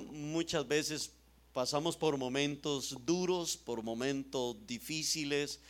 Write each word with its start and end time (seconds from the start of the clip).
Muchas 0.00 0.68
veces 0.68 1.12
pasamos 1.54 1.96
por 1.96 2.18
momentos 2.18 2.94
duros, 3.06 3.56
por 3.56 3.82
momentos 3.82 4.56
difíciles. 4.66 5.60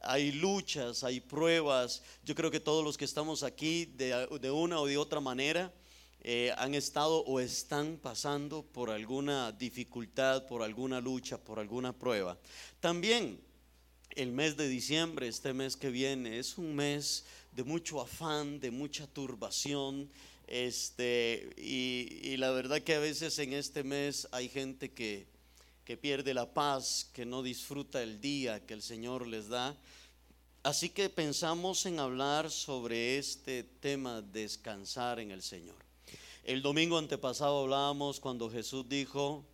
Hay 0.00 0.32
luchas, 0.32 1.04
hay 1.04 1.20
pruebas. 1.20 2.02
Yo 2.24 2.34
creo 2.34 2.50
que 2.50 2.58
todos 2.58 2.84
los 2.84 2.98
que 2.98 3.04
estamos 3.04 3.42
aquí 3.42 3.84
de, 3.84 4.50
una 4.50 4.80
o 4.80 4.86
de 4.86 4.98
otra 4.98 5.20
manera 5.20 5.72
eh, 6.22 6.52
han 6.56 6.74
estado 6.74 7.20
o 7.24 7.38
están 7.38 7.96
pasando 7.96 8.62
por 8.62 8.90
alguna 8.90 9.52
dificultad, 9.52 10.46
por 10.46 10.62
alguna 10.62 11.00
lucha, 11.00 11.38
por 11.38 11.60
alguna 11.60 11.92
prueba. 11.92 12.36
También 12.80 13.40
el 14.10 14.32
mes 14.32 14.56
de 14.56 14.68
diciembre, 14.68 15.28
este 15.28 15.52
mes 15.52 15.76
que 15.76 15.90
viene, 15.90 16.40
es 16.40 16.58
un 16.58 16.74
mes 16.74 17.24
de 17.52 17.62
mucho 17.62 18.00
afán, 18.00 18.58
de 18.58 18.72
mucha 18.72 19.06
turbación, 19.06 20.10
este, 20.50 21.48
y, 21.56 22.36
la 22.36 22.50
verdad 22.50 22.82
que 22.82 22.96
a 22.96 22.98
veces 22.98 23.38
en 23.38 23.52
este 23.52 23.84
mes 23.84 24.26
hay 24.32 24.48
gente 24.48 24.90
que, 24.90 25.28
que 25.84 25.96
pierde 25.96 26.34
la 26.34 26.52
paz, 26.52 27.08
que 27.14 27.24
no 27.24 27.44
disfruta 27.44 28.02
el 28.02 28.20
día 28.20 28.66
que 28.66 28.74
el 28.74 28.82
Señor 28.82 29.28
les 29.28 29.48
da. 29.48 29.76
Así 30.64 30.88
que 30.88 31.08
pensamos 31.08 31.86
en 31.86 32.00
hablar 32.00 32.50
sobre 32.50 33.16
este 33.16 33.62
tema, 33.62 34.22
descansar 34.22 35.20
en 35.20 35.30
el 35.30 35.40
Señor. 35.40 35.76
El 36.42 36.62
domingo 36.62 36.98
antepasado 36.98 37.60
hablábamos 37.60 38.18
cuando 38.18 38.50
Jesús 38.50 38.88
dijo, 38.88 39.44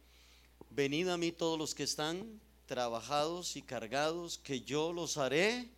venid 0.70 1.09
a 1.09 1.19
mí 1.19 1.31
todos 1.31 1.59
los 1.59 1.75
que 1.75 1.83
están 1.83 2.41
trabajados 2.65 3.55
y 3.56 3.61
cargados, 3.61 4.39
que 4.39 4.62
yo 4.62 4.95
los 4.95 5.19
haré 5.19 5.69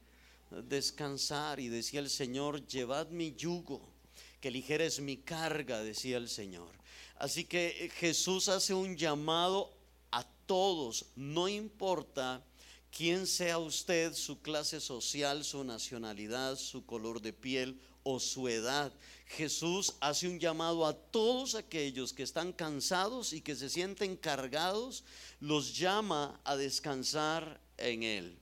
descansar. 0.69 1.59
Y 1.59 1.67
decía 1.67 1.99
el 1.99 2.09
Señor, 2.09 2.65
llevad 2.69 3.09
mi 3.09 3.35
yugo 3.35 3.98
que 4.41 4.51
ligera 4.51 4.85
es 4.85 5.01
mi 5.01 5.17
carga, 5.17 5.83
decía 5.83 6.17
el 6.17 6.29
Señor. 6.29 6.71
Así 7.17 7.45
que 7.45 7.69
eh, 7.69 7.89
Jesús 7.91 8.49
hace 8.49 8.75
un 8.75 8.97
llamado 8.97 9.73
a 10.11 10.25
todos, 10.47 11.07
no 11.17 11.49
importa 11.49 12.45
quién 12.91 13.27
sea 13.27 13.59
usted, 13.59 14.15
su 14.15 14.41
clase 14.41 14.81
social, 14.81 15.45
su 15.45 15.65
nacionalidad, 15.65 16.57
su 16.57 16.87
color 16.87 17.21
de 17.21 17.33
piel 17.33 17.81
o 18.03 18.21
su 18.21 18.49
edad. 18.49 18.93
Jesús 19.27 19.95
hace 20.01 20.29
un 20.29 20.39
llamado 20.39 20.87
a 20.87 20.95
todos 20.95 21.55
aquellos 21.55 22.13
que 22.13 22.23
están 22.23 22.53
cansados 22.53 23.33
y 23.33 23.41
que 23.41 23.57
se 23.57 23.69
sienten 23.69 24.17
cargados, 24.17 25.05
los 25.41 25.77
llama 25.77 26.41
a 26.45 26.57
descansar 26.57 27.61
en 27.77 28.03
Él. 28.03 28.39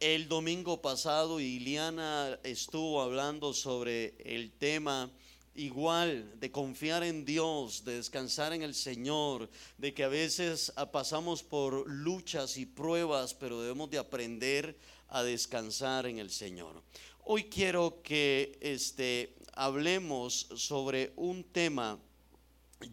El 0.00 0.28
domingo 0.28 0.80
pasado 0.80 1.40
Iliana 1.40 2.38
estuvo 2.44 3.02
hablando 3.02 3.52
sobre 3.52 4.14
el 4.18 4.52
tema 4.52 5.10
igual 5.56 6.38
de 6.38 6.52
confiar 6.52 7.02
en 7.02 7.24
Dios, 7.24 7.84
de 7.84 7.96
descansar 7.96 8.52
en 8.52 8.62
el 8.62 8.76
Señor, 8.76 9.50
de 9.76 9.92
que 9.94 10.04
a 10.04 10.08
veces 10.08 10.72
pasamos 10.92 11.42
por 11.42 11.90
luchas 11.90 12.58
y 12.58 12.64
pruebas, 12.64 13.34
pero 13.34 13.60
debemos 13.60 13.90
de 13.90 13.98
aprender 13.98 14.78
a 15.08 15.24
descansar 15.24 16.06
en 16.06 16.20
el 16.20 16.30
Señor. 16.30 16.80
Hoy 17.24 17.46
quiero 17.46 18.00
que 18.00 18.56
este 18.60 19.34
hablemos 19.54 20.46
sobre 20.54 21.12
un 21.16 21.42
tema 21.42 21.98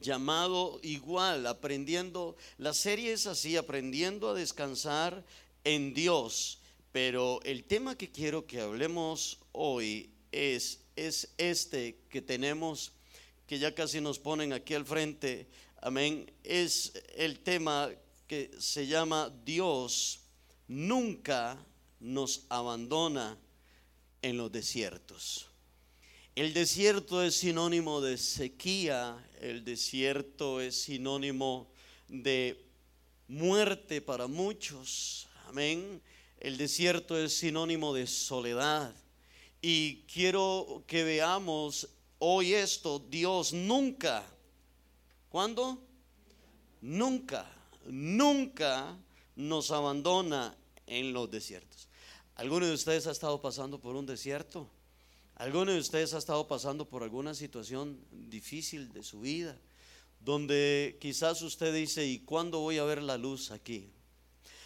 llamado 0.01 0.79
igual, 0.81 1.45
aprendiendo, 1.45 2.35
la 2.57 2.73
serie 2.73 3.13
es 3.13 3.27
así, 3.27 3.57
aprendiendo 3.57 4.31
a 4.31 4.33
descansar 4.33 5.23
en 5.63 5.93
Dios. 5.93 6.61
Pero 6.95 7.41
el 7.43 7.65
tema 7.65 7.97
que 7.97 8.09
quiero 8.09 8.47
que 8.47 8.61
hablemos 8.61 9.39
hoy 9.51 10.09
es, 10.31 10.79
es 10.95 11.27
este 11.37 11.99
que 12.07 12.21
tenemos, 12.21 12.93
que 13.45 13.59
ya 13.59 13.75
casi 13.75 13.99
nos 13.99 14.17
ponen 14.17 14.53
aquí 14.53 14.75
al 14.75 14.85
frente, 14.85 15.45
amén, 15.81 16.31
es 16.41 16.93
el 17.17 17.41
tema 17.41 17.89
que 18.27 18.49
se 18.59 18.87
llama 18.87 19.29
Dios 19.43 20.21
nunca 20.69 21.57
nos 21.99 22.45
abandona 22.47 23.37
en 24.21 24.37
los 24.37 24.49
desiertos. 24.49 25.49
El 26.33 26.53
desierto 26.53 27.21
es 27.21 27.35
sinónimo 27.35 27.99
de 27.99 28.17
sequía, 28.17 29.21
el 29.41 29.65
desierto 29.65 30.61
es 30.61 30.83
sinónimo 30.83 31.67
de 32.07 32.57
muerte 33.27 33.99
para 33.99 34.27
muchos, 34.27 35.27
amén. 35.47 36.01
El 36.39 36.57
desierto 36.57 37.17
es 37.17 37.37
sinónimo 37.37 37.93
de 37.93 38.07
soledad. 38.07 38.93
Y 39.61 40.03
quiero 40.03 40.83
que 40.85 41.03
veamos 41.03 41.89
hoy 42.19 42.53
esto. 42.53 42.99
Dios 42.99 43.53
nunca, 43.53 44.23
¿cuándo? 45.29 45.81
Nunca, 46.81 47.49
nunca 47.85 48.95
nos 49.35 49.71
abandona 49.71 50.55
en 50.85 51.13
los 51.13 51.31
desiertos. 51.31 51.87
¿Alguno 52.35 52.65
de 52.67 52.73
ustedes 52.73 53.07
ha 53.07 53.11
estado 53.11 53.41
pasando 53.41 53.79
por 53.79 53.95
un 53.95 54.05
desierto? 54.05 54.69
¿Alguno 55.35 55.71
de 55.71 55.79
ustedes 55.79 56.13
ha 56.13 56.17
estado 56.17 56.47
pasando 56.47 56.87
por 56.87 57.03
alguna 57.03 57.33
situación 57.33 57.99
difícil 58.11 58.91
de 58.93 59.03
su 59.03 59.21
vida? 59.21 59.57
Donde 60.19 60.97
quizás 61.01 61.41
usted 61.41 61.73
dice, 61.73 62.05
¿y 62.05 62.19
cuándo 62.19 62.59
voy 62.59 62.77
a 62.77 62.83
ver 62.83 63.01
la 63.01 63.17
luz 63.17 63.51
aquí? 63.51 63.89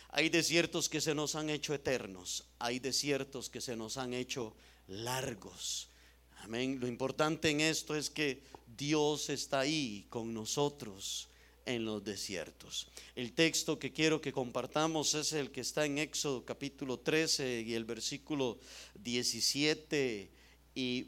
Hay 0.10 0.30
desiertos 0.30 0.90
que 0.90 1.02
se 1.02 1.14
nos 1.14 1.36
han 1.36 1.50
hecho 1.50 1.74
eternos, 1.74 2.46
hay 2.58 2.80
desiertos 2.80 3.50
que 3.50 3.62
se 3.62 3.76
nos 3.76 3.98
han 3.98 4.14
hecho 4.14 4.56
largos. 4.88 5.90
Amén. 6.38 6.80
Lo 6.80 6.88
importante 6.88 7.50
en 7.50 7.62
esto 7.62 7.96
es 7.96 8.10
que 8.10 8.42
Dios 8.76 9.30
está 9.30 9.60
ahí 9.60 10.08
con 10.10 10.34
nosotros 10.34 11.28
en 11.66 11.86
los 11.86 12.04
desiertos. 12.04 12.88
El 13.16 13.34
texto 13.34 13.78
que 13.78 13.94
quiero 13.94 14.20
que 14.20 14.32
compartamos 14.32 15.14
es 15.14 15.34
el 15.34 15.52
que 15.52 15.62
está 15.62 15.86
en 15.86 16.00
Éxodo 16.00 16.44
capítulo 16.44 17.00
13 17.00 17.62
y 17.62 17.76
el 17.76 17.86
versículo 17.86 18.58
17 18.96 20.32
y 20.74 21.06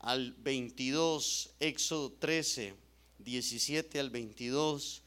al 0.00 0.32
22, 0.32 1.50
Éxodo 1.60 2.12
13, 2.18 2.74
17 3.18 4.00
al 4.00 4.10
22. 4.10 5.03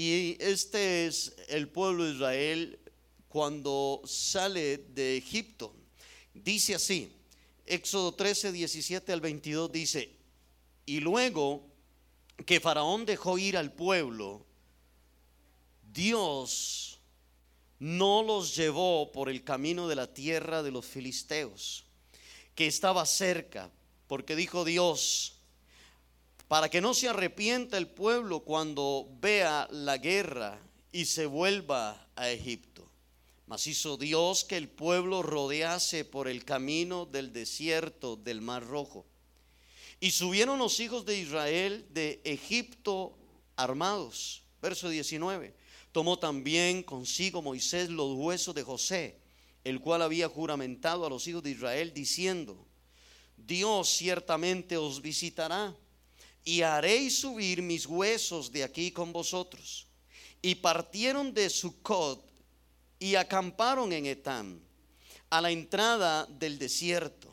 Y 0.00 0.36
este 0.38 1.08
es 1.08 1.34
el 1.48 1.66
pueblo 1.70 2.04
de 2.04 2.12
Israel 2.12 2.78
cuando 3.26 4.00
sale 4.04 4.78
de 4.78 5.16
Egipto. 5.16 5.74
Dice 6.32 6.76
así, 6.76 7.10
Éxodo 7.66 8.14
13, 8.14 8.52
17 8.52 9.12
al 9.12 9.20
22 9.20 9.72
dice, 9.72 10.14
y 10.86 11.00
luego 11.00 11.66
que 12.46 12.60
Faraón 12.60 13.06
dejó 13.06 13.38
ir 13.38 13.56
al 13.56 13.72
pueblo, 13.72 14.46
Dios 15.92 17.00
no 17.80 18.22
los 18.22 18.54
llevó 18.54 19.10
por 19.10 19.28
el 19.28 19.42
camino 19.42 19.88
de 19.88 19.96
la 19.96 20.14
tierra 20.14 20.62
de 20.62 20.70
los 20.70 20.86
filisteos, 20.86 21.86
que 22.54 22.68
estaba 22.68 23.04
cerca, 23.04 23.68
porque 24.06 24.36
dijo 24.36 24.64
Dios, 24.64 25.37
para 26.48 26.70
que 26.70 26.80
no 26.80 26.94
se 26.94 27.08
arrepienta 27.08 27.76
el 27.76 27.86
pueblo 27.86 28.40
cuando 28.40 29.06
vea 29.20 29.68
la 29.70 29.98
guerra 29.98 30.58
y 30.90 31.04
se 31.04 31.26
vuelva 31.26 32.08
a 32.16 32.30
Egipto. 32.30 32.90
Mas 33.46 33.66
hizo 33.66 33.98
Dios 33.98 34.44
que 34.44 34.56
el 34.56 34.68
pueblo 34.68 35.22
rodease 35.22 36.06
por 36.06 36.26
el 36.26 36.44
camino 36.44 37.04
del 37.06 37.32
desierto 37.32 38.16
del 38.16 38.40
Mar 38.40 38.66
Rojo. 38.66 39.06
Y 40.00 40.10
subieron 40.10 40.58
los 40.58 40.80
hijos 40.80 41.04
de 41.04 41.18
Israel 41.18 41.86
de 41.90 42.20
Egipto 42.24 43.18
armados. 43.56 44.42
Verso 44.62 44.88
19. 44.88 45.54
Tomó 45.92 46.18
también 46.18 46.82
consigo 46.82 47.42
Moisés 47.42 47.90
los 47.90 48.14
huesos 48.14 48.54
de 48.54 48.62
José, 48.62 49.18
el 49.64 49.80
cual 49.80 50.02
había 50.02 50.28
juramentado 50.28 51.04
a 51.04 51.10
los 51.10 51.26
hijos 51.26 51.42
de 51.42 51.50
Israel, 51.50 51.92
diciendo, 51.92 52.66
Dios 53.36 53.88
ciertamente 53.88 54.76
os 54.76 55.02
visitará 55.02 55.74
y 56.48 56.62
haréis 56.62 57.20
subir 57.20 57.60
mis 57.60 57.84
huesos 57.84 58.50
de 58.50 58.64
aquí 58.64 58.90
con 58.90 59.12
vosotros. 59.12 59.86
Y 60.40 60.54
partieron 60.54 61.34
de 61.34 61.50
Sucot 61.50 62.24
y 62.98 63.16
acamparon 63.16 63.92
en 63.92 64.06
Etam, 64.06 64.58
a 65.28 65.42
la 65.42 65.50
entrada 65.50 66.24
del 66.24 66.58
desierto. 66.58 67.30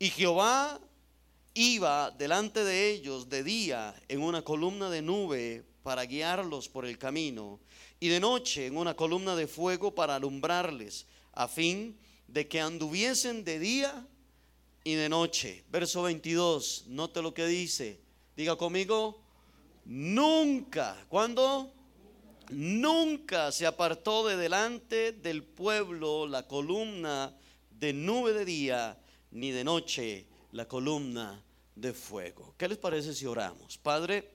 Y 0.00 0.10
Jehová 0.10 0.80
iba 1.54 2.10
delante 2.10 2.64
de 2.64 2.90
ellos 2.90 3.28
de 3.28 3.44
día 3.44 3.94
en 4.08 4.20
una 4.20 4.42
columna 4.42 4.90
de 4.90 5.00
nube 5.00 5.64
para 5.84 6.04
guiarlos 6.04 6.68
por 6.68 6.86
el 6.86 6.98
camino, 6.98 7.60
y 8.00 8.08
de 8.08 8.18
noche 8.18 8.66
en 8.66 8.76
una 8.76 8.96
columna 8.96 9.36
de 9.36 9.46
fuego 9.46 9.94
para 9.94 10.16
alumbrarles, 10.16 11.06
a 11.34 11.46
fin 11.46 11.96
de 12.26 12.48
que 12.48 12.60
anduviesen 12.60 13.44
de 13.44 13.60
día 13.60 14.08
y 14.82 14.94
de 14.94 15.08
noche. 15.08 15.62
Verso 15.70 16.02
22, 16.02 16.86
note 16.88 17.22
lo 17.22 17.32
que 17.32 17.46
dice 17.46 18.02
Diga 18.36 18.56
conmigo, 18.56 19.20
nunca, 19.84 20.96
¿cuándo? 21.08 21.72
Nunca 22.50 23.52
se 23.52 23.64
apartó 23.64 24.26
de 24.26 24.36
delante 24.36 25.12
del 25.12 25.44
pueblo 25.44 26.26
la 26.26 26.48
columna 26.48 27.32
de 27.70 27.92
nube 27.92 28.32
de 28.32 28.44
día, 28.44 28.98
ni 29.30 29.52
de 29.52 29.62
noche 29.62 30.26
la 30.50 30.66
columna 30.66 31.40
de 31.76 31.92
fuego. 31.92 32.54
¿Qué 32.58 32.66
les 32.66 32.78
parece 32.78 33.14
si 33.14 33.24
oramos? 33.24 33.78
Padre, 33.78 34.30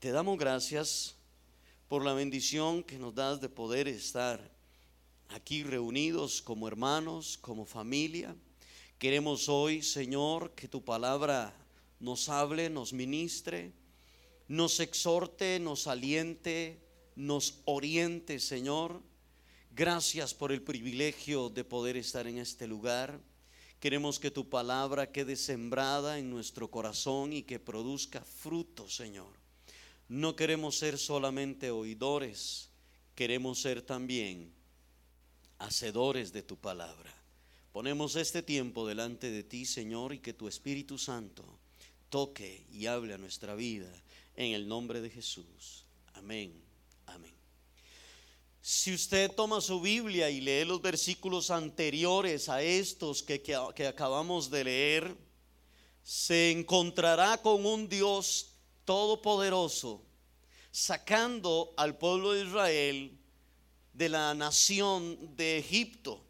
Te 0.00 0.12
damos 0.12 0.38
gracias 0.38 1.14
por 1.86 2.02
la 2.02 2.14
bendición 2.14 2.82
que 2.82 2.98
nos 2.98 3.14
das 3.14 3.38
de 3.42 3.50
poder 3.50 3.86
estar 3.86 4.40
aquí 5.28 5.62
reunidos 5.62 6.40
como 6.40 6.66
hermanos, 6.66 7.36
como 7.36 7.66
familia. 7.66 8.34
Queremos 8.98 9.50
hoy, 9.50 9.82
Señor, 9.82 10.52
que 10.52 10.68
tu 10.68 10.82
palabra 10.82 11.54
nos 12.00 12.28
hable, 12.28 12.70
nos 12.70 12.92
ministre, 12.92 13.72
nos 14.48 14.80
exhorte, 14.80 15.60
nos 15.60 15.86
aliente, 15.86 16.80
nos 17.14 17.60
oriente, 17.66 18.40
Señor. 18.40 19.02
Gracias 19.70 20.34
por 20.34 20.50
el 20.50 20.62
privilegio 20.62 21.50
de 21.50 21.62
poder 21.62 21.96
estar 21.96 22.26
en 22.26 22.38
este 22.38 22.66
lugar. 22.66 23.20
Queremos 23.78 24.18
que 24.18 24.30
tu 24.30 24.48
palabra 24.48 25.12
quede 25.12 25.36
sembrada 25.36 26.18
en 26.18 26.30
nuestro 26.30 26.70
corazón 26.70 27.32
y 27.32 27.42
que 27.42 27.60
produzca 27.60 28.22
fruto, 28.24 28.88
Señor. 28.88 29.32
No 30.08 30.34
queremos 30.34 30.76
ser 30.76 30.98
solamente 30.98 31.70
oidores, 31.70 32.70
queremos 33.14 33.60
ser 33.60 33.82
también 33.82 34.52
hacedores 35.58 36.32
de 36.32 36.42
tu 36.42 36.56
palabra. 36.56 37.14
Ponemos 37.72 38.16
este 38.16 38.42
tiempo 38.42 38.88
delante 38.88 39.30
de 39.30 39.44
ti, 39.44 39.64
Señor, 39.64 40.12
y 40.12 40.18
que 40.18 40.32
tu 40.32 40.48
Espíritu 40.48 40.98
Santo 40.98 41.59
toque 42.10 42.66
y 42.70 42.86
hable 42.86 43.14
a 43.14 43.18
nuestra 43.18 43.54
vida 43.54 43.90
en 44.36 44.52
el 44.52 44.68
nombre 44.68 45.00
de 45.00 45.08
Jesús. 45.08 45.86
Amén. 46.14 46.62
Amén. 47.06 47.34
Si 48.60 48.92
usted 48.92 49.30
toma 49.32 49.60
su 49.60 49.80
Biblia 49.80 50.28
y 50.28 50.40
lee 50.40 50.64
los 50.66 50.82
versículos 50.82 51.50
anteriores 51.50 52.48
a 52.48 52.62
estos 52.62 53.22
que, 53.22 53.40
que, 53.40 53.86
acabamos 53.86 54.50
de 54.50 54.64
leer, 54.64 55.16
se 56.02 56.50
encontrará 56.50 57.38
con 57.38 57.64
un 57.64 57.88
Dios 57.88 58.52
todopoderoso, 58.84 60.04
sacando 60.70 61.72
al 61.76 61.96
pueblo 61.96 62.32
de 62.32 62.44
Israel 62.44 63.18
de 63.94 64.08
la 64.08 64.34
nación 64.34 65.36
de 65.36 65.58
Egipto. 65.58 66.24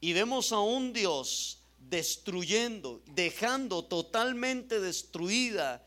Y 0.00 0.12
vemos 0.12 0.52
a 0.52 0.60
un 0.60 0.92
Dios 0.92 1.57
destruyendo, 1.88 3.02
dejando 3.06 3.84
totalmente 3.84 4.80
destruida 4.80 5.84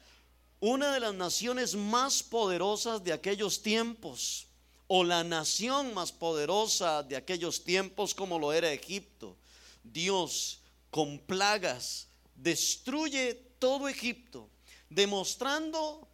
una 0.59 0.93
de 0.93 0.99
las 0.99 1.13
naciones 1.13 1.75
más 1.75 2.23
poderosas 2.23 3.03
de 3.03 3.13
aquellos 3.13 3.61
tiempos, 3.61 4.47
o 4.87 5.03
la 5.05 5.23
nación 5.23 5.93
más 5.93 6.11
poderosa 6.11 7.01
de 7.01 7.15
aquellos 7.15 7.63
tiempos 7.63 8.13
como 8.13 8.37
lo 8.37 8.51
era 8.51 8.73
Egipto. 8.73 9.37
Dios 9.83 10.59
con 10.89 11.17
plagas 11.17 12.09
destruye 12.35 13.33
todo 13.57 13.87
Egipto, 13.87 14.49
demostrando 14.89 16.07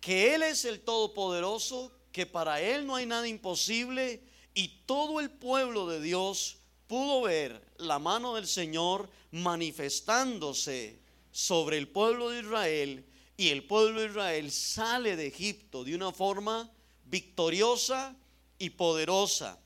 que 0.00 0.34
Él 0.34 0.42
es 0.42 0.64
el 0.64 0.80
Todopoderoso, 0.80 1.92
que 2.10 2.26
para 2.26 2.60
Él 2.60 2.86
no 2.86 2.96
hay 2.96 3.06
nada 3.06 3.28
imposible 3.28 4.20
y 4.52 4.68
todo 4.84 5.20
el 5.20 5.30
pueblo 5.30 5.86
de 5.86 6.00
Dios 6.00 6.58
pudo 6.86 7.22
ver 7.22 7.62
la 7.78 7.98
mano 7.98 8.34
del 8.34 8.46
Señor 8.46 9.08
manifestándose 9.30 10.98
sobre 11.32 11.78
el 11.78 11.88
pueblo 11.88 12.30
de 12.30 12.40
Israel 12.40 13.04
y 13.36 13.48
el 13.48 13.64
pueblo 13.64 14.00
de 14.00 14.06
Israel 14.06 14.50
sale 14.50 15.16
de 15.16 15.26
Egipto 15.26 15.84
de 15.84 15.94
una 15.94 16.12
forma 16.12 16.70
victoriosa 17.06 18.16
y 18.58 18.70
poderosa. 18.70 19.58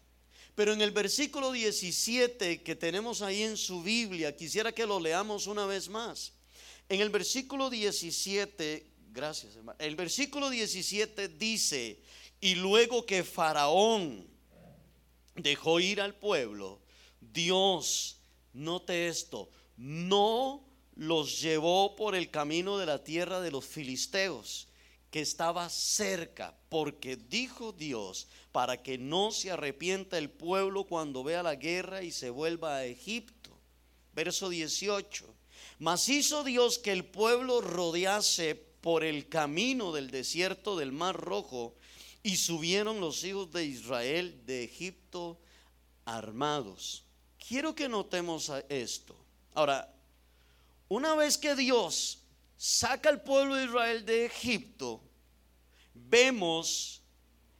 Pero 0.54 0.72
en 0.72 0.80
el 0.80 0.90
versículo 0.90 1.52
17 1.52 2.62
que 2.62 2.74
tenemos 2.74 3.22
ahí 3.22 3.42
en 3.42 3.56
su 3.56 3.82
Biblia, 3.82 4.34
quisiera 4.34 4.72
que 4.72 4.86
lo 4.86 4.98
leamos 4.98 5.46
una 5.46 5.66
vez 5.66 5.88
más. 5.88 6.32
En 6.88 7.00
el 7.00 7.10
versículo 7.10 7.70
17, 7.70 8.90
gracias 9.12 9.54
hermano, 9.54 9.78
el 9.78 9.94
versículo 9.94 10.48
17 10.50 11.28
dice, 11.28 12.00
y 12.40 12.54
luego 12.54 13.04
que 13.04 13.22
Faraón 13.22 14.26
dejó 15.36 15.80
ir 15.80 16.00
al 16.00 16.14
pueblo, 16.14 16.80
Dios, 17.32 18.20
note 18.52 19.08
esto, 19.08 19.50
no 19.76 20.64
los 20.94 21.40
llevó 21.40 21.94
por 21.94 22.14
el 22.14 22.30
camino 22.30 22.78
de 22.78 22.86
la 22.86 23.04
tierra 23.04 23.40
de 23.40 23.50
los 23.50 23.64
filisteos, 23.64 24.68
que 25.10 25.20
estaba 25.20 25.70
cerca, 25.70 26.54
porque 26.68 27.16
dijo 27.16 27.72
Dios, 27.72 28.28
para 28.52 28.82
que 28.82 28.98
no 28.98 29.30
se 29.30 29.50
arrepienta 29.50 30.18
el 30.18 30.28
pueblo 30.28 30.84
cuando 30.84 31.24
vea 31.24 31.42
la 31.42 31.54
guerra 31.54 32.02
y 32.02 32.10
se 32.10 32.30
vuelva 32.30 32.76
a 32.76 32.84
Egipto. 32.84 33.56
Verso 34.12 34.48
18. 34.48 35.34
Mas 35.78 36.08
hizo 36.08 36.44
Dios 36.44 36.78
que 36.78 36.92
el 36.92 37.04
pueblo 37.04 37.60
rodease 37.60 38.54
por 38.54 39.04
el 39.04 39.28
camino 39.28 39.92
del 39.92 40.10
desierto 40.10 40.76
del 40.76 40.92
Mar 40.92 41.16
Rojo, 41.16 41.74
y 42.22 42.36
subieron 42.36 43.00
los 43.00 43.24
hijos 43.24 43.52
de 43.52 43.64
Israel 43.64 44.42
de 44.44 44.64
Egipto 44.64 45.40
armados. 46.04 47.04
Quiero 47.48 47.74
que 47.74 47.88
notemos 47.88 48.52
esto. 48.68 49.16
Ahora, 49.54 49.90
una 50.88 51.14
vez 51.14 51.38
que 51.38 51.56
Dios 51.56 52.18
saca 52.58 53.08
al 53.08 53.22
pueblo 53.22 53.54
de 53.54 53.64
Israel 53.64 54.04
de 54.04 54.26
Egipto, 54.26 55.00
vemos 55.94 57.00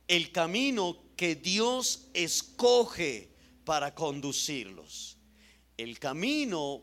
el 0.07 0.31
camino 0.31 0.99
que 1.17 1.37
Dios 1.37 2.09
escoge 2.13 3.35
para 3.65 3.95
conducirlos. 3.95 5.17
El 5.79 5.99
camino 5.99 6.83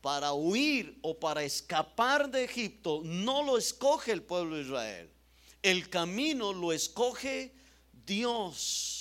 para 0.00 0.32
huir 0.32 1.00
o 1.02 1.18
para 1.18 1.42
escapar 1.42 2.30
de 2.30 2.44
Egipto 2.44 3.00
no 3.02 3.42
lo 3.42 3.58
escoge 3.58 4.12
el 4.12 4.22
pueblo 4.22 4.54
de 4.54 4.62
Israel. 4.62 5.10
El 5.62 5.88
camino 5.90 6.52
lo 6.52 6.72
escoge 6.72 7.52
Dios 7.92 8.95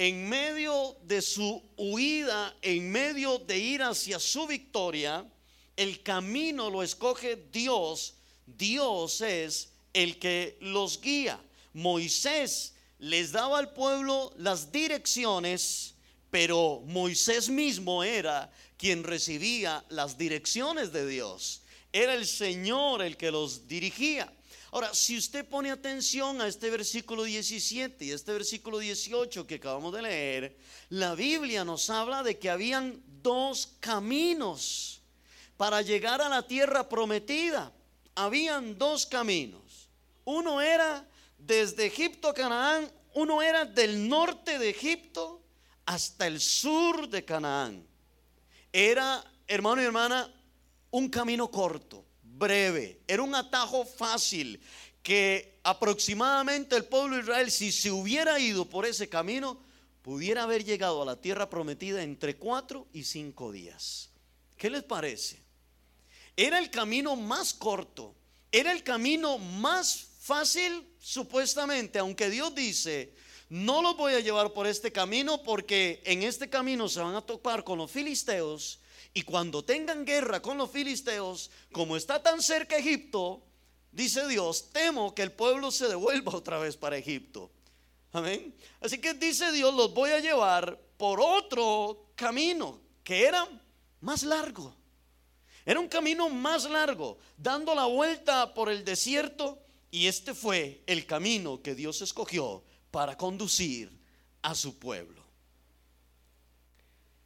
en 0.00 0.30
medio 0.30 0.96
de 1.02 1.20
su 1.20 1.62
huida, 1.76 2.56
en 2.62 2.90
medio 2.90 3.36
de 3.36 3.58
ir 3.58 3.82
hacia 3.82 4.18
su 4.18 4.46
victoria, 4.46 5.26
el 5.76 6.02
camino 6.02 6.70
lo 6.70 6.82
escoge 6.82 7.36
Dios. 7.52 8.14
Dios 8.46 9.20
es 9.20 9.68
el 9.92 10.18
que 10.18 10.56
los 10.62 11.02
guía. 11.02 11.38
Moisés 11.74 12.72
les 12.98 13.30
daba 13.30 13.58
al 13.58 13.74
pueblo 13.74 14.32
las 14.38 14.72
direcciones, 14.72 15.92
pero 16.30 16.82
Moisés 16.86 17.50
mismo 17.50 18.02
era 18.02 18.50
quien 18.78 19.04
recibía 19.04 19.84
las 19.90 20.16
direcciones 20.16 20.94
de 20.94 21.06
Dios. 21.06 21.60
Era 21.92 22.14
el 22.14 22.26
Señor 22.26 23.02
el 23.02 23.18
que 23.18 23.30
los 23.30 23.68
dirigía. 23.68 24.32
Ahora, 24.72 24.94
si 24.94 25.16
usted 25.16 25.44
pone 25.48 25.70
atención 25.70 26.40
a 26.40 26.46
este 26.46 26.70
versículo 26.70 27.24
17 27.24 28.04
y 28.04 28.12
este 28.12 28.32
versículo 28.32 28.78
18 28.78 29.44
que 29.44 29.56
acabamos 29.56 29.92
de 29.92 30.02
leer, 30.02 30.56
la 30.90 31.16
Biblia 31.16 31.64
nos 31.64 31.90
habla 31.90 32.22
de 32.22 32.38
que 32.38 32.50
habían 32.50 33.02
dos 33.20 33.74
caminos 33.80 35.02
para 35.56 35.82
llegar 35.82 36.22
a 36.22 36.28
la 36.28 36.46
tierra 36.46 36.88
prometida. 36.88 37.72
Habían 38.14 38.78
dos 38.78 39.06
caminos. 39.06 39.88
Uno 40.24 40.60
era 40.60 41.04
desde 41.36 41.86
Egipto 41.86 42.28
a 42.28 42.34
Canaán, 42.34 42.88
uno 43.14 43.42
era 43.42 43.64
del 43.64 44.08
norte 44.08 44.60
de 44.60 44.70
Egipto 44.70 45.42
hasta 45.84 46.28
el 46.28 46.40
sur 46.40 47.08
de 47.08 47.24
Canaán. 47.24 47.84
Era, 48.72 49.24
hermano 49.48 49.82
y 49.82 49.84
hermana, 49.86 50.32
un 50.92 51.08
camino 51.08 51.50
corto 51.50 52.04
breve, 52.40 52.98
era 53.06 53.22
un 53.22 53.36
atajo 53.36 53.84
fácil 53.84 54.60
que 55.02 55.60
aproximadamente 55.62 56.74
el 56.74 56.86
pueblo 56.86 57.16
de 57.16 57.22
Israel, 57.22 57.50
si 57.52 57.70
se 57.70 57.92
hubiera 57.92 58.40
ido 58.40 58.68
por 58.68 58.86
ese 58.86 59.08
camino, 59.08 59.62
pudiera 60.02 60.42
haber 60.42 60.64
llegado 60.64 61.02
a 61.02 61.04
la 61.04 61.20
tierra 61.20 61.48
prometida 61.48 62.02
entre 62.02 62.36
cuatro 62.36 62.88
y 62.92 63.04
cinco 63.04 63.52
días. 63.52 64.10
¿Qué 64.56 64.70
les 64.70 64.82
parece? 64.82 65.40
Era 66.36 66.58
el 66.58 66.70
camino 66.70 67.14
más 67.14 67.54
corto, 67.54 68.14
era 68.50 68.72
el 68.72 68.82
camino 68.82 69.38
más 69.38 70.08
fácil 70.20 70.88
supuestamente, 70.98 71.98
aunque 71.98 72.30
Dios 72.30 72.54
dice, 72.54 73.14
no 73.48 73.82
los 73.82 73.96
voy 73.96 74.14
a 74.14 74.20
llevar 74.20 74.52
por 74.52 74.66
este 74.66 74.92
camino 74.92 75.42
porque 75.42 76.02
en 76.04 76.22
este 76.22 76.48
camino 76.48 76.88
se 76.88 77.00
van 77.00 77.14
a 77.14 77.22
topar 77.22 77.64
con 77.64 77.78
los 77.78 77.90
filisteos 77.90 78.80
y 79.12 79.22
cuando 79.22 79.64
tengan 79.64 80.04
guerra 80.04 80.40
con 80.40 80.56
los 80.58 80.70
filisteos, 80.70 81.50
como 81.72 81.96
está 81.96 82.22
tan 82.22 82.40
cerca 82.40 82.76
Egipto, 82.76 83.42
dice 83.90 84.26
Dios, 84.28 84.70
temo 84.72 85.14
que 85.14 85.22
el 85.22 85.32
pueblo 85.32 85.70
se 85.70 85.88
devuelva 85.88 86.32
otra 86.36 86.58
vez 86.58 86.76
para 86.76 86.96
Egipto. 86.96 87.50
Amén. 88.12 88.54
Así 88.80 88.98
que 88.98 89.14
dice 89.14 89.52
Dios, 89.52 89.74
los 89.74 89.92
voy 89.94 90.10
a 90.10 90.20
llevar 90.20 90.78
por 90.96 91.20
otro 91.20 92.12
camino 92.14 92.80
que 93.04 93.24
era 93.24 93.46
más 94.00 94.22
largo. 94.22 94.74
Era 95.64 95.78
un 95.78 95.88
camino 95.88 96.28
más 96.28 96.68
largo, 96.68 97.18
dando 97.36 97.74
la 97.74 97.86
vuelta 97.86 98.54
por 98.54 98.70
el 98.70 98.84
desierto. 98.84 99.58
Y 99.90 100.06
este 100.06 100.34
fue 100.34 100.82
el 100.86 101.04
camino 101.06 101.62
que 101.62 101.74
Dios 101.74 102.00
escogió 102.00 102.64
para 102.90 103.16
conducir 103.16 103.90
a 104.42 104.54
su 104.54 104.78
pueblo. 104.78 105.19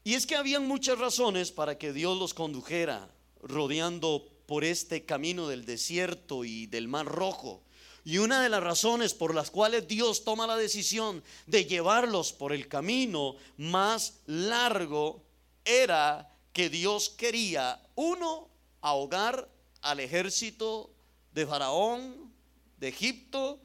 Y 0.04 0.14
es 0.14 0.26
que 0.26 0.36
habían 0.36 0.68
muchas 0.68 0.98
razones 0.98 1.50
para 1.50 1.78
que 1.78 1.94
Dios 1.94 2.18
los 2.18 2.34
condujera 2.34 3.10
rodeando 3.42 4.28
por 4.46 4.62
este 4.62 5.06
camino 5.06 5.48
del 5.48 5.64
desierto 5.64 6.44
y 6.44 6.66
del 6.66 6.88
mar 6.88 7.06
rojo. 7.06 7.62
Y 8.04 8.18
una 8.18 8.42
de 8.42 8.50
las 8.50 8.62
razones 8.62 9.14
por 9.14 9.34
las 9.34 9.50
cuales 9.50 9.88
Dios 9.88 10.24
toma 10.24 10.46
la 10.46 10.58
decisión 10.58 11.24
de 11.46 11.64
llevarlos 11.64 12.34
por 12.34 12.52
el 12.52 12.68
camino 12.68 13.36
más 13.56 14.20
largo 14.26 15.22
era 15.64 16.30
que 16.52 16.68
Dios 16.68 17.08
quería, 17.08 17.80
uno, 17.94 18.50
ahogar 18.82 19.48
al 19.80 20.00
ejército 20.00 20.90
de 21.32 21.46
Faraón, 21.46 22.30
de 22.76 22.88
Egipto, 22.88 23.58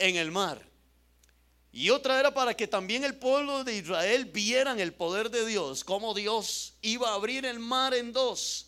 en 0.00 0.16
el 0.16 0.32
mar. 0.32 0.69
Y 1.72 1.90
otra 1.90 2.18
era 2.18 2.34
para 2.34 2.54
que 2.54 2.66
también 2.66 3.04
el 3.04 3.16
pueblo 3.16 3.62
de 3.62 3.76
Israel 3.76 4.24
vieran 4.24 4.80
el 4.80 4.92
poder 4.92 5.30
de 5.30 5.46
Dios, 5.46 5.84
cómo 5.84 6.14
Dios 6.14 6.74
iba 6.82 7.10
a 7.10 7.14
abrir 7.14 7.44
el 7.46 7.60
mar 7.60 7.94
en 7.94 8.12
dos 8.12 8.66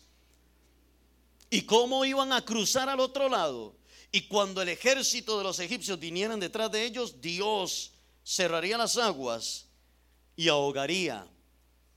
y 1.49 1.63
cómo 1.63 2.05
iban 2.05 2.31
a 2.31 2.43
cruzar 2.43 2.87
al 2.89 3.01
otro 3.01 3.27
lado. 3.27 3.75
Y 4.11 4.21
cuando 4.21 4.61
el 4.61 4.69
ejército 4.69 5.37
de 5.37 5.43
los 5.43 5.59
egipcios 5.59 5.99
vinieran 5.99 6.39
detrás 6.39 6.71
de 6.71 6.85
ellos, 6.85 7.19
Dios 7.19 7.91
cerraría 8.23 8.77
las 8.77 8.97
aguas 8.97 9.65
y 10.35 10.47
ahogaría 10.47 11.27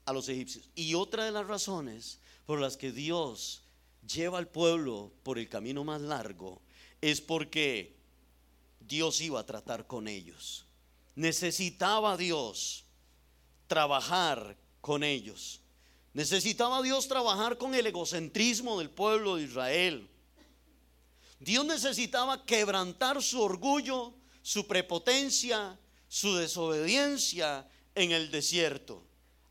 a 0.05 0.13
los 0.13 0.29
egipcios. 0.29 0.69
Y 0.75 0.95
otra 0.95 1.25
de 1.25 1.33
las 1.33 1.47
razones 1.47 2.19
por 2.47 2.61
las 2.61 2.77
que 2.77 2.93
Dios 2.93 3.63
lleva 4.07 4.39
al 4.39 4.49
pueblo 4.49 5.13
por 5.23 5.39
el 5.39 5.49
camino 5.49 5.85
más 5.85 6.01
largo 6.01 6.61
es 7.01 7.21
porque 7.21 7.97
Dios 8.81 9.21
iba 9.21 9.41
a 9.41 9.47
tratar 9.47 9.87
con 9.87 10.09
ellos. 10.09 10.66
Necesitaba 11.17 12.17
Dios 12.17 12.85
trabajar 13.67 14.57
con 14.81 15.03
ellos. 15.03 15.61
Necesitaba 16.13 16.83
Dios 16.83 17.09
trabajar 17.09 17.59
con 17.59 17.75
el 17.75 17.87
egocentrismo 17.87 18.79
del 18.79 18.91
pueblo 18.91 19.37
de 19.37 19.45
Israel. 19.45 20.09
Dios 21.41 21.65
necesitaba 21.67 22.45
quebrantar 22.47 23.23
su 23.23 23.43
orgullo, 23.43 24.15
su 24.43 24.67
prepotencia, 24.67 25.79
su 26.09 26.37
desobediencia 26.37 27.69
en 27.95 28.13
el 28.13 28.31
desierto. 28.31 29.03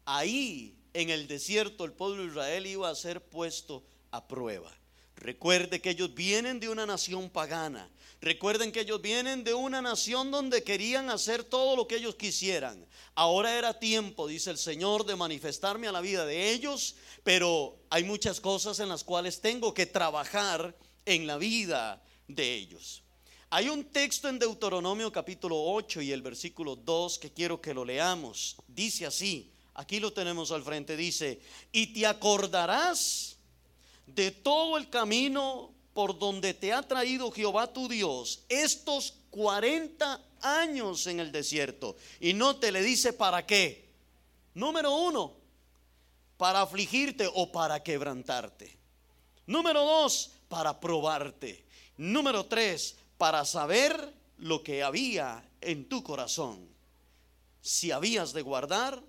Ahí, 0.05 0.77
en 0.93 1.09
el 1.09 1.27
desierto, 1.27 1.83
el 1.83 1.93
pueblo 1.93 2.23
de 2.23 2.29
Israel 2.29 2.65
iba 2.65 2.89
a 2.89 2.95
ser 2.95 3.23
puesto 3.23 3.83
a 4.11 4.27
prueba. 4.27 4.71
Recuerde 5.15 5.81
que 5.81 5.91
ellos 5.91 6.13
vienen 6.13 6.59
de 6.59 6.69
una 6.69 6.85
nación 6.85 7.29
pagana. 7.29 7.89
Recuerden 8.21 8.71
que 8.71 8.81
ellos 8.81 9.01
vienen 9.01 9.43
de 9.43 9.53
una 9.53 9.81
nación 9.81 10.31
donde 10.31 10.63
querían 10.63 11.09
hacer 11.09 11.43
todo 11.43 11.75
lo 11.75 11.87
que 11.87 11.97
ellos 11.97 12.15
quisieran. 12.15 12.85
Ahora 13.13 13.57
era 13.57 13.79
tiempo, 13.79 14.27
dice 14.27 14.51
el 14.51 14.57
Señor, 14.57 15.05
de 15.05 15.15
manifestarme 15.15 15.87
a 15.87 15.91
la 15.91 16.01
vida 16.01 16.25
de 16.25 16.51
ellos, 16.51 16.95
pero 17.23 17.77
hay 17.89 18.03
muchas 18.03 18.39
cosas 18.39 18.79
en 18.79 18.89
las 18.89 19.03
cuales 19.03 19.41
tengo 19.41 19.73
que 19.73 19.85
trabajar 19.85 20.75
en 21.05 21.27
la 21.27 21.37
vida 21.37 22.01
de 22.27 22.55
ellos. 22.55 23.03
Hay 23.51 23.69
un 23.69 23.85
texto 23.85 24.27
en 24.27 24.39
Deuteronomio 24.39 25.11
capítulo 25.11 25.61
8 25.61 26.01
y 26.01 26.11
el 26.11 26.21
versículo 26.21 26.75
2 26.75 27.19
que 27.19 27.31
quiero 27.31 27.61
que 27.61 27.73
lo 27.73 27.85
leamos. 27.85 28.57
Dice 28.67 29.05
así, 29.05 29.51
aquí 29.75 29.99
lo 29.99 30.11
tenemos 30.11 30.51
al 30.51 30.63
frente, 30.63 30.97
dice, 30.97 31.39
y 31.71 31.93
te 31.93 32.05
acordarás 32.07 33.34
de 34.07 34.31
todo 34.31 34.77
el 34.77 34.89
camino 34.89 35.73
por 35.93 36.19
donde 36.19 36.53
te 36.53 36.73
ha 36.73 36.81
traído 36.81 37.31
Jehová 37.31 37.71
tu 37.71 37.87
Dios 37.87 38.43
estos 38.49 39.13
40 39.29 40.21
años 40.41 41.07
en 41.07 41.19
el 41.19 41.31
desierto. 41.31 41.95
Y 42.19 42.33
no 42.33 42.57
te 42.57 42.71
le 42.71 42.81
dice 42.81 43.13
para 43.13 43.45
qué. 43.45 43.85
Número 44.53 44.95
uno, 44.95 45.33
para 46.37 46.61
afligirte 46.61 47.29
o 47.33 47.51
para 47.51 47.83
quebrantarte. 47.83 48.77
Número 49.47 49.83
dos, 49.83 50.31
para 50.47 50.79
probarte. 50.79 51.65
Número 51.97 52.45
tres, 52.45 52.95
para 53.17 53.45
saber 53.45 54.13
lo 54.37 54.63
que 54.63 54.83
había 54.83 55.47
en 55.61 55.87
tu 55.87 56.03
corazón. 56.03 56.67
Si 57.61 57.91
habías 57.91 58.33
de 58.33 58.41
guardar 58.41 59.01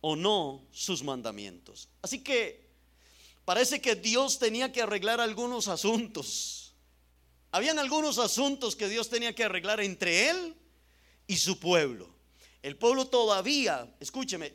o 0.00 0.16
no 0.16 0.62
sus 0.70 1.02
mandamientos. 1.02 1.88
Así 2.02 2.22
que 2.22 2.69
Parece 3.50 3.80
que 3.80 3.96
Dios 3.96 4.38
tenía 4.38 4.70
que 4.70 4.80
arreglar 4.80 5.20
algunos 5.20 5.66
asuntos. 5.66 6.72
Habían 7.50 7.80
algunos 7.80 8.18
asuntos 8.18 8.76
que 8.76 8.88
Dios 8.88 9.08
tenía 9.08 9.34
que 9.34 9.42
arreglar 9.42 9.80
entre 9.80 10.30
Él 10.30 10.54
y 11.26 11.36
su 11.36 11.58
pueblo. 11.58 12.08
El 12.62 12.76
pueblo 12.76 13.08
todavía, 13.08 13.92
escúcheme, 13.98 14.54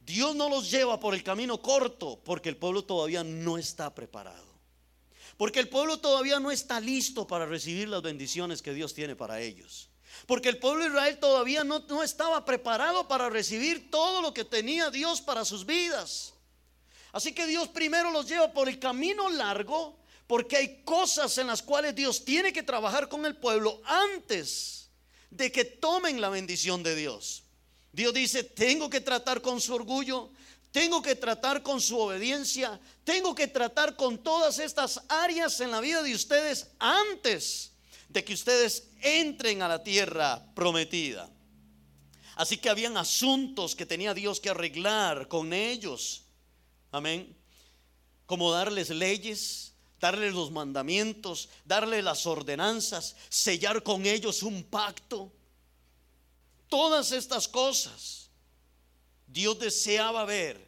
Dios 0.00 0.34
no 0.34 0.48
los 0.48 0.70
lleva 0.70 0.98
por 0.98 1.12
el 1.12 1.22
camino 1.22 1.60
corto 1.60 2.18
porque 2.24 2.48
el 2.48 2.56
pueblo 2.56 2.82
todavía 2.82 3.22
no 3.22 3.58
está 3.58 3.94
preparado. 3.94 4.46
Porque 5.36 5.60
el 5.60 5.68
pueblo 5.68 5.98
todavía 5.98 6.40
no 6.40 6.50
está 6.50 6.80
listo 6.80 7.26
para 7.26 7.44
recibir 7.44 7.90
las 7.90 8.00
bendiciones 8.00 8.62
que 8.62 8.72
Dios 8.72 8.94
tiene 8.94 9.16
para 9.16 9.42
ellos. 9.42 9.90
Porque 10.26 10.48
el 10.48 10.56
pueblo 10.56 10.84
de 10.84 10.88
Israel 10.88 11.18
todavía 11.18 11.62
no, 11.62 11.80
no 11.80 12.02
estaba 12.02 12.42
preparado 12.46 13.06
para 13.06 13.28
recibir 13.28 13.90
todo 13.90 14.22
lo 14.22 14.32
que 14.32 14.46
tenía 14.46 14.88
Dios 14.88 15.20
para 15.20 15.44
sus 15.44 15.66
vidas. 15.66 16.32
Así 17.16 17.32
que 17.32 17.46
Dios 17.46 17.68
primero 17.68 18.10
los 18.10 18.28
lleva 18.28 18.52
por 18.52 18.68
el 18.68 18.78
camino 18.78 19.30
largo 19.30 19.96
porque 20.26 20.58
hay 20.58 20.82
cosas 20.82 21.38
en 21.38 21.46
las 21.46 21.62
cuales 21.62 21.94
Dios 21.94 22.26
tiene 22.26 22.52
que 22.52 22.62
trabajar 22.62 23.08
con 23.08 23.24
el 23.24 23.36
pueblo 23.36 23.80
antes 23.86 24.90
de 25.30 25.50
que 25.50 25.64
tomen 25.64 26.20
la 26.20 26.28
bendición 26.28 26.82
de 26.82 26.94
Dios. 26.94 27.44
Dios 27.90 28.12
dice, 28.12 28.44
tengo 28.44 28.90
que 28.90 29.00
tratar 29.00 29.40
con 29.40 29.62
su 29.62 29.74
orgullo, 29.74 30.30
tengo 30.70 31.00
que 31.00 31.14
tratar 31.14 31.62
con 31.62 31.80
su 31.80 31.98
obediencia, 31.98 32.78
tengo 33.02 33.34
que 33.34 33.48
tratar 33.48 33.96
con 33.96 34.18
todas 34.18 34.58
estas 34.58 35.00
áreas 35.08 35.58
en 35.60 35.70
la 35.70 35.80
vida 35.80 36.02
de 36.02 36.14
ustedes 36.14 36.66
antes 36.78 37.72
de 38.10 38.24
que 38.26 38.34
ustedes 38.34 38.88
entren 39.00 39.62
a 39.62 39.68
la 39.68 39.82
tierra 39.82 40.44
prometida. 40.54 41.30
Así 42.34 42.58
que 42.58 42.68
habían 42.68 42.98
asuntos 42.98 43.74
que 43.74 43.86
tenía 43.86 44.12
Dios 44.12 44.38
que 44.38 44.50
arreglar 44.50 45.28
con 45.28 45.54
ellos. 45.54 46.25
Amén. 46.96 47.36
Como 48.24 48.50
darles 48.50 48.88
leyes, 48.88 49.74
darles 50.00 50.32
los 50.32 50.50
mandamientos, 50.50 51.50
darles 51.66 52.02
las 52.02 52.24
ordenanzas, 52.24 53.16
sellar 53.28 53.82
con 53.82 54.06
ellos 54.06 54.42
un 54.42 54.64
pacto. 54.64 55.30
Todas 56.70 57.12
estas 57.12 57.48
cosas, 57.48 58.30
Dios 59.26 59.58
deseaba 59.58 60.24
ver 60.24 60.66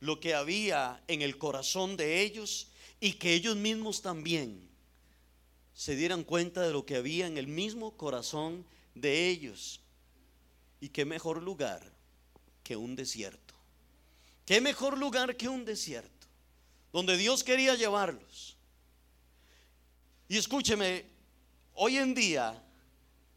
lo 0.00 0.18
que 0.20 0.32
había 0.32 1.02
en 1.06 1.20
el 1.20 1.36
corazón 1.36 1.98
de 1.98 2.22
ellos 2.22 2.68
y 2.98 3.12
que 3.12 3.34
ellos 3.34 3.54
mismos 3.54 4.00
también 4.00 4.66
se 5.74 5.96
dieran 5.96 6.24
cuenta 6.24 6.62
de 6.62 6.72
lo 6.72 6.86
que 6.86 6.96
había 6.96 7.26
en 7.26 7.36
el 7.36 7.46
mismo 7.46 7.94
corazón 7.94 8.64
de 8.94 9.28
ellos. 9.28 9.82
Y 10.80 10.88
qué 10.88 11.04
mejor 11.04 11.42
lugar 11.42 11.82
que 12.64 12.74
un 12.74 12.96
desierto. 12.96 13.47
¿Qué 14.48 14.62
mejor 14.62 14.96
lugar 14.96 15.36
que 15.36 15.46
un 15.46 15.66
desierto? 15.66 16.26
Donde 16.90 17.18
Dios 17.18 17.44
quería 17.44 17.74
llevarlos. 17.74 18.56
Y 20.26 20.38
escúcheme, 20.38 21.04
hoy 21.74 21.98
en 21.98 22.14
día 22.14 22.58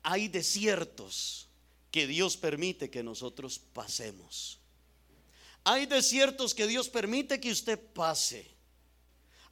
hay 0.03 0.29
desiertos 0.29 1.49
que 1.91 2.07
Dios 2.07 2.37
permite 2.37 2.89
que 2.89 3.03
nosotros 3.03 3.59
pasemos. 3.59 4.57
Hay 5.65 5.85
desiertos 5.85 6.55
que 6.55 6.65
Dios 6.65 6.87
permite 6.87 7.41
que 7.41 7.51
usted 7.51 7.77
pase. 7.77 8.49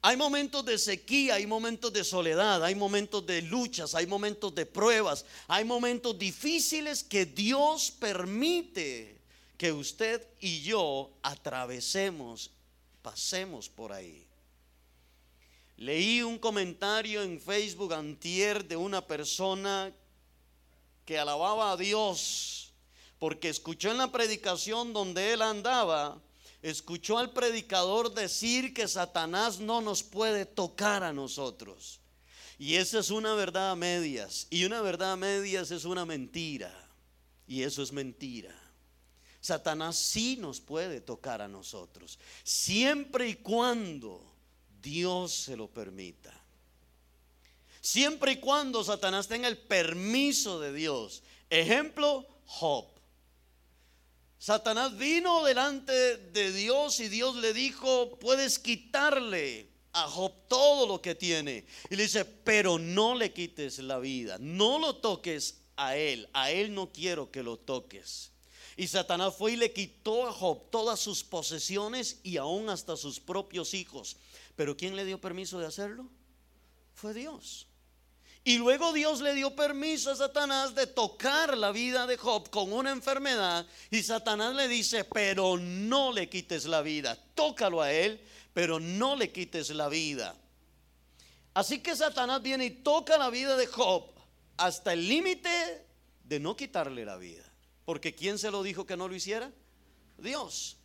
Hay 0.00 0.16
momentos 0.16 0.64
de 0.64 0.78
sequía, 0.78 1.34
hay 1.34 1.46
momentos 1.46 1.92
de 1.92 2.04
soledad, 2.04 2.64
hay 2.64 2.74
momentos 2.74 3.26
de 3.26 3.42
luchas, 3.42 3.94
hay 3.94 4.06
momentos 4.06 4.54
de 4.54 4.64
pruebas, 4.64 5.26
hay 5.46 5.64
momentos 5.66 6.18
difíciles 6.18 7.04
que 7.04 7.26
Dios 7.26 7.90
permite 7.90 9.19
que 9.60 9.72
usted 9.72 10.26
y 10.40 10.62
yo 10.62 11.10
atravesemos, 11.22 12.50
pasemos 13.02 13.68
por 13.68 13.92
ahí. 13.92 14.26
Leí 15.76 16.22
un 16.22 16.38
comentario 16.38 17.22
en 17.22 17.38
Facebook 17.38 17.92
antier 17.92 18.66
de 18.66 18.76
una 18.76 19.06
persona 19.06 19.92
que 21.04 21.18
alababa 21.18 21.72
a 21.72 21.76
Dios 21.76 22.72
porque 23.18 23.50
escuchó 23.50 23.90
en 23.90 23.98
la 23.98 24.10
predicación 24.10 24.94
donde 24.94 25.34
él 25.34 25.42
andaba, 25.42 26.18
escuchó 26.62 27.18
al 27.18 27.34
predicador 27.34 28.14
decir 28.14 28.72
que 28.72 28.88
Satanás 28.88 29.60
no 29.60 29.82
nos 29.82 30.02
puede 30.02 30.46
tocar 30.46 31.02
a 31.02 31.12
nosotros. 31.12 32.00
Y 32.58 32.76
esa 32.76 33.00
es 33.00 33.10
una 33.10 33.34
verdad 33.34 33.72
a 33.72 33.76
medias. 33.76 34.46
Y 34.48 34.64
una 34.64 34.80
verdad 34.80 35.12
a 35.12 35.16
medias 35.16 35.70
es 35.70 35.84
una 35.84 36.06
mentira. 36.06 36.72
Y 37.46 37.62
eso 37.62 37.82
es 37.82 37.92
mentira. 37.92 38.59
Satanás 39.40 39.96
sí 39.96 40.36
nos 40.36 40.60
puede 40.60 41.00
tocar 41.00 41.40
a 41.40 41.48
nosotros, 41.48 42.18
siempre 42.44 43.28
y 43.28 43.34
cuando 43.36 44.22
Dios 44.82 45.32
se 45.32 45.56
lo 45.56 45.68
permita. 45.68 46.32
Siempre 47.80 48.32
y 48.32 48.36
cuando 48.36 48.84
Satanás 48.84 49.26
tenga 49.26 49.48
el 49.48 49.56
permiso 49.56 50.60
de 50.60 50.72
Dios. 50.72 51.22
Ejemplo, 51.48 52.26
Job. 52.44 52.86
Satanás 54.38 54.96
vino 54.96 55.44
delante 55.44 56.16
de 56.16 56.52
Dios 56.52 57.00
y 57.00 57.08
Dios 57.08 57.36
le 57.36 57.52
dijo, 57.52 58.18
puedes 58.18 58.58
quitarle 58.58 59.68
a 59.92 60.02
Job 60.08 60.32
todo 60.48 60.86
lo 60.86 61.00
que 61.00 61.14
tiene. 61.14 61.64
Y 61.90 61.96
le 61.96 62.04
dice, 62.04 62.24
pero 62.24 62.78
no 62.78 63.14
le 63.14 63.32
quites 63.32 63.78
la 63.78 63.98
vida, 63.98 64.36
no 64.40 64.78
lo 64.78 64.96
toques 64.96 65.62
a 65.76 65.96
él, 65.96 66.28
a 66.32 66.50
él 66.50 66.74
no 66.74 66.92
quiero 66.92 67.30
que 67.30 67.42
lo 67.42 67.58
toques. 67.58 68.29
Y 68.80 68.88
Satanás 68.88 69.34
fue 69.36 69.52
y 69.52 69.56
le 69.56 69.74
quitó 69.74 70.26
a 70.26 70.32
Job 70.32 70.70
todas 70.70 70.98
sus 70.98 71.22
posesiones 71.22 72.18
y 72.22 72.38
aún 72.38 72.70
hasta 72.70 72.96
sus 72.96 73.20
propios 73.20 73.74
hijos. 73.74 74.16
Pero 74.56 74.74
¿quién 74.74 74.96
le 74.96 75.04
dio 75.04 75.20
permiso 75.20 75.58
de 75.58 75.66
hacerlo? 75.66 76.08
Fue 76.94 77.12
Dios. 77.12 77.66
Y 78.42 78.56
luego 78.56 78.94
Dios 78.94 79.20
le 79.20 79.34
dio 79.34 79.54
permiso 79.54 80.10
a 80.10 80.16
Satanás 80.16 80.74
de 80.74 80.86
tocar 80.86 81.58
la 81.58 81.72
vida 81.72 82.06
de 82.06 82.16
Job 82.16 82.48
con 82.48 82.72
una 82.72 82.90
enfermedad. 82.90 83.66
Y 83.90 84.02
Satanás 84.02 84.54
le 84.54 84.66
dice, 84.66 85.04
pero 85.04 85.58
no 85.58 86.10
le 86.10 86.30
quites 86.30 86.64
la 86.64 86.80
vida. 86.80 87.18
Tócalo 87.34 87.82
a 87.82 87.92
él, 87.92 88.18
pero 88.54 88.80
no 88.80 89.14
le 89.14 89.30
quites 89.30 89.68
la 89.68 89.90
vida. 89.90 90.34
Así 91.52 91.80
que 91.80 91.94
Satanás 91.94 92.40
viene 92.40 92.64
y 92.64 92.70
toca 92.70 93.18
la 93.18 93.28
vida 93.28 93.58
de 93.58 93.66
Job 93.66 94.06
hasta 94.56 94.94
el 94.94 95.06
límite 95.06 95.84
de 96.24 96.40
no 96.40 96.56
quitarle 96.56 97.04
la 97.04 97.18
vida. 97.18 97.49
Porque 97.84 98.14
¿quién 98.14 98.38
se 98.38 98.50
lo 98.50 98.62
dijo 98.62 98.86
que 98.86 98.96
no 98.96 99.08
lo 99.08 99.14
hiciera? 99.14 99.50
Dios. 100.18 100.76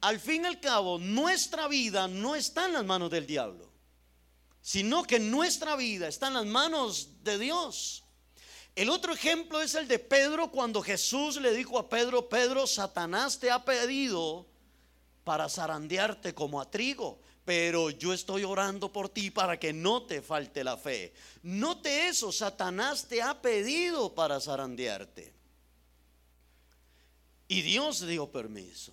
Al 0.00 0.18
fin 0.18 0.44
y 0.44 0.46
al 0.46 0.60
cabo, 0.60 0.98
nuestra 0.98 1.68
vida 1.68 2.08
no 2.08 2.34
está 2.34 2.66
en 2.66 2.72
las 2.72 2.84
manos 2.84 3.10
del 3.10 3.26
diablo 3.26 3.70
sino 4.62 5.04
que 5.04 5.18
nuestra 5.18 5.76
vida 5.76 6.08
está 6.08 6.28
en 6.28 6.34
las 6.34 6.46
manos 6.46 7.24
de 7.24 7.38
Dios. 7.38 8.04
El 8.76 8.88
otro 8.88 9.12
ejemplo 9.12 9.60
es 9.60 9.74
el 9.74 9.88
de 9.88 9.98
Pedro 9.98 10.50
cuando 10.50 10.82
Jesús 10.82 11.40
le 11.40 11.52
dijo 11.52 11.78
a 11.78 11.88
Pedro, 11.88 12.28
Pedro, 12.28 12.66
Satanás 12.66 13.38
te 13.38 13.50
ha 13.50 13.64
pedido 13.64 14.46
para 15.24 15.48
zarandearte 15.48 16.34
como 16.34 16.60
a 16.60 16.70
trigo, 16.70 17.20
pero 17.44 17.90
yo 17.90 18.12
estoy 18.12 18.44
orando 18.44 18.92
por 18.92 19.08
ti 19.08 19.30
para 19.30 19.58
que 19.58 19.72
no 19.72 20.04
te 20.04 20.22
falte 20.22 20.62
la 20.62 20.76
fe. 20.76 21.12
Note 21.42 22.08
eso, 22.08 22.30
Satanás 22.30 23.06
te 23.08 23.22
ha 23.22 23.40
pedido 23.42 24.14
para 24.14 24.40
zarandearte. 24.40 25.34
Y 27.50 27.62
Dios 27.62 28.06
dio 28.06 28.30
permiso. 28.30 28.92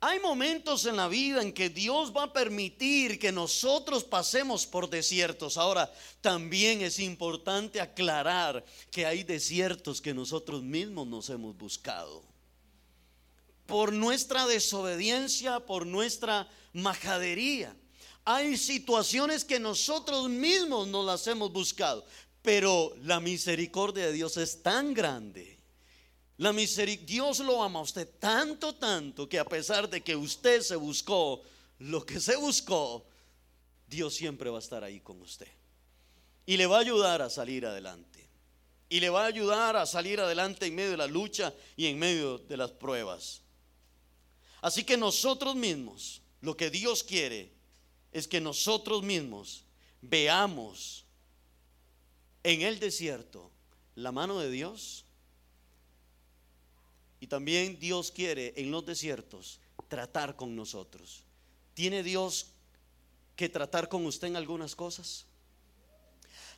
Hay 0.00 0.20
momentos 0.20 0.86
en 0.86 0.96
la 0.96 1.06
vida 1.06 1.42
en 1.42 1.52
que 1.52 1.68
Dios 1.68 2.14
va 2.16 2.22
a 2.22 2.32
permitir 2.32 3.18
que 3.18 3.30
nosotros 3.30 4.04
pasemos 4.04 4.64
por 4.64 4.88
desiertos. 4.88 5.58
Ahora, 5.58 5.92
también 6.22 6.80
es 6.80 6.98
importante 6.98 7.78
aclarar 7.78 8.64
que 8.90 9.04
hay 9.04 9.22
desiertos 9.22 10.00
que 10.00 10.14
nosotros 10.14 10.62
mismos 10.62 11.08
nos 11.08 11.28
hemos 11.28 11.58
buscado. 11.58 12.24
Por 13.66 13.92
nuestra 13.92 14.46
desobediencia, 14.46 15.60
por 15.60 15.84
nuestra 15.84 16.48
majadería. 16.72 17.76
Hay 18.24 18.56
situaciones 18.56 19.44
que 19.44 19.60
nosotros 19.60 20.30
mismos 20.30 20.88
nos 20.88 21.04
las 21.04 21.26
hemos 21.26 21.52
buscado. 21.52 22.06
Pero 22.40 22.94
la 23.02 23.20
misericordia 23.20 24.06
de 24.06 24.12
Dios 24.14 24.38
es 24.38 24.62
tan 24.62 24.94
grande 24.94 25.57
la 26.38 26.52
misericordia, 26.52 27.06
Dios 27.06 27.40
lo 27.40 27.62
ama 27.62 27.80
a 27.80 27.82
usted 27.82 28.08
tanto, 28.18 28.74
tanto, 28.74 29.28
que 29.28 29.38
a 29.38 29.44
pesar 29.44 29.88
de 29.90 30.00
que 30.00 30.16
usted 30.16 30.62
se 30.62 30.76
buscó 30.76 31.42
lo 31.80 32.04
que 32.06 32.20
se 32.20 32.36
buscó, 32.36 33.04
Dios 33.88 34.14
siempre 34.14 34.48
va 34.50 34.58
a 34.58 34.60
estar 34.60 34.84
ahí 34.84 35.00
con 35.00 35.20
usted. 35.20 35.48
Y 36.46 36.56
le 36.56 36.66
va 36.66 36.76
a 36.76 36.80
ayudar 36.80 37.22
a 37.22 37.30
salir 37.30 37.66
adelante. 37.66 38.28
Y 38.88 39.00
le 39.00 39.10
va 39.10 39.24
a 39.24 39.26
ayudar 39.26 39.76
a 39.76 39.84
salir 39.84 40.20
adelante 40.20 40.66
en 40.66 40.74
medio 40.74 40.92
de 40.92 40.96
la 40.96 41.06
lucha 41.06 41.52
y 41.76 41.86
en 41.86 41.98
medio 41.98 42.38
de 42.38 42.56
las 42.56 42.70
pruebas. 42.70 43.42
Así 44.60 44.84
que 44.84 44.96
nosotros 44.96 45.54
mismos, 45.56 46.22
lo 46.40 46.56
que 46.56 46.70
Dios 46.70 47.02
quiere 47.02 47.52
es 48.12 48.26
que 48.26 48.40
nosotros 48.40 49.02
mismos 49.02 49.64
veamos 50.00 51.04
en 52.42 52.62
el 52.62 52.78
desierto 52.78 53.50
la 53.94 54.12
mano 54.12 54.38
de 54.38 54.50
Dios 54.50 55.04
y 57.20 57.26
también 57.26 57.78
Dios 57.78 58.10
quiere 58.10 58.54
en 58.56 58.70
los 58.70 58.84
desiertos 58.86 59.60
tratar 59.88 60.36
con 60.36 60.54
nosotros. 60.54 61.24
¿Tiene 61.74 62.02
Dios 62.02 62.52
que 63.36 63.48
tratar 63.48 63.88
con 63.88 64.04
usted 64.06 64.28
en 64.28 64.36
algunas 64.36 64.74
cosas? 64.74 65.26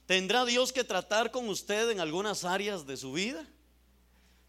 ¿Tendrá 0.07 0.45
Dios 0.45 0.73
que 0.73 0.83
tratar 0.83 1.31
con 1.31 1.49
usted 1.49 1.91
en 1.91 2.01
algunas 2.01 2.45
áreas 2.45 2.87
de 2.87 2.97
su 2.97 3.13
vida? 3.13 3.47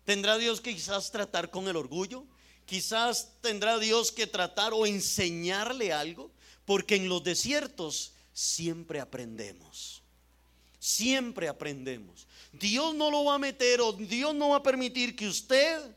¿Tendrá 0.06 0.38
Dios 0.38 0.60
que 0.60 0.74
quizás 0.74 1.12
tratar 1.12 1.52
con 1.52 1.67
el 1.67 1.76
orgullo? 1.76 2.26
Quizás 2.65 3.34
tendrá 3.41 3.78
Dios 3.78 4.12
que 4.12 4.28
tratar 4.28 4.74
o 4.74 4.86
enseñarle 4.86 5.93
algo, 5.93 6.32
porque 6.65 6.95
en 6.95 7.10
los 7.10 7.24
desiertos 7.24 8.13
siempre 8.34 9.00
aprendemos. 9.00 10.02
Siempre 10.80 11.47
aprendemos. 11.47 12.28
Dios 12.52 12.95
no 12.95 13.12
lo 13.12 13.26
va 13.26 13.36
a 13.36 13.39
meter 13.39 13.82
o 13.82 13.93
Dios 13.93 14.34
no 14.34 14.50
va 14.50 14.58
a 14.58 14.63
permitir 14.63 15.15
que 15.15 15.28
usted 15.28 15.95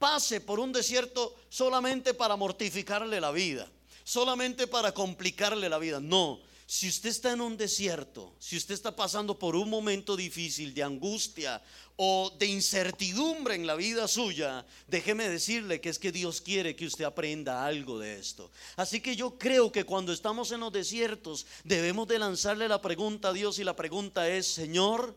pase 0.00 0.40
por 0.40 0.58
un 0.58 0.72
desierto 0.72 1.36
solamente 1.50 2.14
para 2.14 2.34
mortificarle 2.34 3.20
la 3.20 3.30
vida, 3.30 3.70
solamente 4.02 4.66
para 4.66 4.92
complicarle 4.92 5.68
la 5.68 5.78
vida. 5.78 6.00
No, 6.00 6.40
si 6.66 6.88
usted 6.88 7.10
está 7.10 7.32
en 7.32 7.42
un 7.42 7.56
desierto, 7.56 8.34
si 8.38 8.56
usted 8.56 8.74
está 8.74 8.96
pasando 8.96 9.38
por 9.38 9.54
un 9.56 9.68
momento 9.68 10.16
difícil 10.16 10.72
de 10.72 10.82
angustia 10.82 11.60
o 11.96 12.32
de 12.38 12.46
incertidumbre 12.46 13.56
en 13.56 13.66
la 13.66 13.74
vida 13.74 14.08
suya, 14.08 14.64
déjeme 14.88 15.28
decirle 15.28 15.82
que 15.82 15.90
es 15.90 15.98
que 15.98 16.12
Dios 16.12 16.40
quiere 16.40 16.74
que 16.74 16.86
usted 16.86 17.04
aprenda 17.04 17.66
algo 17.66 17.98
de 17.98 18.18
esto. 18.18 18.50
Así 18.76 19.00
que 19.00 19.16
yo 19.16 19.36
creo 19.36 19.70
que 19.70 19.84
cuando 19.84 20.14
estamos 20.14 20.50
en 20.52 20.60
los 20.60 20.72
desiertos 20.72 21.44
debemos 21.62 22.08
de 22.08 22.18
lanzarle 22.18 22.68
la 22.68 22.80
pregunta 22.80 23.28
a 23.28 23.32
Dios 23.34 23.58
y 23.58 23.64
la 23.64 23.76
pregunta 23.76 24.30
es, 24.30 24.46
Señor, 24.46 25.14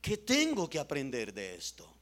¿qué 0.00 0.16
tengo 0.16 0.68
que 0.68 0.80
aprender 0.80 1.32
de 1.32 1.54
esto? 1.54 1.95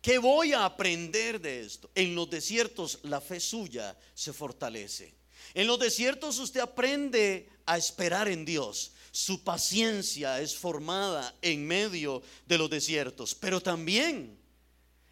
¿Qué 0.00 0.18
voy 0.18 0.52
a 0.52 0.64
aprender 0.64 1.40
de 1.40 1.60
esto? 1.60 1.90
En 1.94 2.14
los 2.14 2.30
desiertos 2.30 3.00
la 3.02 3.20
fe 3.20 3.40
suya 3.40 3.96
se 4.14 4.32
fortalece. 4.32 5.14
En 5.54 5.66
los 5.66 5.78
desiertos 5.78 6.38
usted 6.38 6.60
aprende 6.60 7.48
a 7.66 7.76
esperar 7.76 8.28
en 8.28 8.44
Dios. 8.44 8.92
Su 9.10 9.42
paciencia 9.42 10.40
es 10.40 10.54
formada 10.54 11.34
en 11.42 11.66
medio 11.66 12.22
de 12.46 12.58
los 12.58 12.70
desiertos. 12.70 13.34
Pero 13.34 13.60
también 13.60 14.38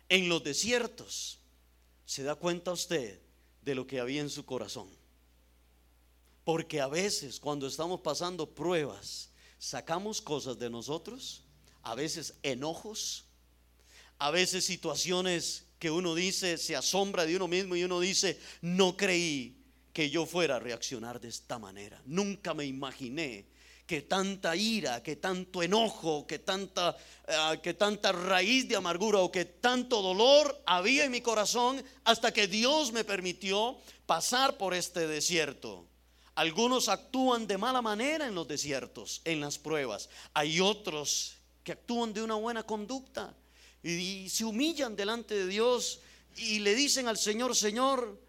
en 0.08 0.28
los 0.28 0.44
desiertos 0.44 1.40
se 2.04 2.22
da 2.22 2.34
cuenta 2.36 2.72
usted 2.72 3.20
de 3.62 3.74
lo 3.74 3.86
que 3.86 3.98
había 3.98 4.20
en 4.20 4.30
su 4.30 4.44
corazón. 4.44 4.88
Porque 6.44 6.80
a 6.80 6.86
veces 6.86 7.40
cuando 7.40 7.66
estamos 7.66 8.00
pasando 8.00 8.48
pruebas, 8.48 9.30
sacamos 9.58 10.22
cosas 10.22 10.56
de 10.58 10.70
nosotros, 10.70 11.42
a 11.82 11.96
veces 11.96 12.34
enojos, 12.42 13.25
a 14.18 14.30
veces 14.30 14.64
situaciones 14.64 15.66
que 15.78 15.90
uno 15.90 16.14
dice, 16.14 16.58
se 16.58 16.74
asombra 16.74 17.26
de 17.26 17.36
uno 17.36 17.48
mismo 17.48 17.76
y 17.76 17.84
uno 17.84 18.00
dice, 18.00 18.40
no 18.62 18.96
creí 18.96 19.56
que 19.92 20.10
yo 20.10 20.26
fuera 20.26 20.56
a 20.56 20.58
reaccionar 20.60 21.20
de 21.20 21.28
esta 21.28 21.58
manera. 21.58 22.00
Nunca 22.06 22.54
me 22.54 22.64
imaginé 22.64 23.46
que 23.86 24.02
tanta 24.02 24.56
ira, 24.56 25.02
que 25.02 25.16
tanto 25.16 25.62
enojo, 25.62 26.26
que 26.26 26.40
tanta, 26.40 26.96
eh, 27.26 27.60
que 27.62 27.74
tanta 27.74 28.10
raíz 28.10 28.68
de 28.68 28.76
amargura 28.76 29.20
o 29.20 29.30
que 29.30 29.44
tanto 29.44 30.02
dolor 30.02 30.62
había 30.66 31.04
en 31.04 31.12
mi 31.12 31.20
corazón 31.20 31.82
hasta 32.04 32.32
que 32.32 32.48
Dios 32.48 32.92
me 32.92 33.04
permitió 33.04 33.78
pasar 34.06 34.56
por 34.56 34.74
este 34.74 35.06
desierto. 35.06 35.86
Algunos 36.34 36.88
actúan 36.88 37.46
de 37.46 37.56
mala 37.56 37.80
manera 37.80 38.26
en 38.26 38.34
los 38.34 38.48
desiertos, 38.48 39.22
en 39.24 39.40
las 39.40 39.58
pruebas. 39.58 40.10
Hay 40.34 40.60
otros 40.60 41.36
que 41.62 41.72
actúan 41.72 42.12
de 42.12 42.22
una 42.22 42.34
buena 42.34 42.64
conducta 42.64 43.34
y 43.82 44.28
se 44.28 44.44
humillan 44.44 44.96
delante 44.96 45.34
de 45.34 45.46
Dios 45.46 46.00
y 46.36 46.58
le 46.58 46.74
dicen 46.74 47.08
al 47.08 47.18
Señor, 47.18 47.54
Señor, 47.56 48.20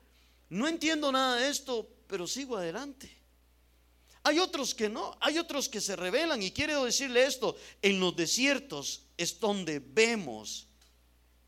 no 0.49 0.67
entiendo 0.67 1.11
nada 1.11 1.37
de 1.37 1.49
esto, 1.49 1.89
pero 2.07 2.27
sigo 2.27 2.57
adelante. 2.57 3.15
Hay 4.23 4.39
otros 4.39 4.75
que 4.75 4.89
no, 4.89 5.17
hay 5.21 5.37
otros 5.37 5.69
que 5.69 5.81
se 5.81 5.95
rebelan 5.95 6.41
y 6.41 6.51
quiero 6.51 6.83
decirle 6.83 7.25
esto, 7.25 7.55
en 7.81 7.99
los 7.99 8.15
desiertos 8.15 9.03
es 9.17 9.39
donde 9.39 9.79
vemos 9.79 10.67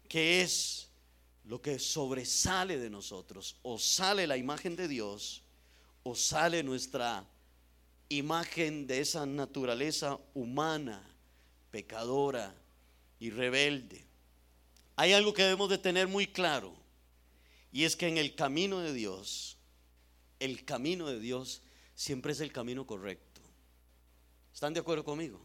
que 0.08 0.42
es 0.42 0.90
lo 1.44 1.62
que 1.62 1.80
sobresale 1.80 2.78
de 2.78 2.90
nosotros, 2.90 3.58
o 3.64 3.80
sale 3.80 4.28
la 4.28 4.38
imagen 4.38 4.76
de 4.76 4.88
Dios, 4.88 5.44
o 6.04 6.16
sale 6.16 6.64
nuestra 6.64 7.28
imagen 8.08 8.88
de 8.88 9.02
esa 9.02 9.26
naturaleza 9.26 10.20
humana, 10.34 11.04
pecadora, 11.72 12.56
y 13.20 13.30
rebelde. 13.30 14.06
Hay 14.96 15.14
algo 15.14 15.34
que 15.34 15.44
debemos 15.44 15.70
de 15.70 15.78
tener 15.78 16.08
muy 16.08 16.28
claro 16.28 16.74
y 17.72 17.84
es 17.84 17.96
que 17.96 18.08
en 18.08 18.18
el 18.18 18.36
camino 18.36 18.80
de 18.80 18.94
Dios, 18.94 19.58
el 20.40 20.66
camino 20.66 21.08
de 21.08 21.20
Dios 21.20 21.62
siempre 21.96 22.32
es 22.32 22.40
el 22.40 22.52
camino 22.52 22.86
correcto. 22.88 23.42
¿Están 24.54 24.74
de 24.74 24.80
acuerdo 24.80 25.04
conmigo? 25.04 25.40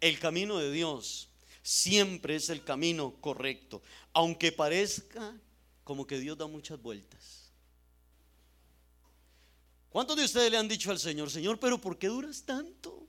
El 0.00 0.18
camino 0.18 0.58
de 0.58 0.70
Dios 0.70 1.28
siempre 1.62 2.36
es 2.36 2.50
el 2.50 2.62
camino 2.62 3.14
correcto, 3.20 3.82
aunque 4.12 4.52
parezca 4.52 5.34
como 5.84 6.06
que 6.06 6.18
Dios 6.18 6.36
da 6.36 6.46
muchas 6.46 6.80
vueltas. 6.80 7.50
¿Cuántos 9.90 10.16
de 10.16 10.24
ustedes 10.24 10.50
le 10.50 10.58
han 10.58 10.68
dicho 10.68 10.90
al 10.90 10.98
Señor, 10.98 11.30
Señor, 11.30 11.58
pero 11.58 11.80
¿por 11.80 11.98
qué 11.98 12.08
duras 12.08 12.42
tanto? 12.42 13.06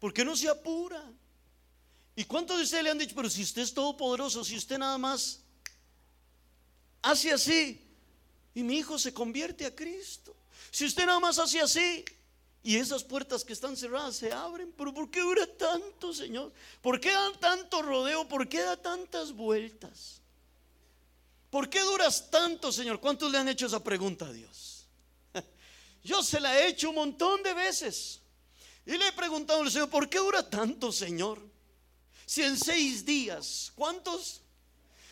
¿Por 0.00 0.12
qué 0.12 0.24
no 0.24 0.34
se 0.34 0.48
apura? 0.48 1.04
¿Y 2.18 2.24
cuántos 2.24 2.56
de 2.56 2.64
ustedes 2.64 2.82
le 2.82 2.90
han 2.90 2.98
dicho, 2.98 3.14
pero 3.14 3.28
si 3.28 3.42
usted 3.42 3.60
es 3.60 3.74
todopoderoso, 3.74 4.42
si 4.42 4.56
usted 4.56 4.78
nada 4.78 4.96
más 4.96 5.40
hace 7.02 7.30
así 7.30 7.78
y 8.54 8.62
mi 8.62 8.78
hijo 8.78 8.98
se 8.98 9.12
convierte 9.12 9.66
a 9.66 9.74
Cristo? 9.74 10.34
Si 10.70 10.86
usted 10.86 11.04
nada 11.04 11.20
más 11.20 11.38
hace 11.38 11.60
así 11.60 12.06
y 12.62 12.76
esas 12.76 13.04
puertas 13.04 13.44
que 13.44 13.52
están 13.52 13.76
cerradas 13.76 14.16
se 14.16 14.32
abren, 14.32 14.72
pero 14.76 14.94
¿por 14.94 15.10
qué 15.10 15.20
dura 15.20 15.46
tanto, 15.46 16.14
Señor? 16.14 16.54
¿Por 16.80 16.98
qué 16.98 17.12
da 17.12 17.32
tanto 17.38 17.82
rodeo? 17.82 18.26
¿Por 18.26 18.48
qué 18.48 18.60
da 18.60 18.78
tantas 18.78 19.32
vueltas? 19.32 20.22
¿Por 21.50 21.68
qué 21.68 21.80
duras 21.82 22.30
tanto, 22.30 22.72
Señor? 22.72 22.98
¿Cuántos 22.98 23.30
le 23.30 23.36
han 23.36 23.48
hecho 23.48 23.66
esa 23.66 23.84
pregunta 23.84 24.26
a 24.26 24.32
Dios? 24.32 24.86
Yo 26.02 26.22
se 26.22 26.40
la 26.40 26.58
he 26.58 26.68
hecho 26.68 26.88
un 26.88 26.96
montón 26.96 27.42
de 27.42 27.52
veces. 27.52 28.22
Y 28.86 28.96
le 28.96 29.08
he 29.08 29.12
preguntado 29.12 29.60
al 29.60 29.70
Señor, 29.70 29.90
¿por 29.90 30.08
qué 30.08 30.18
dura 30.18 30.48
tanto, 30.48 30.90
Señor? 30.90 31.55
Si 32.26 32.42
en 32.42 32.56
seis 32.56 33.04
días, 33.04 33.72
¿cuántos? 33.74 34.42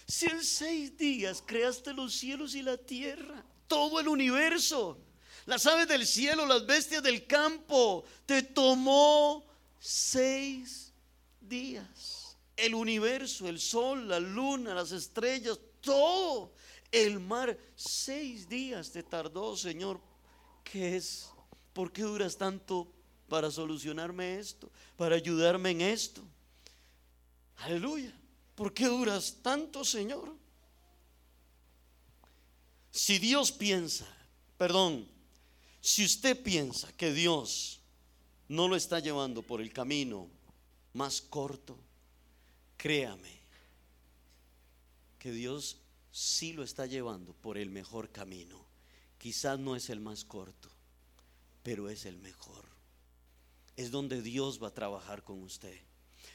Si 0.07 0.27
en 0.27 0.45
seis 0.45 0.97
días 0.99 1.43
creaste 1.47 1.95
los 1.95 2.15
cielos 2.15 2.55
y 2.55 2.63
la 2.63 2.77
tierra, 2.77 3.43
todo 3.69 4.01
el 4.01 4.09
universo, 4.09 4.99
las 5.47 5.65
aves 5.67 5.89
del 5.89 6.07
cielo, 6.07 6.45
las 6.45 6.67
bestias 6.67 7.03
del 7.03 7.27
campo, 7.27 8.05
te 8.27 8.43
tomó 8.43 9.47
seis 9.79 10.93
días. 11.41 12.37
El 12.57 12.75
universo, 12.75 13.49
el 13.49 13.61
sol, 13.61 14.09
la 14.09 14.21
luna, 14.21 14.75
las 14.75 14.93
estrellas, 14.93 15.59
todo. 15.81 16.53
El 16.91 17.21
mar, 17.21 17.57
seis 17.75 18.49
días 18.49 18.91
te 18.91 19.03
tardó, 19.03 19.57
Señor. 19.57 20.01
¿Qué 20.63 20.97
es? 20.97 21.31
¿Por 21.73 21.93
qué 21.93 22.03
duras 22.03 22.37
tanto 22.37 22.89
para 23.29 23.51
solucionarme 23.51 24.39
esto, 24.39 24.71
para 24.97 25.17
ayudarme 25.17 25.71
en 25.71 25.81
esto. 25.81 26.23
Aleluya. 27.57 28.13
¿Por 28.55 28.73
qué 28.73 28.87
duras 28.87 29.39
tanto, 29.43 29.85
Señor? 29.85 30.35
Si 32.91 33.19
Dios 33.19 33.51
piensa, 33.51 34.07
perdón, 34.57 35.09
si 35.81 36.05
usted 36.05 36.41
piensa 36.43 36.93
que 36.93 37.13
Dios 37.13 37.81
no 38.49 38.69
lo 38.69 38.77
está 38.77 39.01
llevando 39.01 39.43
por 39.43 39.61
el 39.61 39.73
camino 39.73 40.29
más 40.93 41.21
corto, 41.21 41.77
créame 42.77 43.41
que 45.19 45.33
Dios 45.33 45.79
sí 46.13 46.53
lo 46.53 46.63
está 46.63 46.87
llevando 46.87 47.33
por 47.33 47.59
el 47.59 47.71
mejor 47.71 48.11
camino. 48.11 48.65
Quizás 49.19 49.59
no 49.59 49.75
es 49.75 49.91
el 49.91 50.01
más 50.01 50.25
corto, 50.25 50.69
pero 51.63 51.89
es 51.89 52.05
el 52.05 52.19
mejor 52.19 52.75
es 53.77 53.91
donde 53.91 54.23
Dios 54.23 54.63
va 54.63 54.69
a 54.69 54.75
trabajar 54.75 55.23
con 55.23 55.43
usted. 55.43 55.77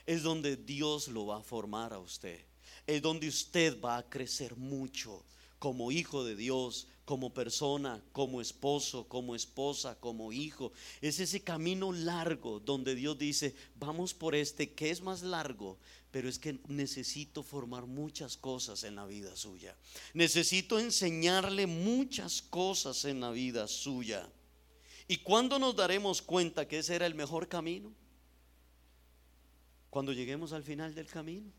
Es 0.05 0.23
donde 0.23 0.57
Dios 0.57 1.07
lo 1.07 1.27
va 1.27 1.37
a 1.37 1.43
formar 1.43 1.93
a 1.93 1.99
usted. 1.99 2.45
Es 2.87 3.01
donde 3.01 3.27
usted 3.27 3.79
va 3.81 3.97
a 3.97 4.09
crecer 4.09 4.55
mucho 4.55 5.23
como 5.59 5.91
hijo 5.91 6.23
de 6.23 6.35
Dios, 6.35 6.87
como 7.05 7.33
persona, 7.33 8.01
como 8.11 8.39
esposo, 8.39 9.07
como 9.07 9.35
esposa, 9.35 9.95
como 9.99 10.31
hijo. 10.31 10.71
Es 11.01 11.19
ese 11.19 11.41
camino 11.41 11.91
largo 11.91 12.59
donde 12.59 12.95
Dios 12.95 13.17
dice, 13.17 13.55
vamos 13.75 14.13
por 14.13 14.35
este 14.35 14.73
que 14.73 14.89
es 14.89 15.01
más 15.01 15.21
largo, 15.21 15.77
pero 16.11 16.29
es 16.29 16.39
que 16.39 16.59
necesito 16.67 17.43
formar 17.43 17.85
muchas 17.85 18.37
cosas 18.37 18.83
en 18.83 18.95
la 18.95 19.05
vida 19.05 19.35
suya. 19.35 19.75
Necesito 20.13 20.79
enseñarle 20.79 21.67
muchas 21.67 22.41
cosas 22.41 23.03
en 23.05 23.19
la 23.19 23.31
vida 23.31 23.67
suya. 23.67 24.29
¿Y 25.07 25.17
cuándo 25.17 25.59
nos 25.59 25.75
daremos 25.75 26.21
cuenta 26.21 26.67
que 26.67 26.79
ese 26.79 26.95
era 26.95 27.05
el 27.05 27.15
mejor 27.15 27.47
camino? 27.47 27.91
Cuando 29.89 30.13
lleguemos 30.13 30.53
al 30.53 30.63
final 30.63 30.93
del 30.93 31.07
camino. 31.07 31.51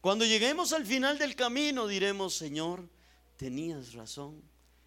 Cuando 0.00 0.24
lleguemos 0.24 0.72
al 0.72 0.86
final 0.86 1.18
del 1.18 1.34
camino 1.34 1.88
diremos, 1.88 2.34
Señor, 2.34 2.88
tenías 3.36 3.94
razón, 3.94 4.40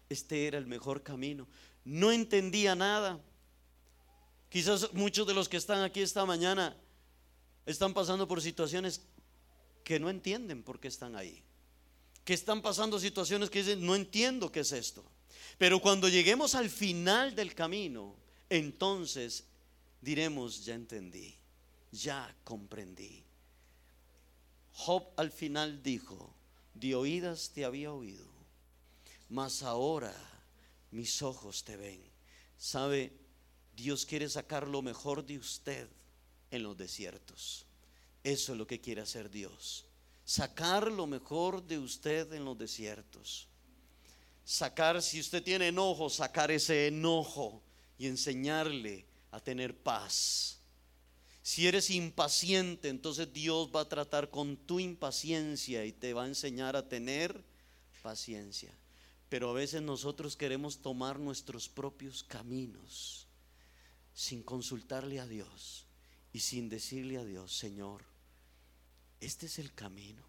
este 0.08 0.46
era 0.46 0.58
el 0.58 0.66
mejor 0.66 1.02
camino. 1.02 1.46
No 1.84 2.10
entendía 2.10 2.74
nada. 2.74 3.20
Quizás 4.48 4.92
muchos 4.94 5.26
de 5.26 5.34
los 5.34 5.48
que 5.48 5.58
están 5.58 5.82
aquí 5.82 6.00
esta 6.00 6.24
mañana 6.24 6.76
están 7.66 7.92
pasando 7.92 8.26
por 8.26 8.40
situaciones 8.40 9.02
que 9.84 10.00
no 10.00 10.10
entienden 10.10 10.62
por 10.62 10.80
qué 10.80 10.88
están 10.88 11.16
ahí. 11.16 11.42
Que 12.24 12.34
están 12.34 12.62
pasando 12.62 12.98
situaciones 12.98 13.50
que 13.50 13.62
dicen, 13.62 13.84
no 13.84 13.94
entiendo 13.94 14.50
qué 14.50 14.60
es 14.60 14.72
esto. 14.72 15.04
Pero 15.58 15.80
cuando 15.80 16.08
lleguemos 16.08 16.54
al 16.54 16.70
final 16.70 17.34
del 17.34 17.54
camino, 17.54 18.16
entonces 18.48 19.44
diremos, 20.00 20.64
ya 20.64 20.74
entendí, 20.74 21.34
ya 21.92 22.34
comprendí. 22.44 23.22
Job 24.72 25.08
al 25.16 25.30
final 25.30 25.82
dijo, 25.82 26.32
de 26.74 26.94
oídas 26.94 27.50
te 27.50 27.64
había 27.64 27.92
oído, 27.92 28.26
mas 29.28 29.62
ahora 29.62 30.14
mis 30.90 31.22
ojos 31.22 31.64
te 31.64 31.76
ven. 31.76 32.02
¿Sabe? 32.58 33.12
Dios 33.74 34.04
quiere 34.04 34.28
sacar 34.28 34.68
lo 34.68 34.82
mejor 34.82 35.24
de 35.24 35.38
usted 35.38 35.88
en 36.50 36.62
los 36.62 36.76
desiertos. 36.76 37.64
Eso 38.22 38.52
es 38.52 38.58
lo 38.58 38.66
que 38.66 38.80
quiere 38.80 39.00
hacer 39.00 39.30
Dios. 39.30 39.86
Sacar 40.24 40.90
lo 40.92 41.06
mejor 41.06 41.62
de 41.66 41.78
usted 41.78 42.32
en 42.32 42.44
los 42.44 42.58
desiertos 42.58 43.48
sacar, 44.50 45.00
si 45.00 45.20
usted 45.20 45.42
tiene 45.44 45.68
enojo, 45.68 46.10
sacar 46.10 46.50
ese 46.50 46.88
enojo 46.88 47.62
y 47.96 48.08
enseñarle 48.08 49.04
a 49.30 49.38
tener 49.38 49.76
paz. 49.76 50.58
Si 51.42 51.66
eres 51.66 51.90
impaciente, 51.90 52.88
entonces 52.88 53.32
Dios 53.32 53.70
va 53.74 53.82
a 53.82 53.88
tratar 53.88 54.30
con 54.30 54.56
tu 54.56 54.78
impaciencia 54.78 55.84
y 55.84 55.92
te 55.92 56.12
va 56.12 56.24
a 56.24 56.28
enseñar 56.28 56.76
a 56.76 56.88
tener 56.88 57.42
paciencia. 58.02 58.72
Pero 59.28 59.50
a 59.50 59.54
veces 59.54 59.82
nosotros 59.82 60.36
queremos 60.36 60.82
tomar 60.82 61.18
nuestros 61.18 61.68
propios 61.68 62.22
caminos 62.24 63.26
sin 64.12 64.42
consultarle 64.42 65.20
a 65.20 65.26
Dios 65.26 65.86
y 66.32 66.40
sin 66.40 66.68
decirle 66.68 67.16
a 67.16 67.24
Dios, 67.24 67.56
Señor, 67.56 68.04
este 69.20 69.46
es 69.46 69.58
el 69.58 69.72
camino. 69.72 70.24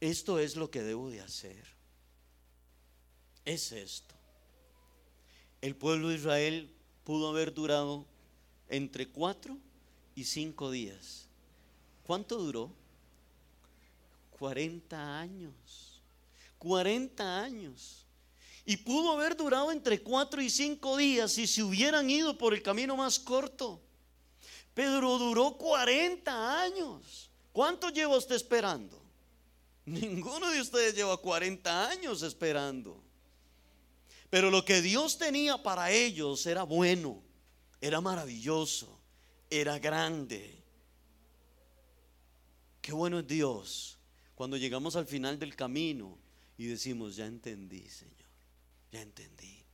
Esto 0.00 0.38
es 0.38 0.56
lo 0.56 0.70
que 0.70 0.82
debo 0.82 1.10
de 1.10 1.20
hacer 1.20 1.78
es 3.48 3.72
esto. 3.72 4.14
El 5.60 5.74
pueblo 5.74 6.08
de 6.08 6.16
Israel 6.16 6.70
pudo 7.04 7.30
haber 7.30 7.54
durado 7.54 8.06
entre 8.68 9.08
cuatro 9.08 9.56
y 10.14 10.24
cinco 10.24 10.70
días. 10.70 11.26
¿Cuánto 12.06 12.36
duró? 12.36 12.70
40 14.38 15.18
años. 15.18 16.02
40 16.58 17.42
años. 17.42 18.06
Y 18.64 18.76
pudo 18.76 19.12
haber 19.12 19.36
durado 19.36 19.72
entre 19.72 20.02
cuatro 20.02 20.42
y 20.42 20.50
cinco 20.50 20.96
días 20.96 21.32
si 21.32 21.46
se 21.46 21.62
hubieran 21.62 22.10
ido 22.10 22.36
por 22.36 22.52
el 22.52 22.62
camino 22.62 22.96
más 22.96 23.18
corto. 23.18 23.80
Pedro 24.74 25.18
duró 25.18 25.56
40 25.56 26.62
años. 26.62 27.30
¿Cuánto 27.52 27.90
lleva 27.90 28.16
usted 28.16 28.36
esperando? 28.36 29.02
Ninguno 29.84 30.50
de 30.50 30.60
ustedes 30.60 30.94
lleva 30.94 31.16
40 31.16 31.88
años 31.88 32.22
esperando. 32.22 33.02
Pero 34.30 34.50
lo 34.50 34.64
que 34.64 34.82
Dios 34.82 35.16
tenía 35.16 35.62
para 35.62 35.90
ellos 35.90 36.44
era 36.46 36.62
bueno, 36.62 37.22
era 37.80 38.00
maravilloso, 38.00 39.00
era 39.50 39.78
grande. 39.78 40.62
Qué 42.80 42.92
bueno 42.92 43.18
es 43.18 43.26
Dios 43.26 43.98
cuando 44.34 44.56
llegamos 44.56 44.96
al 44.96 45.06
final 45.06 45.38
del 45.38 45.56
camino 45.56 46.18
y 46.56 46.66
decimos, 46.66 47.16
ya 47.16 47.26
entendí, 47.26 47.88
Señor, 47.88 48.30
ya 48.92 49.02
entendí. 49.02 49.64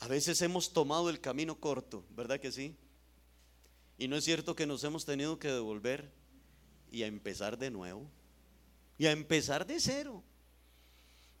A 0.00 0.08
veces 0.08 0.40
hemos 0.42 0.72
tomado 0.72 1.10
el 1.10 1.20
camino 1.20 1.58
corto, 1.58 2.04
¿verdad 2.10 2.40
que 2.40 2.52
sí? 2.52 2.76
Y 3.96 4.08
no 4.08 4.16
es 4.16 4.24
cierto 4.24 4.56
que 4.56 4.66
nos 4.66 4.82
hemos 4.84 5.04
tenido 5.04 5.38
que 5.38 5.48
devolver 5.48 6.12
y 6.90 7.02
a 7.02 7.06
empezar 7.06 7.58
de 7.58 7.70
nuevo 7.70 8.10
y 8.98 9.06
a 9.06 9.12
empezar 9.12 9.66
de 9.66 9.80
cero. 9.80 10.22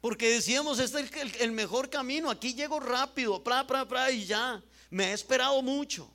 Porque 0.00 0.28
decíamos, 0.28 0.78
este 0.78 1.00
es 1.00 1.40
el, 1.40 1.52
mejor 1.52 1.88
camino, 1.88 2.30
aquí 2.30 2.54
llego 2.54 2.78
rápido, 2.78 3.42
pra, 3.42 3.66
pra, 3.66 3.88
pra, 3.88 4.10
y 4.10 4.26
ya. 4.26 4.62
Me 4.94 5.10
he 5.10 5.12
esperado 5.12 5.60
mucho. 5.60 6.08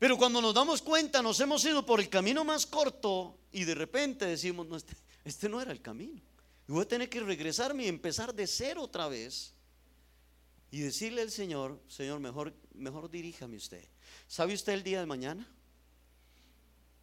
Pero 0.00 0.18
cuando 0.18 0.42
nos 0.42 0.52
damos 0.52 0.82
cuenta, 0.82 1.22
nos 1.22 1.38
hemos 1.38 1.64
ido 1.64 1.86
por 1.86 2.00
el 2.00 2.08
camino 2.08 2.44
más 2.44 2.66
corto 2.66 3.38
y 3.52 3.62
de 3.62 3.76
repente 3.76 4.26
decimos, 4.26 4.66
no, 4.66 4.76
este, 4.76 4.96
este 5.24 5.48
no 5.48 5.62
era 5.62 5.70
el 5.70 5.80
camino. 5.80 6.20
Y 6.66 6.72
voy 6.72 6.82
a 6.82 6.88
tener 6.88 7.08
que 7.08 7.20
regresarme 7.20 7.84
y 7.84 7.86
empezar 7.86 8.34
de 8.34 8.48
cero 8.48 8.82
otra 8.82 9.06
vez. 9.06 9.54
Y 10.72 10.80
decirle 10.80 11.22
al 11.22 11.30
Señor, 11.30 11.80
Señor, 11.86 12.18
mejor, 12.18 12.52
mejor 12.74 13.08
diríjame 13.08 13.58
usted. 13.58 13.86
¿Sabe 14.26 14.52
usted 14.52 14.72
el 14.72 14.82
día 14.82 14.98
de 14.98 15.06
mañana? 15.06 15.48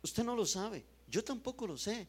Usted 0.03 0.25
no 0.25 0.35
lo 0.35 0.45
sabe. 0.45 0.85
Yo 1.07 1.23
tampoco 1.23 1.65
lo 1.65 1.77
sé. 1.77 2.05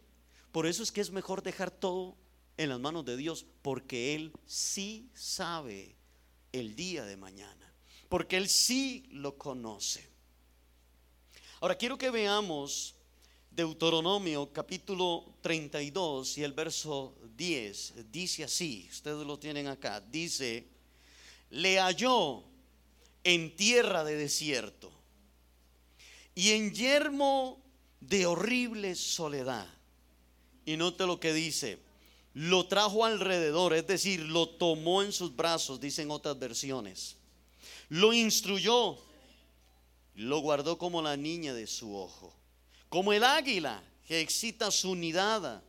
Por 0.51 0.67
eso 0.67 0.83
es 0.83 0.91
que 0.91 1.03
es 1.03 1.13
mejor 1.13 1.41
dejar 1.41 1.71
todo 1.71 2.17
en 2.57 2.71
las 2.71 2.81
manos 2.81 3.05
de 3.05 3.17
Dios 3.17 3.47
porque 3.63 4.17
Él 4.17 4.33
sí 4.45 5.09
sabe 5.15 5.95
el 6.53 6.75
día 6.75 7.05
de 7.05 7.17
mañana, 7.17 7.60
porque 8.11 8.37
Él 8.37 8.49
sí 8.49 9.07
lo 9.13 9.39
conoce. 9.39 10.07
Ahora 11.61 11.77
quiero 11.77 11.97
que 11.97 12.11
veamos 12.11 12.97
Deuteronomio 13.53 14.53
capítulo 14.53 15.37
32 15.41 16.39
y 16.39 16.43
el 16.43 16.53
verso 16.53 17.15
10. 17.37 18.11
Dice 18.11 18.43
así, 18.43 18.89
ustedes 18.91 19.25
lo 19.25 19.39
tienen 19.39 19.69
acá, 19.69 20.01
dice, 20.01 20.67
le 21.51 21.79
halló 21.79 22.43
en 23.23 23.55
tierra 23.55 24.03
de 24.03 24.17
desierto 24.17 24.91
y 26.35 26.51
en 26.51 26.75
yermo 26.75 27.63
de 28.01 28.27
horrible 28.27 28.97
soledad. 28.97 29.69
Y 30.67 30.77
note 30.77 31.07
lo 31.07 31.21
que 31.21 31.33
dice, 31.33 31.79
lo 32.35 32.67
trajo 32.67 33.05
alrededor, 33.05 33.73
es 33.73 33.87
decir, 33.87 34.19
lo 34.19 34.49
tomó 34.49 35.01
en 35.01 35.13
sus 35.13 35.37
brazos, 35.37 35.81
dicen 35.81 36.11
otras 36.11 36.37
versiones. 36.37 37.20
Lo 37.91 38.13
instruyó, 38.13 38.97
lo 40.15 40.39
guardó 40.39 40.79
como 40.79 41.03
la 41.03 41.17
niña 41.17 41.53
de 41.53 41.67
su 41.67 41.97
ojo, 41.97 42.33
como 42.89 43.13
el 43.13 43.25
águila 43.25 43.83
que 44.07 44.21
excita 44.21 44.71
su 44.71 44.95
nidada, 44.95 45.61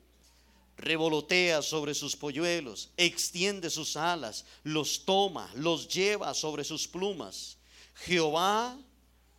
revolotea 0.78 1.64
sobre 1.64 1.96
sus 1.96 2.16
polluelos, 2.16 2.92
extiende 2.96 3.72
sus 3.72 3.98
alas, 3.98 4.46
los 4.64 5.04
toma, 5.04 5.52
los 5.56 5.88
lleva 5.88 6.36
sobre 6.36 6.64
sus 6.64 6.88
plumas. 6.88 7.58
Jehová 7.96 8.78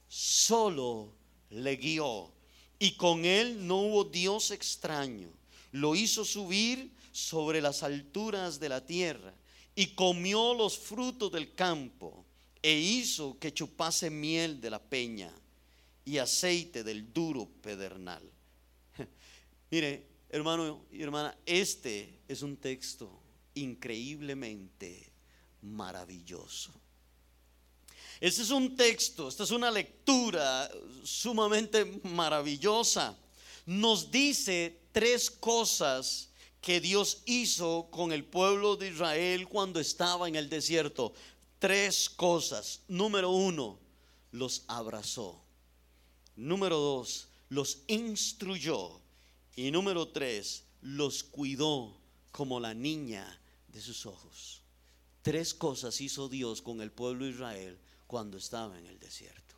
solo 0.09 1.12
le 1.51 1.77
guió 1.77 2.33
y 2.81 2.97
con 2.97 3.25
él 3.25 3.64
no 3.64 3.79
hubo 3.79 4.05
Dios 4.05 4.51
extraño. 4.51 5.29
Lo 5.71 5.95
hizo 5.95 6.25
subir 6.25 6.90
sobre 7.12 7.61
las 7.61 7.85
alturas 7.85 8.59
de 8.59 8.68
la 8.68 8.85
tierra 8.85 9.33
y 9.77 9.95
comió 9.95 10.53
los 10.53 10.77
frutos 10.77 11.31
del 11.31 11.55
campo 11.55 12.25
e 12.62 12.72
hizo 12.72 13.38
que 13.38 13.53
chupase 13.53 14.09
miel 14.09 14.61
de 14.61 14.70
la 14.70 14.79
peña 14.79 15.33
y 16.05 16.18
aceite 16.18 16.85
del 16.85 17.12
duro 17.12 17.48
pedernal. 17.61 18.22
Mire, 19.70 20.07
hermano 20.29 20.87
y 20.92 21.03
hermana, 21.03 21.37
este 21.44 22.20
es 22.29 22.42
un 22.42 22.57
texto 22.57 23.20
increíblemente 23.55 25.11
maravilloso. 25.62 26.72
Este 28.20 28.42
es 28.42 28.51
un 28.51 28.77
texto, 28.77 29.29
esta 29.29 29.42
es 29.42 29.51
una 29.51 29.70
lectura 29.70 30.70
sumamente 31.03 31.85
maravillosa. 32.05 33.16
Nos 33.66 34.11
dice 34.12 34.79
tres 34.92 35.29
cosas 35.29 36.29
que 36.61 36.81
Dios 36.81 37.22
hizo 37.27 37.88
con 37.90 38.12
el 38.12 38.25
pueblo 38.25 38.77
de 38.77 38.90
Israel 38.90 39.48
cuando 39.48 39.81
estaba 39.81 40.29
en 40.29 40.37
el 40.37 40.48
desierto. 40.48 41.12
Tres 41.62 42.11
cosas. 42.11 42.81
Número 42.88 43.31
uno, 43.31 43.79
los 44.33 44.64
abrazó. 44.66 45.40
Número 46.35 46.77
dos, 46.77 47.29
los 47.51 47.85
instruyó. 47.87 49.01
Y 49.55 49.70
número 49.70 50.09
tres, 50.09 50.64
los 50.81 51.22
cuidó 51.22 51.96
como 52.33 52.59
la 52.59 52.75
niña 52.75 53.40
de 53.68 53.81
sus 53.81 54.07
ojos. 54.07 54.62
Tres 55.22 55.55
cosas 55.55 56.01
hizo 56.01 56.29
Dios 56.29 56.62
con 56.62 56.81
el 56.81 56.90
pueblo 56.90 57.27
de 57.27 57.31
Israel 57.31 57.79
cuando 58.09 58.38
estaba 58.38 58.77
en 58.77 58.87
el 58.87 58.98
desierto. 58.98 59.55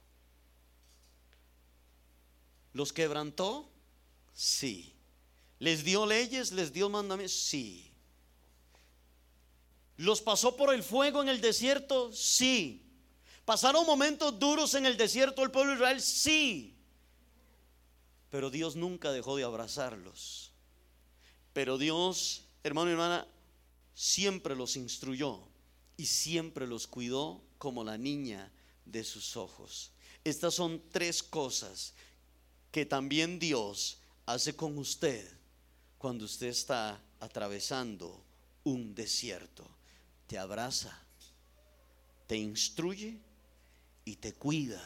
¿Los 2.75 2.93
quebrantó? 2.93 3.71
Sí. 4.35 4.93
¿Les 5.59 5.85
dio 5.85 6.05
leyes? 6.05 6.53
¿Les 6.53 6.71
dio 6.71 6.90
mandamientos? 6.90 7.35
Sí. 7.35 7.93
¿Los 9.96 10.20
pasó 10.20 10.57
por 10.57 10.74
el 10.74 10.83
fuego 10.83 11.22
en 11.22 11.28
el 11.28 11.40
desierto? 11.40 12.12
Sí. 12.12 12.83
¿Pasaron 13.44 13.87
momentos 13.87 14.38
duros 14.38 14.74
en 14.74 14.87
el 14.87 14.96
desierto 14.96 15.42
el 15.42 15.50
pueblo 15.50 15.72
de 15.72 15.76
Israel? 15.76 16.00
Sí. 16.00 16.74
Pero 18.30 18.50
Dios 18.50 18.74
nunca 18.74 19.12
dejó 19.12 19.37
de 19.37 19.44
abrazarlos. 19.44 20.50
Pero 21.52 21.78
Dios, 21.78 22.44
hermano 22.64 22.90
y 22.90 22.92
hermana, 22.92 23.28
siempre 23.94 24.57
los 24.57 24.76
instruyó 24.76 25.40
y 25.96 26.07
siempre 26.07 26.66
los 26.66 26.87
cuidó 26.87 27.42
como 27.59 27.85
la 27.85 27.96
niña 27.96 28.50
de 28.85 29.04
sus 29.04 29.37
ojos. 29.37 29.92
Estas 30.24 30.54
son 30.54 30.83
tres 30.90 31.22
cosas 31.22 31.94
que 32.72 32.85
también 32.85 33.38
Dios 33.38 33.98
hace 34.26 34.57
con 34.57 34.78
usted 34.78 35.30
cuando 35.98 36.24
usted 36.24 36.48
está 36.48 37.00
atravesando 37.20 38.24
un 38.64 38.94
desierto. 38.94 39.64
Te 40.35 40.40
abraza, 40.40 40.92
te 42.27 42.37
instruye 42.37 43.20
y 44.05 44.16
te 44.16 44.35
cuida 44.35 44.83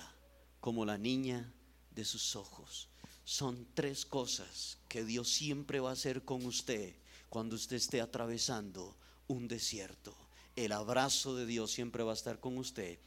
como 0.61 0.84
la 0.84 0.98
niña 0.98 1.50
de 1.90 2.04
sus 2.04 2.37
ojos. 2.37 2.90
Son 3.24 3.66
tres 3.72 4.04
cosas 4.04 4.76
que 4.90 5.06
Dios 5.06 5.30
siempre 5.32 5.80
va 5.80 5.88
a 5.88 5.94
hacer 5.94 6.22
con 6.26 6.44
usted 6.44 6.94
cuando 7.30 7.56
usted 7.56 7.76
esté 7.76 8.02
atravesando 8.02 8.94
un 9.26 9.48
desierto 9.48 10.14
el 10.54 10.72
abrazo 10.72 11.34
de 11.34 11.46
Dios 11.46 11.70
siempre 11.70 12.02
va 12.02 12.11
a 12.11 12.14
estar 12.14 12.40
con 12.40 12.58
usted. 12.58 12.98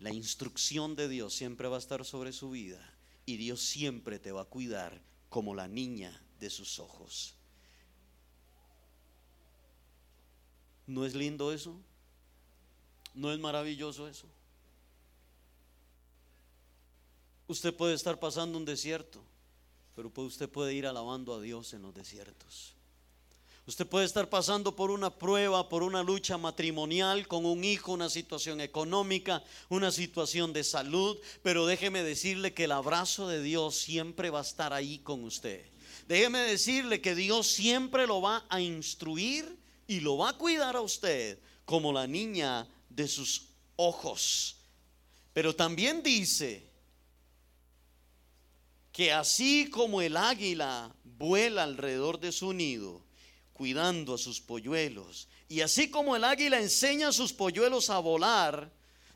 La 0.00 0.12
instrucción 0.12 0.96
de 0.96 1.08
Dios 1.08 1.32
siempre 1.32 1.66
va 1.66 1.76
a 1.76 1.78
estar 1.78 2.04
sobre 2.04 2.34
su 2.34 2.50
vida. 2.50 2.94
Y 3.24 3.38
Dios 3.38 3.62
siempre 3.62 4.18
te 4.18 4.32
va 4.32 4.42
a 4.42 4.50
cuidar 4.50 5.00
como 5.30 5.54
la 5.54 5.66
niña 5.66 6.20
de 6.40 6.50
sus 6.50 6.78
ojos. 6.78 7.39
¿No 10.90 11.06
es 11.06 11.14
lindo 11.14 11.52
eso? 11.52 11.72
¿No 13.14 13.32
es 13.32 13.38
maravilloso 13.38 14.08
eso? 14.08 14.26
Usted 17.46 17.72
puede 17.72 17.94
estar 17.94 18.18
pasando 18.18 18.58
un 18.58 18.64
desierto, 18.64 19.22
pero 19.94 20.10
usted 20.16 20.48
puede 20.48 20.74
ir 20.74 20.88
alabando 20.88 21.32
a 21.32 21.40
Dios 21.40 21.74
en 21.74 21.82
los 21.82 21.94
desiertos. 21.94 22.74
Usted 23.66 23.86
puede 23.86 24.04
estar 24.04 24.28
pasando 24.28 24.74
por 24.74 24.90
una 24.90 25.10
prueba, 25.16 25.68
por 25.68 25.84
una 25.84 26.02
lucha 26.02 26.36
matrimonial 26.38 27.28
con 27.28 27.46
un 27.46 27.62
hijo, 27.62 27.92
una 27.92 28.10
situación 28.10 28.60
económica, 28.60 29.44
una 29.68 29.92
situación 29.92 30.52
de 30.52 30.64
salud, 30.64 31.16
pero 31.44 31.66
déjeme 31.66 32.02
decirle 32.02 32.52
que 32.52 32.64
el 32.64 32.72
abrazo 32.72 33.28
de 33.28 33.40
Dios 33.40 33.76
siempre 33.76 34.30
va 34.30 34.40
a 34.40 34.42
estar 34.42 34.72
ahí 34.72 34.98
con 34.98 35.22
usted. 35.22 35.64
Déjeme 36.08 36.40
decirle 36.40 37.00
que 37.00 37.14
Dios 37.14 37.46
siempre 37.46 38.08
lo 38.08 38.20
va 38.20 38.44
a 38.48 38.60
instruir 38.60 39.59
y 39.90 39.98
lo 39.98 40.18
va 40.18 40.28
a 40.28 40.38
cuidar 40.38 40.76
a 40.76 40.82
usted 40.82 41.36
como 41.64 41.92
la 41.92 42.06
niña 42.06 42.64
de 42.88 43.08
sus 43.08 43.48
ojos. 43.74 44.54
Pero 45.32 45.52
también 45.56 46.00
dice 46.00 46.64
que 48.92 49.10
así 49.10 49.68
como 49.68 50.00
el 50.00 50.16
águila 50.16 50.94
vuela 51.02 51.64
alrededor 51.64 52.20
de 52.20 52.30
su 52.30 52.52
nido, 52.52 53.02
cuidando 53.52 54.14
a 54.14 54.18
sus 54.18 54.40
polluelos. 54.40 55.26
Y 55.48 55.60
así 55.60 55.90
como 55.90 56.14
el 56.14 56.22
águila 56.22 56.60
enseña 56.60 57.08
a 57.08 57.12
sus 57.12 57.32
polluelos 57.32 57.90
a 57.90 57.98
volar, 57.98 58.70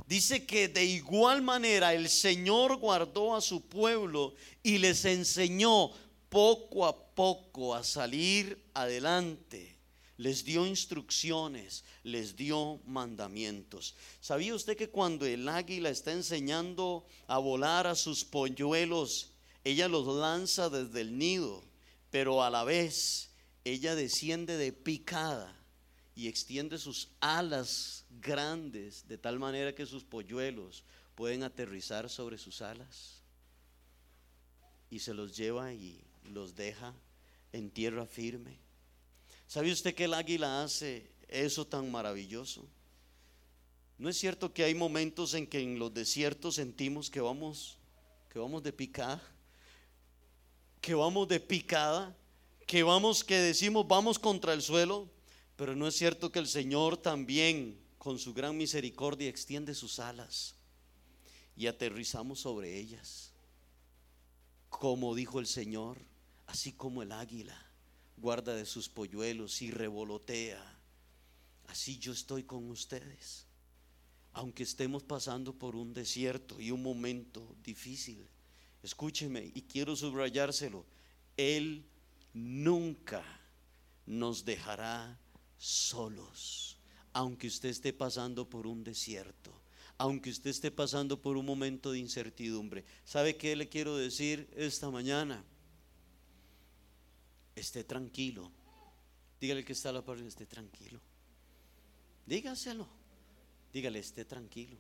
dice 0.09 0.45
que 0.45 0.67
de 0.67 0.85
igual 0.85 1.41
manera 1.41 1.95
el 1.95 2.09
Señor 2.09 2.79
guardó 2.79 3.37
a 3.37 3.41
su 3.41 3.61
pueblo 3.61 4.35
y 4.65 4.79
les 4.79 5.05
enseñó 5.05 5.93
poco 6.29 6.85
a 6.85 7.15
poco 7.15 7.77
a 7.77 7.85
salir 7.85 8.61
adelante. 8.75 9.74
Les 10.17 10.45
dio 10.45 10.67
instrucciones, 10.67 11.85
les 12.05 12.37
dio 12.37 12.81
mandamientos. 12.87 13.95
¿Sabía 14.21 14.55
usted 14.55 14.77
que 14.77 14.91
cuando 14.91 15.27
el 15.27 15.49
águila 15.49 15.91
está 15.91 16.13
enseñando 16.13 17.05
a 17.27 17.39
volar 17.39 17.87
a 17.87 17.95
sus 17.95 18.25
polluelos, 18.25 19.33
ella 19.65 19.89
los 19.89 20.07
lanza 20.07 20.71
desde 20.71 21.01
el 21.01 21.19
nido, 21.19 21.63
pero 22.11 22.43
a 22.43 22.51
la 22.51 22.65
vez 22.65 23.31
ella 23.65 23.95
desciende 23.95 24.57
de 24.57 24.73
picada 24.73 25.57
y 26.15 26.29
extiende 26.29 26.79
sus 26.79 27.09
alas 27.21 28.05
grandes 28.21 29.09
de 29.09 29.19
tal 29.19 29.39
manera 29.39 29.75
que 29.75 29.87
sus 29.87 30.05
polluelos 30.05 30.85
pueden 31.15 31.43
aterrizar 31.43 32.09
sobre 32.09 32.39
sus 32.39 32.63
alas 32.63 33.23
y 34.91 35.01
se 35.01 35.15
los 35.15 35.37
lleva 35.37 35.73
y 35.73 36.05
los 36.25 36.55
deja 36.55 36.95
en 37.53 37.71
tierra 37.71 38.07
firme. 38.07 38.64
¿Sabe 39.47 39.73
usted 39.73 39.95
que 39.95 40.05
el 40.05 40.15
águila 40.15 40.63
hace 40.63 41.11
eso 41.29 41.67
tan 41.67 41.91
maravilloso? 41.91 42.67
¿No 43.99 44.09
es 44.09 44.17
cierto 44.17 44.53
que 44.53 44.65
hay 44.65 44.75
momentos 44.75 45.35
en 45.35 45.47
que 45.47 45.61
en 45.61 45.79
los 45.79 45.95
desiertos 45.95 46.57
sentimos 46.57 47.11
que 47.11 47.21
vamos 47.21 47.79
que 48.29 48.39
vamos 48.39 48.63
de 48.63 48.73
picada? 48.73 49.23
Que 50.81 50.95
vamos 50.95 51.29
de 51.29 51.39
picada 51.39 52.17
que 52.67 52.83
vamos, 52.83 53.25
que 53.25 53.37
decimos 53.37 53.87
vamos 53.87 54.19
contra 54.19 54.53
el 54.53 54.63
suelo, 54.63 55.09
pero 55.57 55.77
no 55.77 55.87
es 55.87 55.97
cierto 55.97 56.33
que 56.33 56.39
el 56.39 56.49
Señor 56.49 56.97
también, 56.97 57.79
con 57.99 58.19
su 58.19 58.35
gran 58.35 58.57
misericordia, 58.57 59.29
extiende 59.29 59.75
sus 59.75 59.99
alas 59.99 60.55
y 61.57 61.67
aterrizamos 61.67 62.41
sobre 62.41 62.79
ellas. 62.79 63.33
Como 64.69 65.15
dijo 65.15 65.39
el 65.39 65.47
Señor, 65.47 65.99
así 66.47 66.73
como 66.73 67.03
el 67.03 67.13
águila 67.13 67.64
guarda 68.17 68.55
de 68.55 68.67
sus 68.67 68.89
polluelos 68.89 69.63
y 69.63 69.71
revolotea. 69.71 70.63
Así 71.67 71.99
yo 71.99 72.13
estoy 72.13 72.45
con 72.45 72.71
ustedes. 72.71 73.47
Aunque 74.33 74.65
estemos 74.65 75.03
pasando 75.03 75.53
por 75.53 75.77
un 75.77 75.95
desierto 75.95 76.61
y 76.61 76.71
un 76.71 76.83
momento 76.83 77.55
difícil, 77.63 78.27
escúcheme 78.83 79.53
y 79.55 79.63
quiero 79.63 79.95
subrayárselo, 79.95 80.85
Él 81.37 81.85
nunca 82.33 83.25
nos 84.07 84.45
dejará 84.45 85.19
solos, 85.57 86.77
aunque 87.13 87.47
usted 87.47 87.69
esté 87.69 87.93
pasando 87.93 88.51
por 88.51 88.67
un 88.67 88.83
desierto, 88.83 89.53
aunque 89.99 90.31
usted 90.31 90.51
esté 90.51 90.71
pasando 90.71 91.23
por 91.23 91.37
un 91.37 91.47
momento 91.47 91.93
de 91.93 92.01
incertidumbre. 92.01 92.85
¿Sabe 93.05 93.37
qué 93.37 93.55
le 93.55 93.69
quiero 93.69 93.97
decir 93.97 94.49
esta 94.57 94.91
mañana? 94.91 95.45
Esté 97.55 97.85
tranquilo. 97.85 98.51
Dígale 99.41 99.65
que 99.65 99.73
está 99.73 99.93
la 99.93 100.03
par, 100.03 100.19
esté 100.19 100.47
tranquilo. 100.47 101.01
Dígaselo. 102.27 102.89
Dígale, 103.73 103.99
esté 103.99 104.25
tranquilo. 104.25 104.79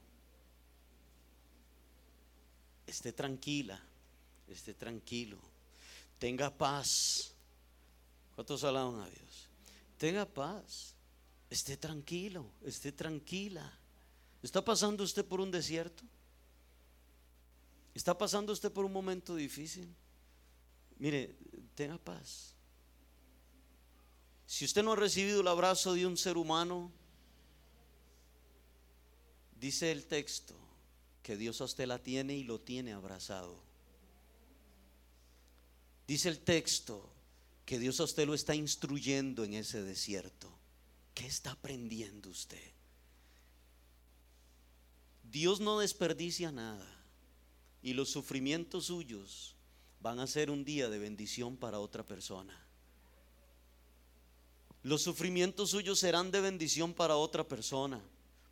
Esté 2.87 3.13
tranquila. 3.13 3.81
Esté 4.49 4.75
tranquilo. 4.75 5.39
Tenga 6.19 6.51
paz. 6.51 7.35
¿Cuántos 8.35 8.65
alaban 8.65 9.01
a 9.01 9.09
Dios? 9.09 9.49
Tenga 9.99 10.27
paz. 10.27 10.95
Esté 11.51 11.77
tranquilo. 11.77 12.51
Esté 12.65 12.93
tranquila. 12.93 13.71
¿Está 14.43 14.65
pasando 14.65 15.05
usted 15.05 15.25
por 15.25 15.41
un 15.41 15.51
desierto? 15.51 16.05
¿Está 17.95 18.17
pasando 18.17 18.53
usted 18.53 18.73
por 18.73 18.85
un 18.85 18.93
momento 18.93 19.37
difícil? 19.37 19.95
Mire, 20.99 21.37
tenga 21.75 21.99
paz. 21.99 22.54
Si 24.47 24.65
usted 24.65 24.83
no 24.83 24.93
ha 24.93 24.97
recibido 24.97 25.41
el 25.41 25.49
abrazo 25.49 25.95
de 25.95 26.07
un 26.07 26.17
ser 26.17 26.37
humano, 26.37 26.93
dice 29.59 29.91
el 29.91 30.05
texto 30.07 30.55
que 31.23 31.37
Dios 31.37 31.61
a 31.61 31.65
usted 31.65 31.87
la 31.87 31.99
tiene 31.99 32.37
y 32.37 32.45
lo 32.45 32.61
tiene 32.61 32.93
abrazado. 32.93 33.63
Dice 36.07 36.29
el 36.29 36.41
texto 36.41 37.11
que 37.65 37.79
Dios 37.79 37.99
a 38.01 38.05
usted 38.05 38.27
lo 38.27 38.35
está 38.35 38.55
instruyendo 38.55 39.43
en 39.45 39.55
ese 39.55 39.83
desierto. 39.83 40.53
¿Qué 41.15 41.27
está 41.27 41.53
aprendiendo 41.53 42.29
usted? 42.29 42.73
Dios 45.23 45.61
no 45.61 45.79
desperdicia 45.79 46.53
nada 46.53 46.87
y 47.83 47.95
los 47.95 48.11
sufrimientos 48.11 48.87
suyos 48.87 49.57
van 50.01 50.21
a 50.21 50.27
ser 50.27 50.51
un 50.51 50.65
día 50.65 50.91
de 50.91 50.99
bendición 50.99 51.57
para 51.57 51.81
otra 51.81 52.07
persona. 52.07 52.64
Los 54.85 55.01
sufrimientos 55.01 55.71
suyos 55.71 55.99
serán 55.99 56.31
de 56.31 56.43
bendición 56.43 56.93
para 56.93 57.17
otra 57.17 57.43
persona, 57.43 58.03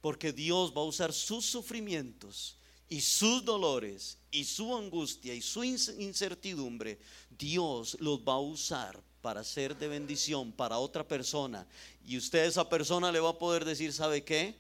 porque 0.01 0.33
Dios 0.33 0.73
va 0.75 0.81
a 0.81 0.85
usar 0.85 1.13
sus 1.13 1.45
sufrimientos 1.45 2.57
y 2.89 3.03
sus 3.03 3.45
dolores 3.45 4.17
y 4.31 4.45
su 4.45 4.75
angustia 4.75 5.35
y 5.35 5.43
su 5.43 5.63
incertidumbre, 5.63 6.99
Dios 7.39 7.99
los 8.01 8.21
va 8.21 8.33
a 8.33 8.41
usar 8.41 8.99
para 9.21 9.45
ser 9.45 9.77
de 9.77 9.89
bendición 9.89 10.53
para 10.53 10.79
otra 10.79 11.07
persona. 11.07 11.67
Y 12.07 12.17
usted 12.17 12.39
a 12.39 12.47
esa 12.47 12.67
persona 12.67 13.13
le 13.13 13.21
va 13.21 13.31
a 13.31 13.39
poder 13.39 13.67
decir, 13.67 13.93
¿sabe 13.93 14.25
qué? 14.25 14.57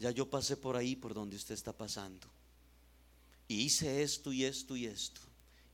Ya 0.00 0.12
yo 0.12 0.30
pasé 0.30 0.56
por 0.56 0.76
ahí, 0.76 0.96
por 0.96 1.12
donde 1.12 1.36
usted 1.36 1.54
está 1.54 1.74
pasando. 1.74 2.26
Y 3.48 3.60
hice 3.60 4.02
esto 4.02 4.32
y 4.32 4.44
esto 4.44 4.76
y 4.76 4.86
esto. 4.86 5.20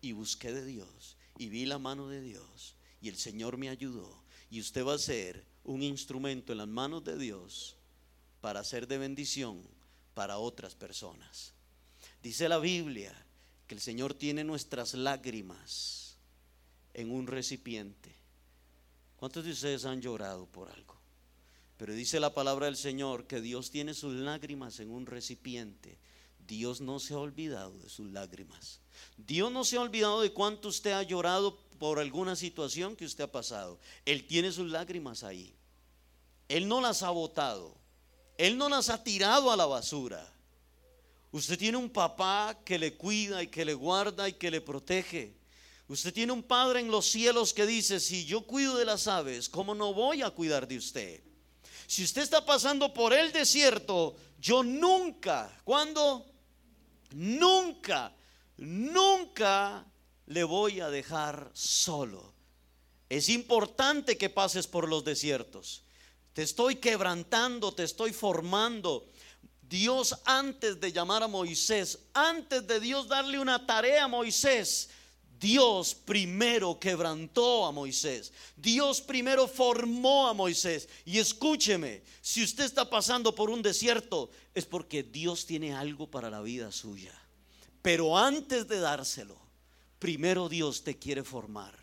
Y 0.00 0.11
busqué 0.11 0.52
de 0.52 0.66
Dios. 0.66 1.16
Y 1.38 1.48
vi 1.48 1.64
la 1.64 1.78
mano 1.78 2.09
de 2.09 2.20
Dios. 2.20 2.74
Y 3.00 3.09
el 3.09 3.16
Señor 3.16 3.57
me 3.57 3.68
ayudó 3.68 4.21
y 4.52 4.60
usted 4.60 4.84
va 4.84 4.92
a 4.92 4.98
ser 4.98 5.46
un 5.64 5.82
instrumento 5.82 6.52
en 6.52 6.58
las 6.58 6.68
manos 6.68 7.02
de 7.02 7.16
Dios 7.16 7.74
para 8.42 8.62
ser 8.62 8.86
de 8.86 8.98
bendición 8.98 9.62
para 10.12 10.36
otras 10.36 10.74
personas. 10.74 11.54
Dice 12.22 12.50
la 12.50 12.58
Biblia 12.58 13.14
que 13.66 13.74
el 13.74 13.80
Señor 13.80 14.12
tiene 14.12 14.44
nuestras 14.44 14.92
lágrimas 14.92 16.18
en 16.92 17.10
un 17.10 17.26
recipiente. 17.26 18.14
¿Cuántos 19.16 19.42
de 19.42 19.52
ustedes 19.52 19.86
han 19.86 20.02
llorado 20.02 20.44
por 20.44 20.68
algo? 20.68 21.00
Pero 21.78 21.94
dice 21.94 22.20
la 22.20 22.34
palabra 22.34 22.66
del 22.66 22.76
Señor 22.76 23.26
que 23.26 23.40
Dios 23.40 23.70
tiene 23.70 23.94
sus 23.94 24.12
lágrimas 24.12 24.80
en 24.80 24.90
un 24.90 25.06
recipiente. 25.06 25.96
Dios 26.46 26.82
no 26.82 27.00
se 27.00 27.14
ha 27.14 27.18
olvidado 27.18 27.78
de 27.78 27.88
sus 27.88 28.10
lágrimas. 28.10 28.80
Dios 29.16 29.50
no 29.50 29.64
se 29.64 29.78
ha 29.78 29.80
olvidado 29.80 30.20
de 30.20 30.34
cuánto 30.34 30.68
usted 30.68 30.92
ha 30.92 31.02
llorado 31.04 31.58
por 31.72 31.98
alguna 31.98 32.37
situación 32.37 32.96
que 32.96 33.04
usted 33.04 33.24
ha 33.24 33.32
pasado. 33.32 33.78
Él 34.04 34.26
tiene 34.26 34.52
sus 34.52 34.70
lágrimas 34.70 35.22
ahí. 35.22 35.54
Él 36.48 36.68
no 36.68 36.80
las 36.80 37.02
ha 37.02 37.11
botado. 37.11 37.76
Él 38.38 38.58
no 38.58 38.68
las 38.68 38.88
ha 38.88 39.02
tirado 39.02 39.50
a 39.50 39.56
la 39.56 39.66
basura. 39.66 40.32
Usted 41.30 41.58
tiene 41.58 41.78
un 41.78 41.90
papá 41.90 42.58
que 42.64 42.78
le 42.78 42.96
cuida 42.96 43.42
y 43.42 43.46
que 43.46 43.64
le 43.64 43.74
guarda 43.74 44.28
y 44.28 44.35
que 44.35 44.50
le 44.50 44.61
protege. 44.61 45.35
Usted 45.88 46.12
tiene 46.12 46.32
un 46.32 46.42
padre 46.42 46.80
en 46.80 46.90
los 46.90 47.06
cielos 47.06 47.52
que 47.52 47.66
dice, 47.66 48.00
si 48.00 48.24
yo 48.24 48.42
cuido 48.42 48.76
de 48.76 48.85
las 48.85 49.06
aves, 49.06 49.48
¿cómo 49.48 49.74
no 49.74 49.94
voy 49.94 50.22
a 50.22 50.30
cuidar 50.30 50.68
de 50.68 50.76
usted? 50.76 51.22
Si 51.87 52.04
usted 52.04 52.22
está 52.22 52.44
pasando 52.44 52.92
por 52.92 53.12
el 53.12 53.32
desierto, 53.32 54.16
yo 54.40 54.62
nunca, 54.62 55.54
¿cuándo? 55.64 56.26
Nunca, 57.12 58.14
nunca 58.56 59.87
le 60.26 60.44
voy 60.44 60.80
a 60.80 60.90
dejar 60.90 61.50
solo. 61.54 62.32
Es 63.08 63.28
importante 63.28 64.16
que 64.16 64.30
pases 64.30 64.66
por 64.66 64.88
los 64.88 65.04
desiertos. 65.04 65.82
Te 66.32 66.42
estoy 66.42 66.76
quebrantando, 66.76 67.74
te 67.74 67.85
estoy 67.85 68.12
formando. 68.12 69.06
Dios 69.61 70.14
antes 70.24 70.80
de 70.80 70.92
llamar 70.92 71.22
a 71.22 71.28
Moisés, 71.28 71.98
antes 72.14 72.66
de 72.66 72.80
Dios 72.80 73.08
darle 73.08 73.38
una 73.38 73.66
tarea 73.66 74.04
a 74.04 74.08
Moisés, 74.08 74.88
Dios 75.42 75.94
primero 75.94 76.78
quebrantó 76.78 77.66
a 77.66 77.72
Moisés. 77.72 78.32
Dios 78.56 79.00
primero 79.00 79.48
formó 79.48 80.28
a 80.28 80.32
Moisés. 80.32 80.88
Y 81.04 81.18
escúcheme, 81.18 82.04
si 82.20 82.44
usted 82.44 82.64
está 82.64 82.88
pasando 82.88 83.35
por 83.35 83.50
un 83.50 83.61
desierto, 83.61 84.30
es 84.54 84.64
porque 84.66 85.02
Dios 85.02 85.44
tiene 85.44 85.74
algo 85.74 86.08
para 86.08 86.30
la 86.30 86.42
vida 86.42 86.70
suya. 86.70 87.12
Pero 87.82 88.16
antes 88.16 88.68
de 88.68 88.78
dárselo, 88.78 89.41
primero 90.02 90.48
Dios 90.48 90.82
te 90.82 90.98
quiere 90.98 91.22
formar. 91.22 91.78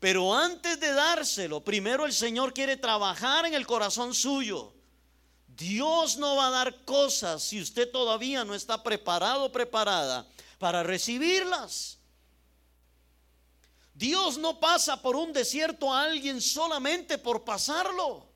Pero 0.00 0.34
antes 0.34 0.80
de 0.80 0.90
dárselo, 0.92 1.62
primero 1.62 2.06
el 2.06 2.12
Señor 2.12 2.52
quiere 2.52 2.76
trabajar 2.76 3.46
en 3.46 3.54
el 3.54 3.68
corazón 3.68 4.14
suyo. 4.14 4.74
Dios 5.46 6.16
no 6.16 6.34
va 6.34 6.48
a 6.48 6.50
dar 6.50 6.84
cosas 6.84 7.40
si 7.40 7.60
usted 7.60 7.88
todavía 7.92 8.44
no 8.44 8.56
está 8.56 8.82
preparado, 8.82 9.52
preparada 9.52 10.26
para 10.58 10.82
recibirlas. 10.82 11.98
Dios 13.94 14.38
no 14.38 14.58
pasa 14.58 15.00
por 15.00 15.14
un 15.14 15.32
desierto 15.32 15.94
a 15.94 16.02
alguien 16.02 16.40
solamente 16.40 17.16
por 17.16 17.44
pasarlo. 17.44 18.26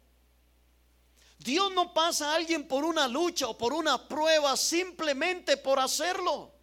Dios 1.37 1.73
no 1.73 1.93
pasa 1.93 2.31
a 2.31 2.37
alguien 2.37 2.69
por 2.69 2.85
una 2.85 3.09
lucha 3.09 3.49
o 3.49 3.59
por 3.59 3.73
una 3.73 4.07
prueba 4.07 4.57
simplemente 4.57 5.57
por 5.57 5.81
hacerlo. 5.81 6.56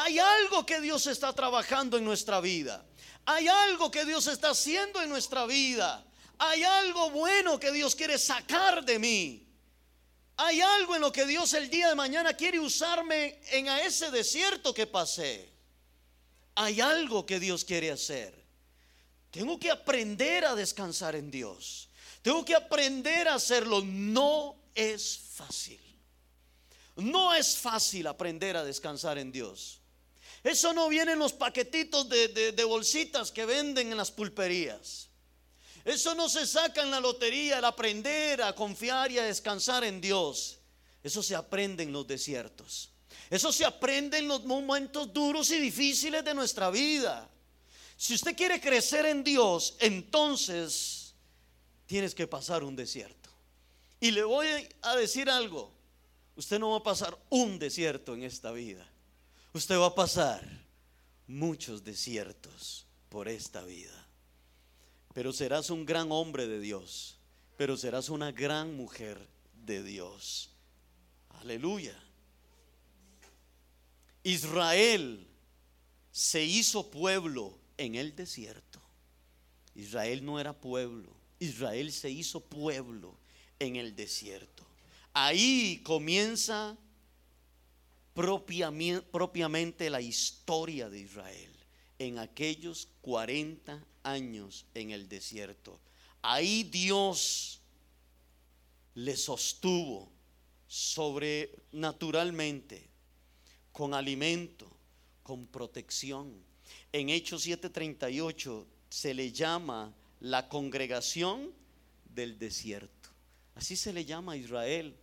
Hay 0.00 0.16
algo 0.20 0.64
que 0.64 0.80
Dios 0.80 1.08
está 1.08 1.32
trabajando 1.32 1.98
en 1.98 2.04
nuestra 2.04 2.40
vida. 2.40 2.84
Hay 3.24 3.48
algo 3.48 3.90
que 3.90 4.04
Dios 4.04 4.28
está 4.28 4.50
haciendo 4.50 5.02
en 5.02 5.08
nuestra 5.08 5.44
vida. 5.44 6.06
Hay 6.38 6.62
algo 6.62 7.10
bueno 7.10 7.58
que 7.58 7.72
Dios 7.72 7.96
quiere 7.96 8.16
sacar 8.16 8.84
de 8.84 8.98
mí. 9.00 9.44
Hay 10.36 10.60
algo 10.60 10.94
en 10.94 11.00
lo 11.00 11.10
que 11.10 11.26
Dios 11.26 11.52
el 11.54 11.68
día 11.68 11.88
de 11.88 11.96
mañana 11.96 12.32
quiere 12.34 12.60
usarme 12.60 13.40
en 13.50 13.66
ese 13.66 14.12
desierto 14.12 14.72
que 14.72 14.86
pasé. 14.86 15.52
Hay 16.54 16.80
algo 16.80 17.26
que 17.26 17.40
Dios 17.40 17.64
quiere 17.64 17.90
hacer. 17.90 18.46
Tengo 19.32 19.58
que 19.58 19.68
aprender 19.68 20.44
a 20.44 20.54
descansar 20.54 21.16
en 21.16 21.28
Dios. 21.28 21.88
Tengo 22.22 22.44
que 22.44 22.54
aprender 22.54 23.26
a 23.26 23.34
hacerlo. 23.34 23.82
No 23.84 24.54
es 24.76 25.18
fácil. 25.34 25.80
No 26.94 27.34
es 27.34 27.58
fácil 27.58 28.06
aprender 28.06 28.56
a 28.56 28.62
descansar 28.62 29.18
en 29.18 29.32
Dios. 29.32 29.80
Eso 30.44 30.72
no 30.72 30.88
viene 30.88 31.12
en 31.12 31.18
los 31.18 31.32
paquetitos 31.32 32.08
de, 32.08 32.64
bolsitas 32.64 33.32
que 33.32 33.44
venden 33.44 33.90
en 33.90 33.96
las 33.96 34.10
pulperías. 34.10 35.08
Eso 35.84 36.14
no 36.14 36.28
se 36.28 36.46
saca 36.46 36.82
en 36.82 36.90
la 36.90 37.00
lotería, 37.00 37.58
el 37.58 37.64
aprender 37.64 38.42
a 38.42 38.54
confiar 38.54 39.10
y 39.10 39.18
a 39.18 39.24
descansar 39.24 39.84
en 39.84 40.00
Dios. 40.00 40.58
Eso 41.02 41.22
se 41.22 41.34
aprende 41.34 41.82
en 41.82 41.92
los 41.92 42.06
desiertos. 42.06 42.90
Eso 43.30 43.52
se 43.52 43.64
aprende 43.64 44.18
en 44.18 44.28
los 44.28 44.44
momentos 44.44 45.12
duros 45.12 45.50
y 45.50 45.58
difíciles 45.58 46.24
de 46.24 46.34
nuestra 46.34 46.70
vida. 46.70 47.28
Si 47.96 48.14
usted 48.14 48.36
quiere 48.36 48.60
crecer 48.60 49.06
en 49.06 49.24
Dios, 49.24 49.76
entonces 49.80 51.14
tienes 51.86 52.14
que 52.14 52.26
pasar 52.26 52.62
un 52.62 52.76
desierto. 52.76 53.30
Y 54.00 54.12
le 54.12 54.22
voy 54.22 54.46
a 54.82 54.96
decir 54.96 55.28
algo. 55.28 55.72
Usted 56.36 56.60
no 56.60 56.70
va 56.70 56.78
a 56.78 56.82
pasar 56.82 57.18
un 57.30 57.58
desierto 57.58 58.14
en 58.14 58.22
esta 58.22 58.52
vida 58.52 58.87
usted 59.58 59.76
va 59.76 59.86
a 59.86 59.94
pasar 59.94 60.40
muchos 61.26 61.82
desiertos 61.82 62.86
por 63.08 63.28
esta 63.28 63.64
vida. 63.64 64.06
pero 65.14 65.32
serás 65.32 65.68
un 65.70 65.84
gran 65.84 66.12
hombre 66.12 66.46
de 66.46 66.60
Dios, 66.60 67.18
pero 67.56 67.76
serás 67.76 68.08
una 68.08 68.30
gran 68.30 68.76
mujer 68.76 69.18
de 69.66 69.82
Dios. 69.82 70.50
Aleluya. 71.40 71.98
Israel 74.22 75.26
se 76.12 76.44
hizo 76.44 76.88
pueblo 76.88 77.58
en 77.78 77.96
el 77.96 78.14
desierto. 78.14 78.80
Israel 79.74 80.24
no 80.24 80.38
era 80.38 80.52
pueblo, 80.52 81.12
Israel 81.40 81.90
se 81.90 82.10
hizo 82.10 82.38
pueblo 82.38 83.18
en 83.58 83.74
el 83.74 83.96
desierto. 83.96 84.64
Ahí 85.12 85.80
comienza 85.82 86.76
propiamente 88.18 89.90
la 89.90 90.00
historia 90.00 90.90
de 90.90 90.98
Israel 90.98 91.52
en 91.98 92.18
aquellos 92.18 92.88
40 93.02 93.80
años 94.02 94.66
en 94.74 94.90
el 94.90 95.08
desierto. 95.08 95.78
Ahí 96.22 96.64
Dios 96.64 97.60
le 98.94 99.16
sostuvo 99.16 100.10
sobrenaturalmente 100.66 102.88
con 103.72 103.94
alimento, 103.94 104.68
con 105.22 105.46
protección. 105.46 106.42
En 106.92 107.10
Hechos 107.10 107.46
7:38 107.46 108.66
se 108.90 109.14
le 109.14 109.30
llama 109.30 109.94
la 110.20 110.48
congregación 110.48 111.52
del 112.14 112.36
desierto. 112.36 113.10
Así 113.54 113.76
se 113.76 113.92
le 113.92 114.04
llama 114.04 114.32
a 114.32 114.36
Israel. 114.36 114.96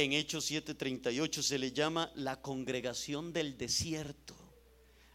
En 0.00 0.12
Hechos 0.12 0.48
7:38 0.48 1.42
se 1.42 1.58
le 1.58 1.72
llama 1.72 2.12
la 2.14 2.40
congregación 2.40 3.32
del 3.32 3.58
desierto. 3.58 4.36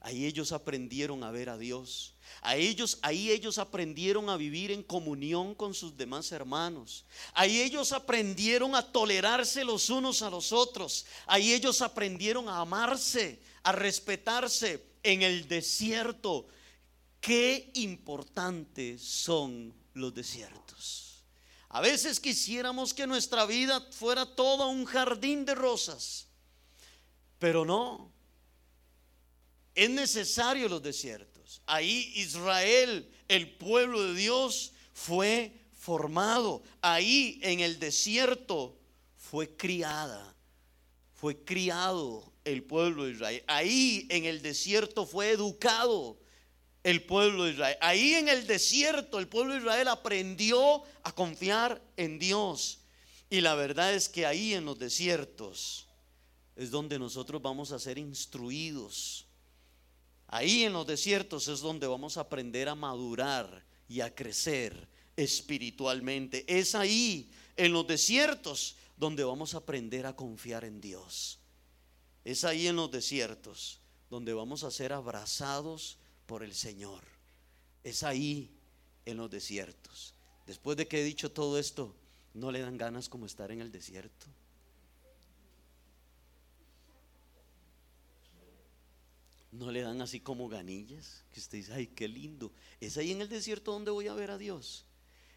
Ahí 0.01 0.25
ellos 0.25 0.51
aprendieron 0.51 1.23
a 1.23 1.31
ver 1.31 1.49
a 1.49 1.57
Dios. 1.57 2.15
A 2.41 2.57
ellos, 2.57 2.99
ahí 3.01 3.31
ellos 3.31 3.59
aprendieron 3.59 4.29
a 4.29 4.35
vivir 4.35 4.71
en 4.71 4.83
comunión 4.83 5.55
con 5.55 5.73
sus 5.73 5.95
demás 5.95 6.33
hermanos. 6.33 7.05
Ahí 7.33 7.61
ellos 7.61 7.93
aprendieron 7.93 8.75
a 8.75 8.91
tolerarse 8.91 9.63
los 9.63 9.89
unos 9.89 10.21
a 10.21 10.29
los 10.29 10.51
otros. 10.51 11.05
Ahí 11.27 11.53
ellos 11.53 11.81
aprendieron 11.81 12.49
a 12.49 12.59
amarse, 12.59 13.39
a 13.63 13.71
respetarse 13.71 14.83
en 15.01 15.21
el 15.21 15.47
desierto. 15.47 16.45
Qué 17.21 17.71
importantes 17.75 19.01
son 19.01 19.73
los 19.93 20.13
desiertos. 20.13 21.12
A 21.73 21.81
veces 21.81 22.19
quisiéramos 22.19 22.93
que 22.93 23.07
nuestra 23.07 23.47
vida 23.47 23.81
fuera 23.89 24.27
todo 24.27 24.67
un 24.67 24.85
jardín 24.85 25.43
de 25.43 25.55
rosas, 25.55 26.27
pero 27.39 27.65
no. 27.65 28.11
Es 29.73 29.89
necesario 29.89 30.69
los 30.69 30.83
desiertos. 30.83 31.63
Ahí 31.65 32.13
Israel, 32.15 33.11
el 33.27 33.57
pueblo 33.57 34.03
de 34.03 34.13
Dios, 34.13 34.73
fue 34.93 35.51
formado. 35.75 36.61
Ahí 36.79 37.39
en 37.41 37.59
el 37.59 37.79
desierto 37.79 38.77
fue 39.17 39.57
criada. 39.57 40.35
Fue 41.15 41.43
criado 41.43 42.31
el 42.43 42.61
pueblo 42.61 43.05
de 43.05 43.13
Israel. 43.13 43.43
Ahí 43.47 44.05
en 44.11 44.25
el 44.25 44.43
desierto 44.43 45.07
fue 45.07 45.31
educado 45.31 46.19
el 46.83 47.03
pueblo 47.03 47.45
de 47.45 47.51
Israel. 47.51 47.77
Ahí 47.81 48.13
en 48.13 48.29
el 48.29 48.45
desierto 48.47 49.19
el 49.19 49.27
pueblo 49.27 49.53
de 49.53 49.59
Israel 49.59 49.87
aprendió 49.87 50.83
a 51.03 51.13
confiar 51.13 51.81
en 51.97 52.19
Dios. 52.19 52.79
Y 53.29 53.41
la 53.41 53.55
verdad 53.55 53.93
es 53.93 54.09
que 54.09 54.25
ahí 54.25 54.53
en 54.53 54.65
los 54.65 54.77
desiertos 54.77 55.87
es 56.55 56.69
donde 56.69 56.99
nosotros 56.99 57.41
vamos 57.41 57.71
a 57.71 57.79
ser 57.79 57.97
instruidos 57.97 59.27
Ahí 60.33 60.63
en 60.63 60.73
los 60.73 60.87
desiertos 60.87 61.47
es 61.47 61.59
donde 61.59 61.85
vamos 61.85 62.17
a 62.17 62.21
aprender 62.21 62.67
a 62.67 62.73
madurar 62.73 63.63
y 63.87 64.01
a 64.01 64.15
crecer 64.15 64.89
espiritualmente. 65.15 66.43
Es 66.47 66.73
ahí, 66.73 67.29
en 67.55 67.71
los 67.71 67.85
desiertos, 67.85 68.75
donde 68.97 69.23
vamos 69.23 69.53
a 69.53 69.59
aprender 69.59 70.07
a 70.07 70.15
confiar 70.15 70.65
en 70.65 70.81
Dios. 70.81 71.37
Es 72.25 72.45
ahí 72.45 72.65
en 72.65 72.77
los 72.77 72.89
desiertos 72.89 73.79
donde 74.09 74.33
vamos 74.33 74.63
a 74.63 74.71
ser 74.71 74.91
abrazados 74.91 75.99
por 76.25 76.43
el 76.43 76.53
Señor. 76.53 77.03
Es 77.83 78.03
ahí 78.03 78.51
en 79.05 79.17
los 79.17 79.29
desiertos. 79.29 80.13
Después 80.45 80.77
de 80.77 80.87
que 80.87 81.01
he 81.01 81.03
dicho 81.03 81.31
todo 81.31 81.57
esto, 81.59 81.95
¿no 82.33 82.51
le 82.51 82.59
dan 82.59 82.77
ganas 82.77 83.09
como 83.09 83.25
estar 83.25 83.51
en 83.51 83.61
el 83.61 83.71
desierto? 83.71 84.27
no 89.53 89.71
le 89.71 89.81
dan 89.81 90.01
así 90.01 90.19
como 90.19 90.49
ganillas, 90.49 91.23
que 91.31 91.39
usted 91.39 91.59
dice, 91.59 91.73
ay, 91.73 91.87
qué 91.87 92.07
lindo. 92.07 92.51
Es 92.79 92.97
ahí 92.97 93.11
en 93.11 93.21
el 93.21 93.29
desierto 93.29 93.71
donde 93.71 93.91
voy 93.91 94.07
a 94.07 94.13
ver 94.13 94.31
a 94.31 94.37
Dios. 94.37 94.85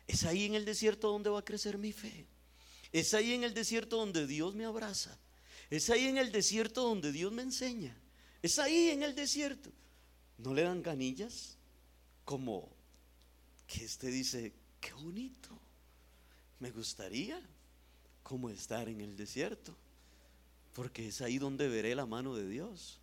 Es 0.07 0.24
ahí 0.24 0.45
en 0.45 0.55
el 0.55 0.64
desierto 0.64 1.11
donde 1.11 1.30
va 1.30 1.41
a 1.41 1.45
crecer 1.45 1.78
mi 1.78 1.93
fe. 1.93 2.26
Es 2.93 3.12
ahí 3.14 3.32
en 3.32 3.45
el 3.45 3.53
desierto 3.53 3.97
donde 3.97 4.26
Dios 4.26 4.55
me 4.55 4.64
abraza. 4.64 5.18
Es 5.68 5.91
ahí 5.91 6.07
en 6.07 6.16
el 6.16 6.32
desierto 6.32 6.82
donde 6.82 7.12
Dios 7.12 7.32
me 7.32 7.43
enseña. 7.43 7.97
Es 8.43 8.59
ahí 8.59 8.91
en 8.91 9.03
el 9.03 9.14
desierto. 9.14 9.70
¿No 10.39 10.53
le 10.55 10.62
dan 10.62 10.82
ganillas? 10.82 11.57
Como 12.24 12.68
que 13.66 13.84
usted 13.84 14.09
dice, 14.09 14.53
qué 14.80 14.93
bonito. 14.93 15.59
Me 16.61 16.70
gustaría 16.70 17.41
como 18.22 18.51
estar 18.51 18.89
en 18.89 19.01
el 19.01 19.16
desierto. 19.16 19.74
Porque 20.74 21.09
es 21.09 21.20
ahí 21.22 21.39
donde 21.39 21.68
veré 21.68 21.95
la 21.95 22.07
mano 22.07 22.34
de 22.34 22.49
Dios. 22.49 22.99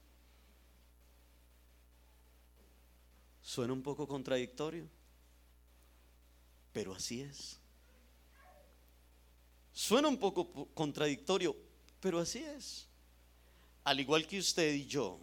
Suena 3.41 3.73
un 3.73 3.81
poco 3.81 4.07
contradictorio, 4.07 4.87
pero 6.71 6.93
así 6.93 7.21
es. 7.21 7.59
Suena 9.73 10.07
un 10.07 10.17
poco 10.17 10.67
contradictorio, 10.73 11.55
pero 11.99 12.19
así 12.19 12.39
es. 12.39 12.87
Al 13.83 13.99
igual 13.99 14.27
que 14.27 14.39
usted 14.39 14.73
y 14.73 14.85
yo, 14.85 15.19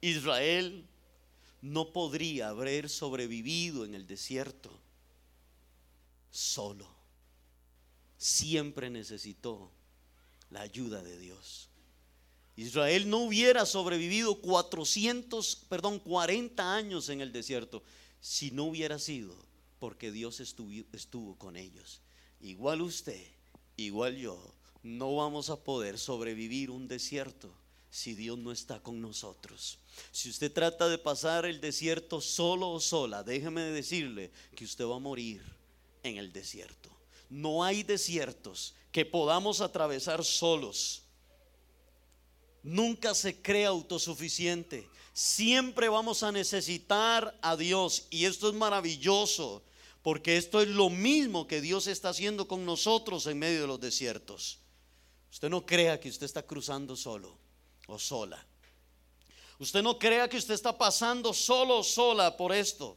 Israel 0.00 0.86
no 1.62 1.92
podría 1.92 2.48
haber 2.48 2.88
sobrevivido 2.88 3.84
en 3.84 3.94
el 3.94 4.06
desierto 4.06 4.70
solo. 6.30 6.86
Siempre 8.18 8.90
necesitó 8.90 9.70
la 10.50 10.60
ayuda 10.60 11.02
de 11.02 11.18
Dios. 11.18 11.68
Israel 12.56 13.10
no 13.10 13.18
hubiera 13.18 13.66
sobrevivido 13.66 14.40
400, 14.40 15.66
perdón, 15.68 15.98
40 15.98 16.74
años 16.74 17.08
en 17.10 17.20
el 17.20 17.32
desierto 17.32 17.82
si 18.20 18.50
no 18.50 18.64
hubiera 18.64 18.98
sido 18.98 19.36
porque 19.78 20.10
Dios 20.10 20.40
estuvo, 20.40 20.70
estuvo 20.92 21.36
con 21.36 21.56
ellos. 21.56 22.00
Igual 22.40 22.80
usted, 22.80 23.22
igual 23.76 24.16
yo, 24.16 24.54
no 24.82 25.16
vamos 25.16 25.50
a 25.50 25.62
poder 25.62 25.98
sobrevivir 25.98 26.70
un 26.70 26.88
desierto 26.88 27.52
si 27.90 28.14
Dios 28.14 28.38
no 28.38 28.52
está 28.52 28.80
con 28.80 29.00
nosotros. 29.00 29.78
Si 30.12 30.28
usted 30.28 30.52
trata 30.52 30.88
de 30.88 30.98
pasar 30.98 31.46
el 31.46 31.60
desierto 31.60 32.20
solo 32.20 32.70
o 32.70 32.80
sola, 32.80 33.22
déjeme 33.22 33.62
decirle 33.62 34.30
que 34.54 34.64
usted 34.64 34.84
va 34.86 34.96
a 34.96 35.00
morir 35.00 35.42
en 36.02 36.18
el 36.18 36.32
desierto. 36.32 36.90
No 37.28 37.64
hay 37.64 37.82
desiertos 37.82 38.74
que 38.92 39.04
podamos 39.04 39.60
atravesar 39.60 40.24
solos. 40.24 41.02
Nunca 42.62 43.14
se 43.14 43.40
cree 43.40 43.64
autosuficiente. 43.64 44.88
Siempre 45.12 45.88
vamos 45.88 46.22
a 46.22 46.32
necesitar 46.32 47.38
a 47.40 47.56
Dios. 47.56 48.06
Y 48.10 48.26
esto 48.26 48.48
es 48.48 48.54
maravilloso, 48.54 49.62
porque 50.02 50.36
esto 50.36 50.60
es 50.60 50.68
lo 50.68 50.90
mismo 50.90 51.46
que 51.46 51.60
Dios 51.60 51.86
está 51.86 52.10
haciendo 52.10 52.46
con 52.46 52.66
nosotros 52.66 53.26
en 53.26 53.38
medio 53.38 53.62
de 53.62 53.66
los 53.66 53.80
desiertos. 53.80 54.58
Usted 55.32 55.48
no 55.48 55.64
crea 55.64 55.98
que 55.98 56.08
usted 56.08 56.26
está 56.26 56.42
cruzando 56.42 56.96
solo 56.96 57.45
o 57.86 57.98
sola. 57.98 58.44
Usted 59.58 59.82
no 59.82 59.98
crea 59.98 60.28
que 60.28 60.36
usted 60.36 60.54
está 60.54 60.76
pasando 60.76 61.32
solo 61.32 61.78
o 61.78 61.84
sola 61.84 62.36
por 62.36 62.52
esto, 62.52 62.96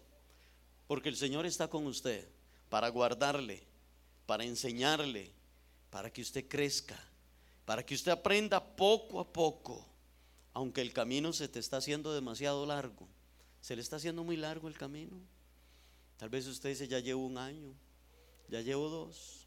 porque 0.87 1.09
el 1.09 1.15
Señor 1.15 1.45
está 1.45 1.67
con 1.67 1.85
usted 1.85 2.27
para 2.69 2.89
guardarle, 2.89 3.63
para 4.25 4.43
enseñarle, 4.43 5.31
para 5.89 6.11
que 6.11 6.21
usted 6.21 6.47
crezca 6.47 6.99
para 7.69 7.85
que 7.85 7.93
usted 7.93 8.11
aprenda 8.11 8.59
poco 8.75 9.19
a 9.19 9.31
poco, 9.31 9.85
aunque 10.55 10.81
el 10.81 10.91
camino 10.91 11.31
se 11.33 11.47
te 11.47 11.59
está 11.59 11.77
haciendo 11.77 12.11
demasiado 12.11 12.65
largo. 12.65 13.07
¿Se 13.61 13.75
le 13.75 13.83
está 13.83 13.97
haciendo 13.97 14.23
muy 14.23 14.37
largo 14.37 14.67
el 14.67 14.75
camino? 14.75 15.15
Tal 16.17 16.29
vez 16.29 16.47
usted 16.47 16.69
dice, 16.69 16.87
ya 16.87 16.97
llevo 16.97 17.23
un 17.23 17.37
año, 17.37 17.71
ya 18.47 18.61
llevo 18.61 18.89
dos. 18.89 19.45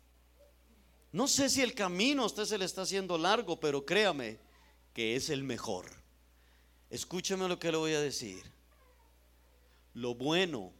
No 1.10 1.26
sé 1.26 1.50
si 1.50 1.62
el 1.62 1.74
camino 1.74 2.22
a 2.22 2.26
usted 2.26 2.44
se 2.44 2.58
le 2.58 2.64
está 2.64 2.82
haciendo 2.82 3.18
largo, 3.18 3.58
pero 3.58 3.84
créame 3.84 4.38
que 4.92 5.16
es 5.16 5.30
el 5.30 5.44
mejor. 5.44 5.86
Escúcheme 6.90 7.48
lo 7.48 7.58
que 7.58 7.72
le 7.72 7.78
voy 7.78 7.92
a 7.92 8.00
decir. 8.00 8.42
Lo 9.94 10.14
bueno 10.14 10.72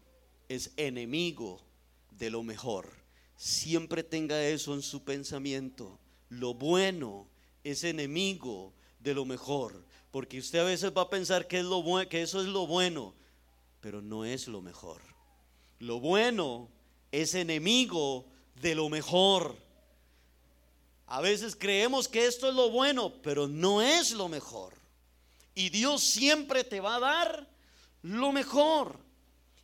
es 0.49 0.73
enemigo 0.77 1.63
de 2.11 2.31
lo 2.31 2.43
mejor. 2.43 2.91
Siempre 3.37 4.03
tenga 4.03 4.43
eso 4.47 4.75
en 4.75 4.83
su 4.83 5.05
pensamiento. 5.05 5.99
Lo 6.29 6.55
bueno 6.55 7.29
es 7.65 7.85
enemigo 7.85 8.73
de 9.01 9.15
lo 9.15 9.25
mejor. 9.25 9.85
Porque 10.11 10.39
usted 10.39 10.59
a 10.59 10.65
veces 10.65 10.93
va 10.97 11.03
a 11.03 11.11
pensar 11.11 11.47
que, 11.49 11.59
es 11.59 11.65
lo 11.65 11.83
que 12.09 12.23
eso 12.23 12.41
es 12.41 12.49
lo 12.49 12.67
bueno. 12.67 13.15
pero 13.81 14.01
no 14.01 14.25
es 14.25 14.47
lo 14.47 14.61
mejor. 14.61 15.03
Lo 15.79 15.99
bueno 15.99 16.69
es 17.11 17.35
enemigo 17.35 18.27
de 18.61 18.75
lo 18.75 18.89
mejor. 18.89 19.57
A 21.13 21.21
veces 21.21 21.55
creemos 21.55 22.09
que 22.09 22.25
esto 22.25 22.49
es 22.49 22.55
lo 22.55 22.71
bueno, 22.71 23.13
pero 23.23 23.47
no 23.47 23.83
es 23.83 24.13
lo 24.13 24.31
mejor. 24.31 24.73
Y 25.55 25.69
Dios 25.69 26.03
siempre 26.03 26.65
te 26.65 26.81
va 26.81 26.97
a 26.97 27.01
dar 27.01 27.47
lo 28.01 28.33
mejor. 28.33 28.99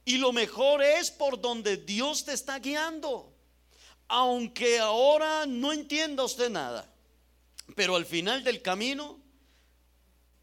Y 0.05 0.18
lo 0.18 0.34
mejor 0.34 0.82
es 0.82 1.11
por 1.11 1.40
donde 1.40 1.78
Dios 1.78 2.26
te 2.26 2.34
está 2.34 2.59
guiando. 2.59 3.32
Aunque 4.09 4.78
ahora 4.78 5.46
no 5.46 5.72
entienda 5.72 6.22
usted 6.22 6.51
nada. 6.51 6.86
Pero 7.74 7.96
al 7.96 8.05
final 8.05 8.44
del 8.44 8.61
camino 8.61 9.18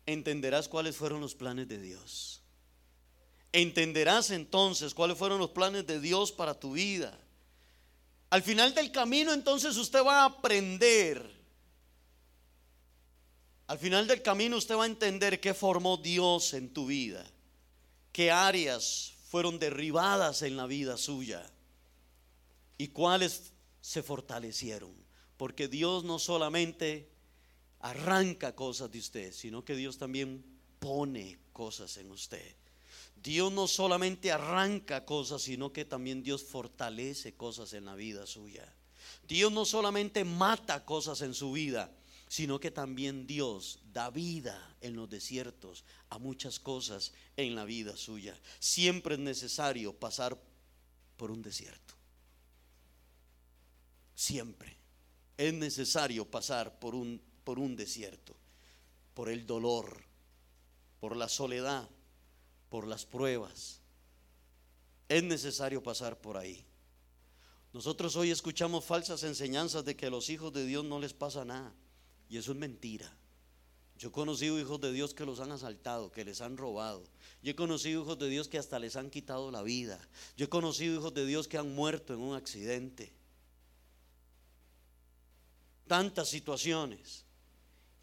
entenderás 0.07 0.67
cuáles 0.67 0.95
fueron 0.95 1.21
los 1.21 1.35
planes 1.35 1.67
de 1.67 1.79
Dios. 1.79 2.41
Entenderás 3.51 4.31
entonces 4.31 4.95
cuáles 4.95 5.19
fueron 5.19 5.37
los 5.37 5.51
planes 5.51 5.85
de 5.85 5.99
Dios 5.99 6.31
para 6.31 6.59
tu 6.59 6.71
vida. 6.71 7.15
Al 8.29 8.43
final 8.43 8.73
del 8.73 8.91
camino 8.91 9.33
entonces 9.33 9.77
usted 9.77 10.03
va 10.03 10.21
a 10.21 10.25
aprender. 10.25 11.35
Al 13.67 13.79
final 13.79 14.07
del 14.07 14.21
camino 14.21 14.57
usted 14.57 14.75
va 14.75 14.83
a 14.83 14.87
entender 14.87 15.39
qué 15.39 15.53
formó 15.53 15.97
Dios 15.97 16.53
en 16.53 16.71
tu 16.73 16.85
vida, 16.85 17.25
qué 18.11 18.31
áreas 18.31 19.13
fueron 19.29 19.57
derribadas 19.57 20.43
en 20.43 20.55
la 20.55 20.67
vida 20.67 20.97
suya 20.97 21.51
y 22.77 22.89
cuáles 22.89 23.53
se 23.81 24.03
fortalecieron. 24.03 24.93
Porque 25.37 25.67
Dios 25.67 26.03
no 26.03 26.19
solamente 26.19 27.09
arranca 27.79 28.55
cosas 28.55 28.91
de 28.91 28.99
usted, 28.99 29.33
sino 29.33 29.65
que 29.65 29.75
Dios 29.75 29.97
también 29.97 30.43
pone 30.79 31.37
cosas 31.51 31.97
en 31.97 32.11
usted. 32.11 32.55
Dios 33.25 33.51
no 33.51 33.67
solamente 33.67 34.31
arranca 34.31 35.03
cosas, 35.03 35.41
sino 35.41 35.73
que 35.73 35.83
también 35.83 36.21
Dios 36.21 36.43
fortalece 36.43 37.33
cosas 37.33 37.73
en 37.73 37.85
la 37.85 37.95
vida 37.95 38.27
suya. 38.27 38.71
Dios 39.27 39.51
no 39.51 39.65
solamente 39.65 40.23
mata 40.23 40.85
cosas 40.85 41.21
en 41.21 41.33
su 41.33 41.51
vida, 41.51 41.91
sino 42.27 42.59
que 42.59 42.69
también 42.69 43.25
Dios 43.25 43.79
da 43.91 44.11
vida 44.11 44.77
en 44.79 44.95
los 44.95 45.09
desiertos 45.09 45.85
a 46.11 46.19
muchas 46.19 46.59
cosas 46.59 47.13
en 47.35 47.55
la 47.55 47.65
vida 47.65 47.97
suya. 47.97 48.39
Siempre 48.59 49.15
es 49.15 49.19
necesario 49.19 49.91
pasar 49.91 50.39
por 51.17 51.31
un 51.31 51.41
desierto. 51.41 51.95
Siempre 54.13 54.77
es 55.35 55.51
necesario 55.51 56.29
pasar 56.29 56.77
por 56.77 56.93
un, 56.93 57.19
por 57.43 57.57
un 57.57 57.75
desierto, 57.75 58.35
por 59.15 59.29
el 59.29 59.47
dolor, 59.47 60.03
por 60.99 61.17
la 61.17 61.27
soledad, 61.27 61.89
por 62.69 62.87
las 62.87 63.05
pruebas. 63.05 63.81
Es 65.07 65.23
necesario 65.23 65.83
pasar 65.83 66.19
por 66.19 66.37
ahí. 66.37 66.65
Nosotros 67.73 68.15
hoy 68.15 68.31
escuchamos 68.31 68.85
falsas 68.85 69.23
enseñanzas 69.23 69.83
de 69.83 69.95
que 69.95 70.05
a 70.05 70.09
los 70.09 70.29
hijos 70.29 70.53
de 70.53 70.65
Dios 70.65 70.85
no 70.85 70.99
les 70.99 71.13
pasa 71.13 71.43
nada. 71.43 71.73
Y 72.29 72.37
eso 72.37 72.53
es 72.53 72.57
mentira. 72.57 73.11
Yo 73.97 74.09
he 74.09 74.11
conocido 74.11 74.59
hijos 74.59 74.79
de 74.81 74.91
Dios 74.91 75.13
que 75.13 75.25
los 75.25 75.39
han 75.39 75.51
asaltado, 75.51 76.11
que 76.11 76.25
les 76.25 76.41
han 76.41 76.57
robado. 76.57 77.03
Yo 77.41 77.51
he 77.51 77.55
conocido 77.55 78.01
hijos 78.01 78.17
de 78.17 78.29
Dios 78.29 78.47
que 78.47 78.57
hasta 78.57 78.79
les 78.79 78.95
han 78.95 79.09
quitado 79.09 79.51
la 79.51 79.61
vida. 79.61 79.99
Yo 80.35 80.45
he 80.45 80.49
conocido 80.49 80.95
hijos 80.95 81.13
de 81.13 81.25
Dios 81.25 81.47
que 81.47 81.57
han 81.57 81.73
muerto 81.75 82.13
en 82.13 82.19
un 82.19 82.35
accidente. 82.35 83.13
Tantas 85.87 86.29
situaciones. 86.29 87.24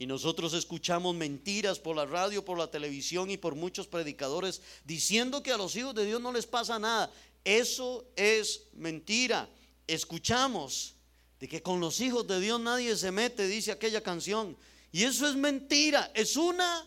Y 0.03 0.07
nosotros 0.07 0.53
escuchamos 0.53 1.15
mentiras 1.15 1.79
por 1.79 1.95
la 1.95 2.05
radio, 2.05 2.45
por 2.45 2.59
la 2.59 2.69
televisión 2.69 3.31
y 3.31 3.37
por 3.37 3.55
muchos 3.55 3.87
predicadores 3.87 4.61
diciendo 4.85 5.45
que 5.45 5.53
a 5.53 5.57
los 5.57 5.77
hijos 5.77 5.95
de 5.95 6.05
Dios 6.05 6.21
no 6.21 6.33
les 6.33 6.45
pasa 6.45 6.81
nada. 6.81 7.09
Eso 7.45 8.05
es 8.17 8.65
mentira. 8.73 9.49
Escuchamos 9.87 10.97
de 11.39 11.47
que 11.47 11.63
con 11.63 11.79
los 11.79 12.01
hijos 12.01 12.27
de 12.27 12.41
Dios 12.41 12.59
nadie 12.59 12.97
se 12.97 13.13
mete, 13.13 13.47
dice 13.47 13.71
aquella 13.71 14.01
canción. 14.01 14.57
Y 14.91 15.05
eso 15.05 15.29
es 15.29 15.37
mentira. 15.37 16.11
Es 16.15 16.37
una 16.37 16.85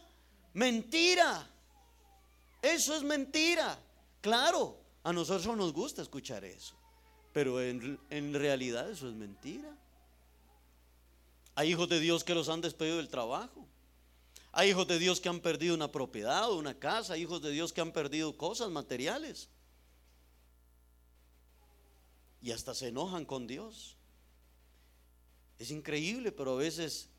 mentira. 0.51 1.49
Eso 2.61 2.97
es 2.97 3.03
mentira. 3.03 3.79
Claro, 4.19 4.77
a 5.03 5.13
nosotros 5.13 5.55
nos 5.55 5.71
gusta 5.71 6.01
escuchar 6.01 6.43
eso. 6.43 6.77
Pero 7.31 7.61
en, 7.61 7.97
en 8.09 8.33
realidad 8.33 8.91
eso 8.91 9.07
es 9.07 9.15
mentira. 9.15 9.73
Hay 11.55 11.71
hijos 11.71 11.87
de 11.87 12.01
Dios 12.01 12.23
que 12.23 12.35
los 12.35 12.49
han 12.49 12.61
despedido 12.61 12.97
del 12.97 13.07
trabajo. 13.07 13.65
Hay 14.51 14.69
hijos 14.69 14.87
de 14.87 14.99
Dios 14.99 15.21
que 15.21 15.29
han 15.29 15.39
perdido 15.39 15.73
una 15.73 15.91
propiedad 15.91 16.49
o 16.51 16.57
una 16.57 16.77
casa. 16.77 17.13
Hay 17.13 17.23
hijos 17.23 17.41
de 17.41 17.51
Dios 17.51 17.71
que 17.71 17.81
han 17.81 17.93
perdido 17.93 18.37
cosas 18.37 18.69
materiales. 18.69 19.49
Y 22.41 22.51
hasta 22.51 22.73
se 22.73 22.89
enojan 22.89 23.25
con 23.25 23.47
Dios. 23.47 23.95
Es 25.57 25.71
increíble, 25.71 26.33
pero 26.33 26.53
a 26.53 26.57
veces 26.57 27.09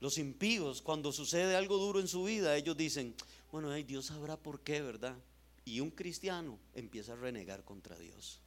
los 0.00 0.16
impíos, 0.16 0.80
cuando 0.80 1.12
sucede 1.12 1.54
algo 1.54 1.76
duro 1.76 2.00
en 2.00 2.08
su 2.08 2.24
vida, 2.24 2.56
ellos 2.56 2.76
dicen, 2.76 3.14
bueno, 3.52 3.70
Dios 3.72 4.06
sabrá 4.06 4.38
por 4.38 4.60
qué, 4.60 4.80
¿verdad? 4.80 5.16
Y 5.64 5.80
un 5.80 5.90
cristiano 5.90 6.58
empieza 6.74 7.12
a 7.12 7.16
renegar 7.16 7.64
contra 7.64 7.98
Dios. 7.98 8.40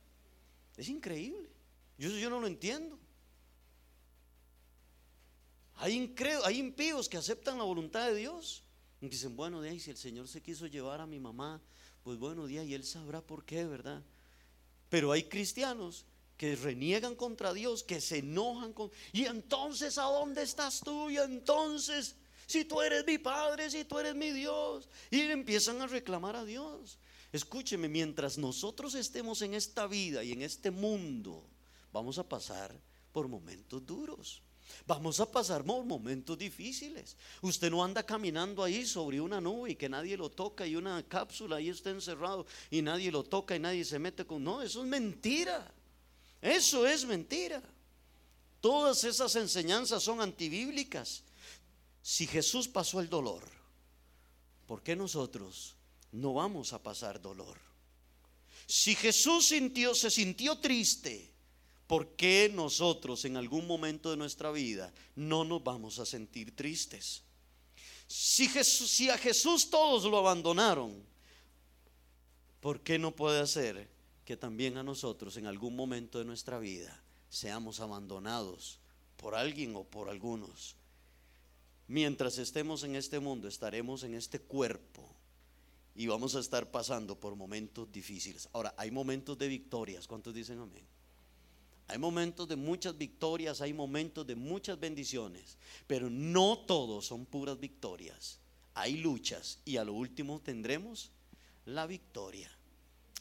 Es 0.78 0.90
increíble. 0.90 1.50
Yo, 1.98 2.10
yo 2.10 2.30
no 2.30 2.40
lo 2.40 2.48
entiendo. 2.48 2.98
Hay, 5.82 6.14
hay 6.46 6.60
impíos 6.60 7.10
que 7.10 7.18
aceptan 7.18 7.58
la 7.58 7.64
voluntad 7.64 8.08
de 8.08 8.16
Dios. 8.16 8.64
Y 9.02 9.10
dicen, 9.10 9.36
bueno, 9.36 9.62
de 9.62 9.80
si 9.80 9.90
el 9.90 9.98
Señor 9.98 10.28
se 10.28 10.42
quiso 10.42 10.68
llevar 10.68 11.02
a 11.02 11.08
mi 11.08 11.20
mamá, 11.20 11.60
pues 12.04 12.20
bueno, 12.20 12.46
de 12.46 12.76
Él 12.76 12.84
sabrá 12.84 13.20
por 13.20 13.44
qué, 13.44 13.66
¿verdad? 13.66 14.04
Pero 14.90 15.12
hay 15.12 15.24
cristianos 15.24 16.06
que 16.38 16.56
reniegan 16.56 17.16
contra 17.16 17.52
Dios, 17.52 17.84
que 17.84 18.00
se 18.00 18.20
enojan 18.20 18.74
con... 18.74 18.92
Y 19.12 19.26
entonces, 19.26 19.98
¿a 19.98 20.04
dónde 20.04 20.44
estás 20.44 20.82
tú? 20.82 21.10
Y 21.10 21.18
entonces, 21.18 22.16
si 22.46 22.64
tú 22.64 22.80
eres 22.80 23.04
mi 23.06 23.18
Padre, 23.18 23.72
si 23.72 23.84
tú 23.84 23.98
eres 23.98 24.14
mi 24.14 24.30
Dios. 24.30 24.88
Y 25.10 25.22
empiezan 25.22 25.82
a 25.82 25.88
reclamar 25.88 26.36
a 26.36 26.46
Dios. 26.46 27.00
Escúcheme, 27.32 27.90
mientras 27.90 28.38
nosotros 28.38 28.94
estemos 28.94 29.42
en 29.42 29.56
esta 29.56 29.88
vida 29.88 30.24
y 30.24 30.32
en 30.32 30.44
este 30.44 30.70
mundo, 30.70 31.44
vamos 31.92 32.20
a 32.20 32.30
pasar 32.30 32.80
por 33.12 33.28
momentos 33.28 33.84
duros. 33.84 34.44
Vamos 34.88 35.20
a 35.20 35.30
pasar 35.30 35.64
momentos 35.64 36.38
difíciles. 36.38 37.16
Usted 37.42 37.70
no 37.70 37.84
anda 37.84 38.04
caminando 38.04 38.64
ahí 38.64 38.86
sobre 38.86 39.22
una 39.22 39.40
nube 39.40 39.72
y 39.72 39.76
que 39.76 39.90
nadie 39.90 40.18
lo 40.18 40.30
toca 40.30 40.66
y 40.66 40.76
una 40.76 41.02
cápsula 41.04 41.58
ahí 41.58 41.70
está 41.70 41.90
encerrado 41.90 42.46
y 42.70 42.82
nadie 42.82 43.12
lo 43.12 43.24
toca 43.24 43.56
y 43.56 43.60
nadie 43.60 43.86
se 43.86 44.00
mete 44.00 44.26
con... 44.26 44.44
No, 44.44 44.62
eso 44.62 44.82
es 44.82 44.88
mentira. 44.88 45.72
Eso 46.42 46.88
es 46.88 47.06
mentira. 47.06 47.62
Todas 48.60 49.04
esas 49.04 49.36
enseñanzas 49.36 50.04
son 50.04 50.22
antibíblicas. 50.22 51.24
Si 52.02 52.28
Jesús 52.28 52.68
pasó 52.68 53.00
el 53.00 53.10
dolor, 53.10 53.44
¿por 54.68 54.82
qué 54.82 54.96
nosotros 54.96 55.76
no 56.12 56.34
vamos 56.34 56.74
a 56.74 56.82
pasar 56.82 57.22
dolor? 57.22 57.58
Si 58.66 58.96
Jesús 58.96 59.48
sintió, 59.48 59.94
se 59.94 60.10
sintió 60.10 60.60
triste, 60.60 61.31
¿por 61.92 62.16
qué 62.16 62.50
nosotros 62.56 63.26
en 63.26 63.36
algún 63.36 63.68
momento 63.68 64.12
de 64.12 64.16
nuestra 64.16 64.50
vida 64.50 64.94
no 65.14 65.44
nos 65.44 65.62
vamos 65.62 66.00
a 66.00 66.06
sentir 66.06 66.56
tristes? 66.56 67.22
Si, 68.08 69.10
a 69.10 69.18
Jesús 69.18 69.70
todos 69.70 70.06
lo 70.06 70.18
abandonaron, 70.18 71.04
¿por 72.62 72.80
qué 72.80 72.98
no 72.98 73.14
puede 73.14 73.42
hacer 73.42 73.90
que 74.24 74.38
también 74.38 74.78
a 74.78 74.84
nosotros 74.84 75.36
en 75.36 75.48
algún 75.48 75.76
momento 75.76 76.18
de 76.18 76.24
nuestra 76.24 76.60
vida 76.60 77.04
seamos 77.30 77.82
abandonados 77.82 78.80
por 79.18 79.36
alguien 79.36 79.76
o 79.76 79.84
por 79.84 80.08
algunos? 80.08 80.78
Mientras 81.90 82.38
estemos 82.38 82.86
en 82.86 82.96
este 82.96 83.20
mundo, 83.20 83.50
estaremos 83.50 84.04
en 84.04 84.14
este 84.14 84.40
cuerpo 84.40 85.14
y 85.94 86.08
vamos 86.08 86.36
a 86.36 86.40
estar 86.40 86.72
pasando 86.72 87.20
por 87.20 87.36
momentos 87.36 87.92
difíciles. 87.92 88.48
Ahora, 88.54 88.74
hay 88.78 88.92
momentos 88.92 89.38
de 89.38 89.50
victorias. 89.50 90.08
¿Cuántos 90.08 90.34
dicen 90.34 90.58
amén? 90.60 91.01
Hay 91.92 91.98
momentos 91.98 92.48
de 92.48 92.56
muchas 92.56 92.98
victorias, 92.98 93.60
hay 93.60 93.74
momentos 93.74 94.26
de 94.26 94.34
muchas 94.34 94.80
bendiciones, 94.80 95.58
pero 95.88 96.10
no 96.10 96.60
todos 96.60 97.08
son 97.08 97.26
puras 97.26 97.60
victorias. 97.60 98.40
Hay 98.74 98.96
luchas 98.96 99.60
y 99.66 99.76
a 99.76 99.84
lo 99.84 99.92
último 99.92 100.40
tendremos 100.40 101.12
la 101.66 101.86
victoria. 101.86 102.50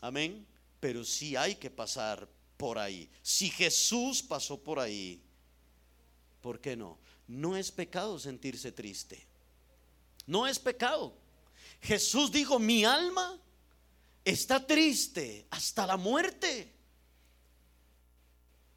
Amén. 0.00 0.46
Pero 0.78 1.04
sí 1.04 1.34
hay 1.34 1.56
que 1.56 1.68
pasar 1.68 2.28
por 2.56 2.78
ahí. 2.78 3.10
Si 3.22 3.50
Jesús 3.50 4.22
pasó 4.22 4.56
por 4.62 4.78
ahí, 4.78 5.20
¿por 6.40 6.60
qué 6.60 6.76
no? 6.76 6.96
No 7.26 7.56
es 7.56 7.72
pecado 7.72 8.20
sentirse 8.20 8.70
triste. 8.70 9.26
No 10.28 10.46
es 10.46 10.60
pecado. 10.60 11.12
Jesús 11.82 12.30
dijo, 12.30 12.60
mi 12.60 12.84
alma 12.84 13.36
está 14.24 14.64
triste 14.64 15.48
hasta 15.50 15.88
la 15.88 15.96
muerte. 15.96 16.79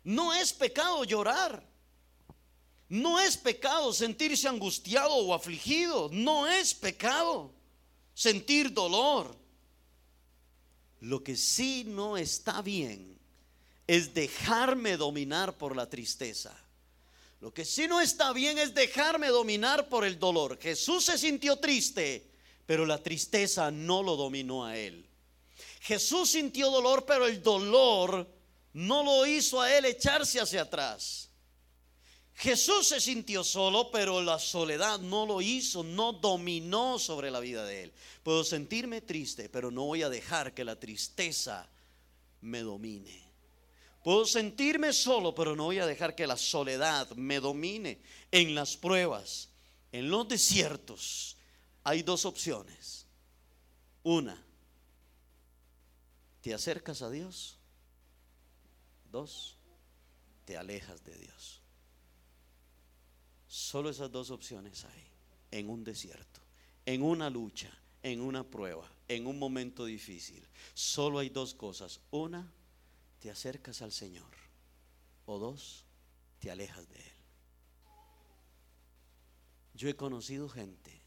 No 0.04 0.34
es 0.34 0.54
pecado 0.54 1.04
llorar. 1.04 1.64
No 2.90 3.20
es 3.20 3.38
pecado 3.38 3.94
sentirse 3.94 4.48
angustiado 4.48 5.14
o 5.16 5.34
afligido. 5.34 6.10
No 6.12 6.48
es 6.48 6.74
pecado 6.74 7.52
sentir 8.14 8.74
dolor. 8.74 9.36
Lo 11.00 11.24
que 11.24 11.36
sí 11.36 11.84
no 11.86 12.18
está 12.18 12.62
bien 12.62 13.20
es 13.88 14.14
dejarme 14.14 14.98
dominar 14.98 15.58
por 15.58 15.76
la 15.76 15.90
tristeza. 15.90 16.56
Lo 17.42 17.54
que 17.54 17.66
sí 17.66 17.88
no 17.90 18.00
está 18.00 18.32
bien 18.32 18.58
es 18.58 18.74
dejarme 18.74 19.28
dominar 19.28 19.90
por 19.90 20.06
el 20.06 20.18
dolor. 20.18 20.58
Jesús 20.62 21.04
se 21.04 21.18
sintió 21.18 21.58
triste, 21.58 22.32
pero 22.66 22.86
la 22.86 23.04
tristeza 23.04 23.70
no 23.70 24.02
lo 24.02 24.16
dominó 24.16 24.64
a 24.66 24.78
él. 24.78 25.06
Jesús 25.82 26.30
sintió 26.30 26.72
dolor, 26.72 27.06
pero 27.06 27.28
el 27.28 27.44
dolor 27.44 28.26
no 28.74 29.04
lo 29.04 29.26
hizo 29.26 29.62
a 29.62 29.76
él 29.76 29.86
echarse 29.86 30.40
hacia 30.40 30.64
atrás. 30.64 31.30
Jesús 32.36 32.88
se 32.88 33.00
sintió 33.00 33.44
solo, 33.44 33.92
pero 33.92 34.22
la 34.22 34.40
soledad 34.40 35.00
no 35.00 35.26
lo 35.26 35.42
hizo, 35.42 35.84
no 35.84 36.14
dominó 36.14 36.98
sobre 36.98 37.30
la 37.30 37.40
vida 37.40 37.64
de 37.64 37.84
él. 37.84 37.94
Puedo 38.24 38.44
sentirme 38.44 39.02
triste, 39.02 39.50
pero 39.50 39.70
no 39.70 39.86
voy 39.86 40.02
a 40.02 40.10
dejar 40.10 40.54
que 40.54 40.66
la 40.66 40.80
tristeza 40.80 41.70
me 42.42 42.62
domine. 42.62 43.22
Puedo 44.04 44.26
sentirme 44.26 44.92
solo, 44.92 45.34
pero 45.34 45.56
no 45.56 45.66
voy 45.66 45.80
a 45.80 45.86
dejar 45.86 46.16
que 46.16 46.28
la 46.28 46.36
soledad 46.36 47.10
me 47.12 47.40
domine. 47.40 48.02
En 48.32 48.56
las 48.56 48.76
pruebas, 48.76 49.50
en 49.92 50.10
los 50.10 50.28
desiertos, 50.28 51.38
hay 51.84 52.02
dos 52.02 52.26
opciones. 52.26 53.06
Una, 54.02 54.44
te 56.42 56.54
acercas 56.54 57.02
a 57.02 57.10
Dios. 57.10 57.60
Dos, 59.14 59.60
te 60.44 60.58
alejas 60.58 61.04
de 61.04 61.16
Dios. 61.16 61.62
Solo 63.48 63.92
esas 63.92 64.12
dos 64.12 64.32
opciones 64.32 64.86
hay 64.86 65.08
en 65.52 65.70
un 65.70 65.84
desierto, 65.84 66.42
en 66.84 67.04
una 67.04 67.30
lucha, 67.30 67.70
en 68.02 68.22
una 68.22 68.44
prueba, 68.44 68.92
en 69.08 69.28
un 69.28 69.38
momento 69.38 69.86
difícil. 69.86 70.44
Solo 70.74 71.20
hay 71.20 71.30
dos 71.30 71.54
cosas. 71.54 72.02
Una, 72.10 72.52
te 73.20 73.30
acercas 73.30 73.84
al 73.84 73.92
Señor. 73.92 74.34
O 75.28 75.38
dos, 75.38 75.86
te 76.40 76.50
alejas 76.50 76.90
de 76.90 76.96
Él. 76.96 77.18
Yo 79.76 79.90
he 79.90 79.96
conocido 79.96 80.50
gente 80.50 81.04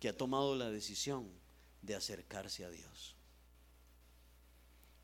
que 0.00 0.08
ha 0.08 0.16
tomado 0.16 0.56
la 0.56 0.70
decisión 0.70 1.30
de 1.82 1.94
acercarse 1.94 2.64
a 2.64 2.70
Dios. 2.70 3.13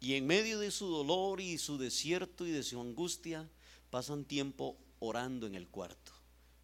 Y 0.01 0.14
en 0.14 0.26
medio 0.26 0.59
de 0.59 0.70
su 0.70 0.86
dolor 0.86 1.40
y 1.40 1.59
su 1.59 1.78
desierto 1.78 2.46
y 2.46 2.51
de 2.51 2.62
su 2.62 2.80
angustia, 2.80 3.48
pasan 3.90 4.24
tiempo 4.24 4.78
orando 4.98 5.46
en 5.46 5.55
el 5.55 5.68
cuarto 5.68 6.12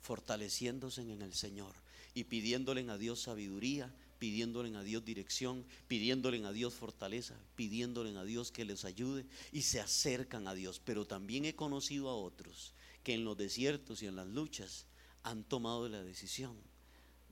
fortaleciéndose 0.06 1.02
en 1.02 1.20
el 1.20 1.34
Señor 1.34 1.74
y 2.14 2.24
pidiéndole 2.24 2.88
a 2.88 2.96
Dios 2.96 3.22
sabiduría, 3.22 3.92
pidiéndole 4.20 4.74
a 4.76 4.82
Dios 4.82 5.04
dirección, 5.04 5.66
pidiéndole 5.88 6.46
a 6.46 6.52
Dios 6.52 6.74
fortaleza, 6.74 7.34
pidiéndole 7.56 8.16
a 8.16 8.24
Dios 8.24 8.52
que 8.52 8.64
les 8.64 8.84
ayude 8.84 9.26
y 9.50 9.62
se 9.62 9.80
acercan 9.80 10.46
a 10.46 10.54
Dios. 10.54 10.80
Pero 10.82 11.06
también 11.06 11.44
he 11.44 11.56
conocido 11.56 12.08
a 12.08 12.14
otros 12.14 12.72
que 13.02 13.14
en 13.14 13.24
los 13.24 13.36
desiertos 13.36 14.00
y 14.02 14.06
en 14.06 14.14
las 14.14 14.28
luchas 14.28 14.86
han 15.24 15.42
tomado 15.42 15.88
la 15.88 16.02
decisión 16.04 16.56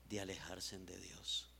de 0.08 0.20
alejarse 0.20 0.76
de 0.80 0.98
Dios. 0.98 1.53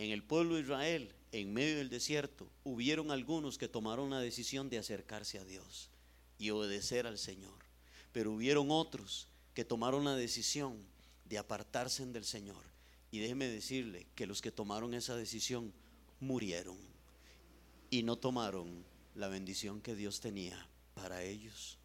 En 0.00 0.12
el 0.12 0.22
pueblo 0.22 0.54
de 0.54 0.62
Israel, 0.62 1.12
en 1.30 1.52
medio 1.52 1.76
del 1.76 1.90
desierto, 1.90 2.50
hubieron 2.64 3.10
algunos 3.10 3.58
que 3.58 3.68
tomaron 3.68 4.08
la 4.08 4.18
decisión 4.18 4.70
de 4.70 4.78
acercarse 4.78 5.38
a 5.38 5.44
Dios 5.44 5.90
y 6.38 6.48
obedecer 6.48 7.06
al 7.06 7.18
Señor. 7.18 7.52
Pero 8.10 8.32
hubieron 8.32 8.70
otros 8.70 9.28
que 9.52 9.62
tomaron 9.62 10.06
la 10.06 10.16
decisión 10.16 10.78
de 11.26 11.36
apartarse 11.36 12.06
del 12.06 12.24
Señor. 12.24 12.64
Y 13.10 13.18
déjeme 13.18 13.46
decirle 13.48 14.06
que 14.14 14.26
los 14.26 14.40
que 14.40 14.50
tomaron 14.50 14.94
esa 14.94 15.16
decisión 15.16 15.70
murieron 16.18 16.78
y 17.90 18.02
no 18.02 18.16
tomaron 18.16 18.82
la 19.14 19.28
bendición 19.28 19.82
que 19.82 19.94
Dios 19.94 20.20
tenía 20.20 20.66
para 20.94 21.24
ellos. 21.24 21.76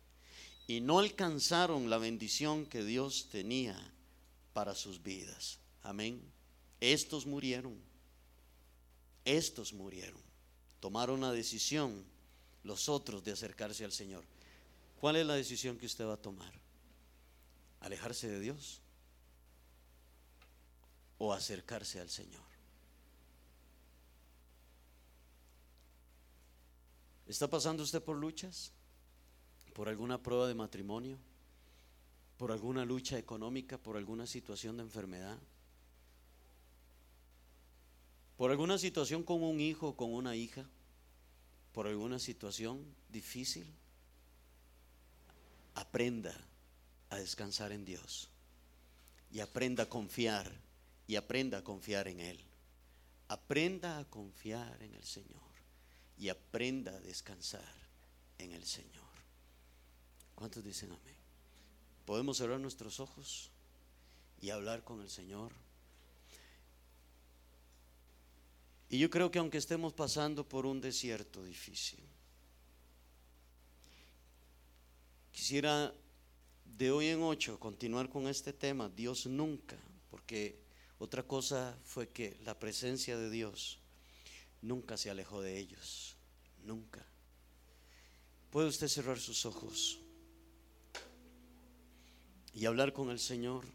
Y 0.68 0.80
no 0.80 0.99
alcanzaron 0.99 1.89
la 1.89 1.97
bendición 1.97 2.66
que 2.66 2.82
Dios 2.82 3.28
tenía 3.30 3.78
para 4.53 4.74
sus 4.74 5.03
vidas. 5.03 5.59
Amén. 5.84 6.22
Estos 6.80 7.26
murieron. 7.26 7.93
Estos 9.26 9.74
murieron. 9.74 10.22
Tomaron 10.80 11.22
la 11.22 11.32
decisión 11.32 12.06
los 12.64 12.90
otros 12.90 13.24
de 13.24 13.32
acercarse 13.32 13.84
al 13.84 13.92
Señor. 13.92 14.24
¿Cuál 15.00 15.18
es 15.18 15.26
la 15.26 15.36
decisión 15.36 15.78
que 15.78 15.88
usted 15.88 16.06
va 16.06 16.14
a 16.14 16.22
tomar? 16.22 16.54
¿Alejarse 17.82 18.30
de 18.30 18.40
Dios 18.40 18.82
o 21.18 21.34
acercarse 21.34 22.00
al 22.00 22.10
Señor? 22.10 22.46
¿Está 27.28 27.50
pasando 27.50 27.84
usted 27.84 28.04
por 28.04 28.16
luchas? 28.18 28.72
¿Por 29.74 29.90
alguna 29.90 30.22
prueba 30.22 30.48
de 30.48 30.54
matrimonio? 30.54 31.18
¿Por 32.38 32.52
alguna 32.52 32.86
lucha 32.86 33.18
económica? 33.18 33.78
¿Por 33.78 33.98
alguna 33.98 34.28
situación 34.28 34.78
de 34.78 34.84
enfermedad? 34.84 35.38
¿Por 38.38 38.52
alguna 38.52 38.78
situación 38.78 39.24
con 39.24 39.44
un 39.44 39.60
hijo 39.60 39.96
con 39.96 40.14
una 40.14 40.36
hija? 40.36 40.66
¿Por 41.74 41.88
alguna 41.88 42.20
situación 42.20 42.86
difícil? 43.10 43.66
aprenda 45.76 46.34
a 47.10 47.18
descansar 47.18 47.72
en 47.72 47.86
Dios 47.86 48.30
y 49.32 49.42
aprenda 49.42 49.84
a 49.84 49.90
confiar 49.90 50.52
y 51.08 51.18
aprenda 51.18 51.60
a 51.60 51.64
confiar 51.64 52.08
en 52.08 52.20
Él. 52.20 52.40
Aprenda 53.28 54.00
a 54.00 54.06
confiar 54.06 54.82
en 54.82 54.96
el 54.96 55.04
Señor 55.04 55.42
y 56.18 56.30
aprenda 56.30 56.92
a 56.92 57.00
descansar 57.00 57.74
en 58.38 58.54
el 58.54 58.66
Señor. 58.66 59.04
¿Cuántos 60.36 60.64
dicen 60.64 60.92
amén? 60.92 61.16
Podemos 62.06 62.38
cerrar 62.38 62.60
nuestros 62.60 63.00
ojos 63.00 63.50
y 64.42 64.50
hablar 64.50 64.84
con 64.84 65.02
el 65.02 65.10
Señor. 65.10 65.52
Y 68.90 69.00
yo 69.00 69.10
creo 69.10 69.32
que 69.32 69.40
aunque 69.40 69.58
estemos 69.58 69.94
pasando 69.94 70.48
por 70.48 70.66
un 70.66 70.80
desierto 70.80 71.44
difícil, 71.44 72.00
Quisiera 75.36 75.94
de 76.64 76.92
hoy 76.92 77.08
en 77.08 77.22
ocho 77.22 77.60
continuar 77.60 78.10
con 78.10 78.30
este 78.30 78.54
tema, 78.54 78.88
Dios 78.88 79.26
nunca, 79.28 79.76
porque 80.10 80.58
otra 80.98 81.24
cosa 81.24 81.78
fue 81.84 82.08
que 82.08 82.38
la 82.46 82.58
presencia 82.58 83.18
de 83.18 83.30
Dios 83.30 83.80
nunca 84.62 84.96
se 84.96 85.10
alejó 85.10 85.42
de 85.42 85.60
ellos, 85.60 86.16
nunca. 86.64 87.06
¿Puede 88.50 88.70
usted 88.70 88.88
cerrar 88.88 89.20
sus 89.20 89.46
ojos 89.46 90.00
y 92.54 92.66
hablar 92.66 92.94
con 92.94 93.10
el 93.10 93.20
Señor? 93.20 93.66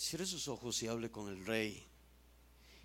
Cierre 0.00 0.24
sus 0.24 0.48
ojos 0.48 0.82
y 0.82 0.86
hable 0.86 1.10
con 1.10 1.28
el 1.28 1.44
Rey 1.44 1.86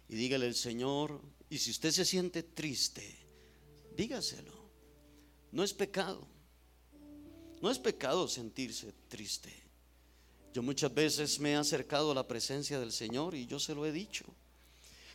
y 0.10 0.16
dígale 0.16 0.48
al 0.48 0.54
Señor, 0.54 1.22
y 1.50 1.58
si 1.60 1.72
usted 1.72 1.92
se 1.92 2.04
siente 2.04 2.44
triste, 2.44 3.26
dígaselo. 3.96 4.52
No 5.54 5.64
es 5.64 5.74
pecado. 5.74 6.28
No 7.62 7.72
es 7.72 7.80
pecado 7.80 8.28
sentirse 8.28 8.92
triste. 9.08 9.50
Yo 10.54 10.62
muchas 10.62 10.94
veces 10.94 11.40
me 11.40 11.54
he 11.54 11.56
acercado 11.56 12.12
a 12.12 12.16
la 12.16 12.28
presencia 12.28 12.82
del 12.82 12.92
Señor 12.92 13.34
y 13.34 13.46
yo 13.46 13.62
se 13.62 13.74
lo 13.74 13.86
he 13.86 13.94
dicho. 13.94 14.26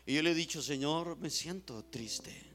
Y 0.07 0.15
yo 0.15 0.23
le 0.23 0.31
he 0.31 0.35
dicho, 0.35 0.63
Señor, 0.63 1.19
me 1.19 1.29
siento 1.29 1.85
triste. 1.85 2.50